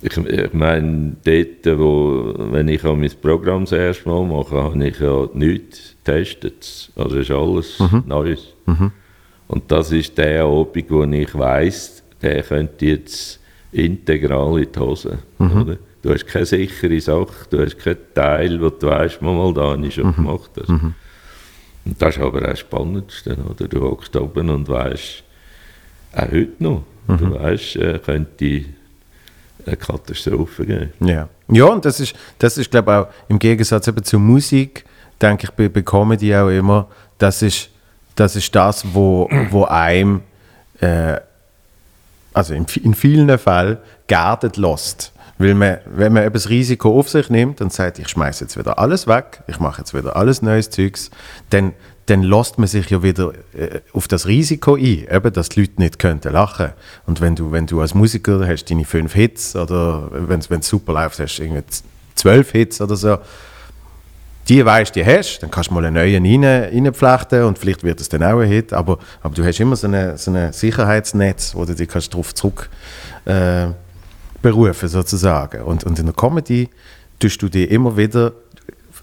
[0.00, 5.00] ich, ich meine, dort, wo, wenn ich mein Programm das erste Mal mache, habe ich
[5.00, 6.90] ja nichts getestet.
[6.94, 8.04] Also ist alles mhm.
[8.06, 8.54] Neues.
[8.66, 8.92] Mhm.
[9.48, 13.40] Und das ist der Abend, wo ich weiss, der könnte jetzt
[13.72, 15.18] integral in die Hose.
[15.38, 15.62] Mhm.
[15.62, 15.76] Oder?
[16.02, 19.86] Du hast keine sichere Sache, du hast keinen Teil, wo du weißt, mal da habe
[19.86, 20.16] ich schon mhm.
[20.16, 20.50] gemacht.
[20.60, 20.68] hast.
[20.68, 20.94] Mhm.
[21.86, 23.68] Und das ist aber auch das Spannendste, oder?
[23.68, 25.23] Du hockst oben und weißt,
[26.16, 27.18] auch heute noch, mhm.
[27.18, 28.64] du weißt, äh, könnte
[29.66, 30.92] eine Katastrophe geben.
[31.00, 34.84] Ja, ja und das ist, das ist glaube ich, auch im Gegensatz eben zur Musik,
[35.20, 36.88] denke ich, bei, bei Comedy auch immer,
[37.18, 37.70] das ist
[38.14, 40.22] das, ist das wo, wo einem,
[40.80, 41.16] äh,
[42.32, 45.12] also in, in vielen Fällen, geerdet lässt.
[45.38, 48.56] Weil man, wenn man eben das Risiko auf sich nimmt und sagt, ich schmeiße jetzt
[48.56, 51.10] wieder alles weg, ich mache jetzt wieder alles neues Zeugs,
[51.50, 51.72] dann,
[52.06, 55.80] dann lässt man sich ja wieder äh, auf das Risiko ein, eben, dass die Leute
[55.80, 56.70] nicht könnten lachen.
[57.06, 60.92] Und wenn du, wenn du als Musiker hast deine fünf Hits oder wenn es super
[60.92, 61.62] läuft, hast du
[62.14, 63.18] zwölf Hits oder so,
[64.48, 68.00] die weißt, die hast, dann kannst du mal einen neuen rein, reinflechten und vielleicht wird
[68.00, 71.54] es dann auch ein Hit, aber, aber du hast immer so ein so eine Sicherheitsnetz,
[71.54, 72.68] wo du dich darauf zurück
[73.24, 73.68] äh,
[74.42, 75.62] sozusagen.
[75.62, 76.68] Und, und in der Comedy
[77.18, 78.32] tust du dich immer wieder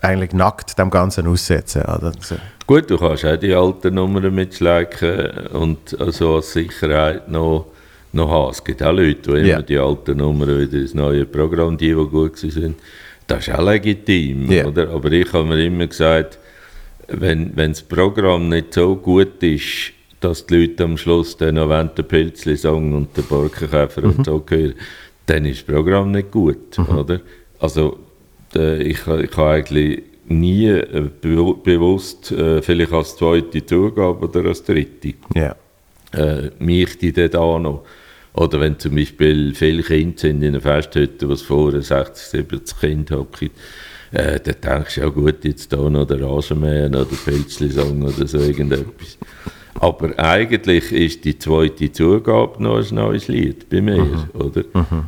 [0.02, 1.84] eigentlich nackt dem Ganzen aussetzen.
[1.84, 2.12] Oder?
[2.72, 7.66] Gut, du kannst auch die alten Nummern mitschleichen und also als Sicherheit noch,
[8.14, 8.52] noch haben.
[8.52, 9.56] Es gibt auch Leute, die yeah.
[9.56, 12.78] immer die alten Nummern wieder ins neue Programm, die, die gut sind.
[13.28, 14.66] Das ist auch legitim, yeah.
[14.66, 14.90] oder?
[14.90, 16.40] Aber ich habe mir immer gesagt,
[17.10, 19.92] wenn, wenn das Programm nicht so gut ist,
[20.22, 24.42] dass die Leute am Schluss dann noch den Pilzli Song und den Borkenkäfer und so
[24.48, 24.76] hören,
[25.26, 27.20] dann ist das Programm nicht gut, oder?
[27.60, 28.00] Also
[28.56, 30.04] äh, ich, ich habe eigentlich
[30.40, 35.56] nie äh, be bewusst, äh, vielleicht als zweite Zugabe oder als dritte, Ja.
[36.14, 37.84] äh, mich die dort noch.
[38.34, 43.18] Oder wenn zum Beispiel viele Kinder sind in einer Festhütte, was vorher 60, 70 Kinder
[43.18, 43.50] hocken,
[44.12, 48.40] äh, dann denkst du, ja gut, jetzt da noch der Rasenmähen oder Pilzli-Song oder so
[48.40, 49.18] irgendetwas.
[49.80, 54.64] Aber eigentlich ist die zweite Zugabe noch ein neues Lied bei mir, oder?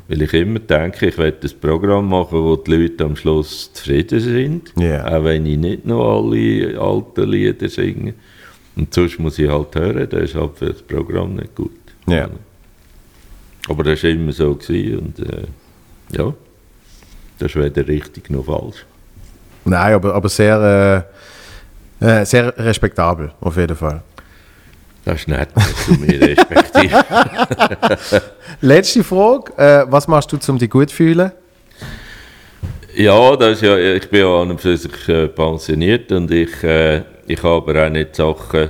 [0.07, 4.19] Weil ich immer denke, ich werde ein Programm machen, wo die Leute am Schluss zufrieden
[4.19, 5.05] sind, Ja.
[5.05, 8.13] auch wenn ich nicht noch alle alten Lieder singe.
[8.75, 11.71] Und sonst muss ich halt hören, dann ist halt für das Programm nicht gut.
[12.07, 12.29] Ja.
[13.69, 15.43] Aber das war immer so gewesen und äh,
[16.17, 16.33] ja,
[17.37, 18.85] das ist weder richtig noch falsch.
[19.65, 21.05] Nein, aber, aber sehr,
[22.01, 24.01] äh, äh, sehr respektabel, auf jeden Fall.
[25.05, 27.05] Das ist nett, dass du mich respektierst.
[28.61, 29.51] Letzte Frage.
[29.57, 31.31] Äh, was machst du, um dich gut zu fühlen?
[32.95, 36.63] Ja, das ist ja, ich bin ja an und für sich äh, pensioniert und ich,
[36.63, 38.69] äh, ich habe aber auch nicht Sachen,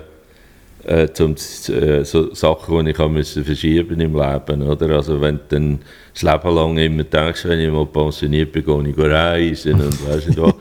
[0.86, 4.96] äh, zum, äh, so Sachen, die ich müssen verschieben im Leben, oder?
[4.96, 5.80] Also wenn du dann
[6.14, 10.38] das Leben lang immer denkst, wenn ich mal pensioniert bin, gehe ich reisen und weißt
[10.38, 10.54] du was.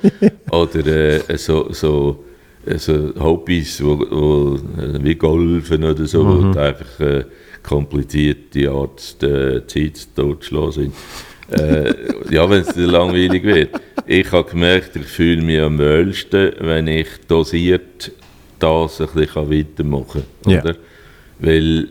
[0.50, 2.24] Oder äh, so, so,
[2.76, 7.24] so Hobbys, wo, wo, äh, wie Golfen oder so, wo du einfach äh,
[7.62, 10.94] komplizierte Art der Zeit totschlagen sind.
[11.50, 11.94] äh,
[12.30, 13.80] ja, wenn es langweilig wird.
[14.06, 18.12] Ich habe gemerkt, ich fühle mich am wohlsten, wenn ich dosiert
[18.58, 20.58] das ein bisschen weitermachen kann.
[20.58, 20.76] Oder?
[21.38, 21.88] Weil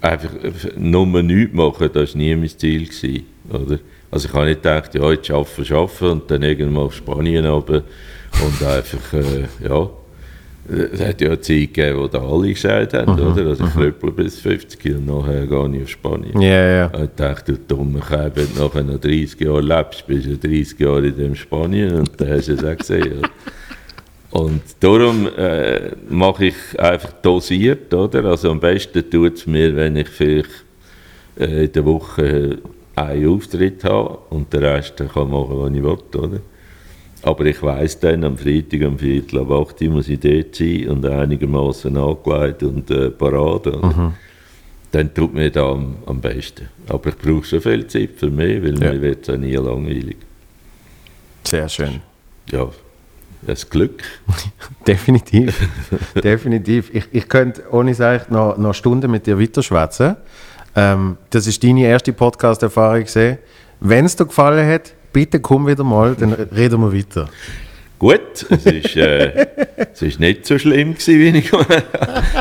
[0.00, 0.30] einfach
[0.76, 2.86] nur nichts machen, das war nie mein Ziel.
[2.86, 3.78] Gewesen, oder?
[4.10, 7.84] Also ich habe nicht gedacht, ja, jetzt arbeiten, arbeiten und dann irgendwann auf Spanien runter
[8.44, 9.90] und einfach, äh, ja,
[10.70, 13.46] es hat ja eine Zeit gegeben, wo da alle gesagt haben, oder?
[13.46, 16.40] Also ich krüppel bis 50 und nachher gehe ich auf Spanien.
[16.40, 16.92] Ja, ja.
[17.02, 20.78] Ich dachte, du dummer Kerl, wenn du nachher noch 30 Jahre lebst, bist du 30
[20.78, 23.22] Jahre in dem Spanien und dann hast du es auch gesehen.
[24.30, 28.24] Und darum äh, mache ich einfach dosiert, oder?
[28.26, 30.64] Also am besten tut es mir, wenn ich vielleicht
[31.38, 32.58] äh, in der Woche
[32.94, 36.40] einen Auftritt habe und den Rest kann machen, was ich will, oder?
[37.22, 40.88] Aber ich weiss dann, am Freitag, am Viertel ab 8 Uhr muss ich dort sein
[40.88, 43.66] und einigermaßen angelegt und äh, parat.
[43.66, 44.14] oder?
[44.92, 46.68] Dann tut mir das am, am besten.
[46.88, 48.92] Aber ich brauche schon viel Zeit für mich, weil Ja.
[48.92, 50.16] mir wird es auch nie langweilig.
[51.44, 52.00] Sehr schön.
[52.50, 52.68] Ja,
[53.42, 54.02] das Glück.
[54.86, 55.68] Definitiv.
[56.24, 56.90] Definitiv.
[56.94, 60.16] Ich, ich könnte ohne sagen noch, noch Stunden mit dir weiterschwätzen.
[60.74, 63.38] Ähm, das ist deine erste Podcast-Erfahrung gesehen.
[63.80, 67.28] Wenn es dir gefallen hat, bitte komm wieder mal, dann reden wir weiter.
[67.98, 69.46] Gut, es ist, äh,
[69.92, 71.52] es ist nicht so schlimm gewesen, wie ich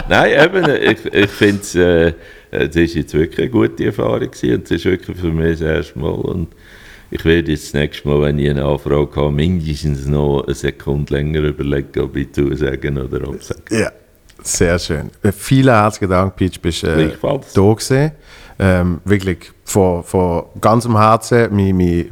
[0.08, 2.14] Nein, eben, ich, ich finde es, äh,
[2.52, 5.62] es ist jetzt wirklich eine gute Erfahrung gewesen und es ist wirklich für mich das
[5.62, 6.48] erste Mal und
[7.12, 11.14] ich werde jetzt das nächste Mal, wenn ich eine Anfrage habe, mindestens noch eine Sekunde
[11.14, 13.64] länger überlegen, ob ich zusagen oder absagen.
[13.70, 13.92] Ja,
[14.42, 15.10] sehr schön.
[15.24, 18.12] Äh, Vielen herzlichen Dank, Peach, bist äh, da gewesen.
[18.60, 22.08] Ähm, wirklich von, von ganzem Herzen, mi, mi,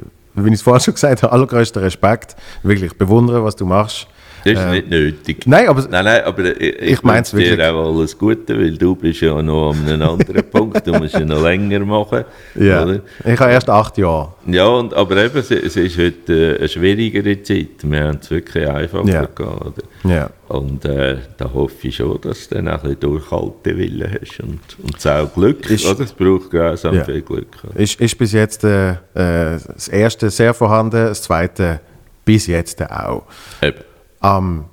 [0.45, 2.35] wie ich es vorhin schon gesagt habe, allergrößter Respekt.
[2.63, 4.07] Wirklich bewundere, was du machst.
[4.55, 5.37] Das ist nicht nötig.
[5.47, 7.67] Nein, aber Nein, nein, aber ich, ich, Ich wünsche dir wirklich.
[7.67, 11.21] auch alles Gute, weil du bist ja noch an einem anderen Punkt, du musst ja
[11.25, 12.23] noch länger machen.
[12.55, 12.99] ja, oder?
[13.25, 14.33] ich habe erst acht Jahre.
[14.47, 17.67] Ja, und, aber eben, es, es ist heute äh, eine schwierigere Zeit.
[17.83, 19.25] Wir haben es wirklich einfacher Ja.
[19.25, 19.39] gehabt.
[19.65, 20.13] Oder?
[20.13, 20.29] Ja.
[20.47, 25.07] Und äh, da hoffe ich schon, dass du dann ein bisschen Durchhaltewillen hast und, und
[25.07, 25.69] auch Glück.
[25.69, 26.05] Ist- oder?
[26.05, 27.03] Es braucht grausam Ja.
[27.03, 27.47] viel Glück.
[27.75, 31.81] Ist, ist bis jetzt äh, äh, das erste sehr vorhanden, das zweite
[32.23, 33.23] bis jetzt auch.
[33.61, 33.77] Eben.
[34.19, 34.65] Am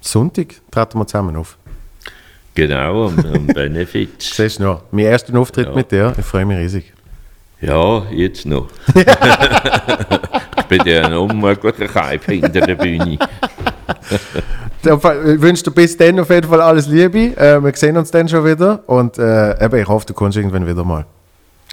[0.00, 1.56] Sonntag treten wir zusammen auf.
[2.54, 4.22] Genau, am, am Benefit.
[4.22, 4.82] Siehst du noch?
[4.90, 5.74] Mein erster Auftritt Ja.
[5.74, 6.14] mit dir.
[6.18, 6.92] Ich freue mich riesig.
[7.60, 8.68] Ja, jetzt noch.
[8.94, 13.18] ich bin ja ein unmöglicher Kaif hinter der Bühne.
[14.82, 14.90] Ich
[15.40, 17.36] wünsche dir bis dann auf jeden Fall alles Liebe.
[17.36, 18.82] Äh, wir sehen uns dann schon wieder.
[18.86, 21.06] Und äh, eben, ich hoffe, du kommst irgendwann wieder mal.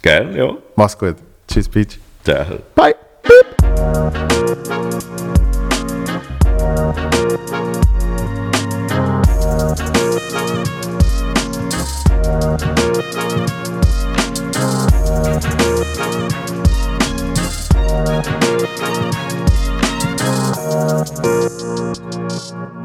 [0.02, 0.54] Gell, ja.
[0.76, 1.16] Mach's gut.
[1.48, 2.00] Tschüss, Peach.
[2.24, 2.46] Ciao.
[2.76, 2.96] Bye.
[3.24, 5.12] Beep.
[18.65, 18.80] Thank
[22.77, 22.82] you.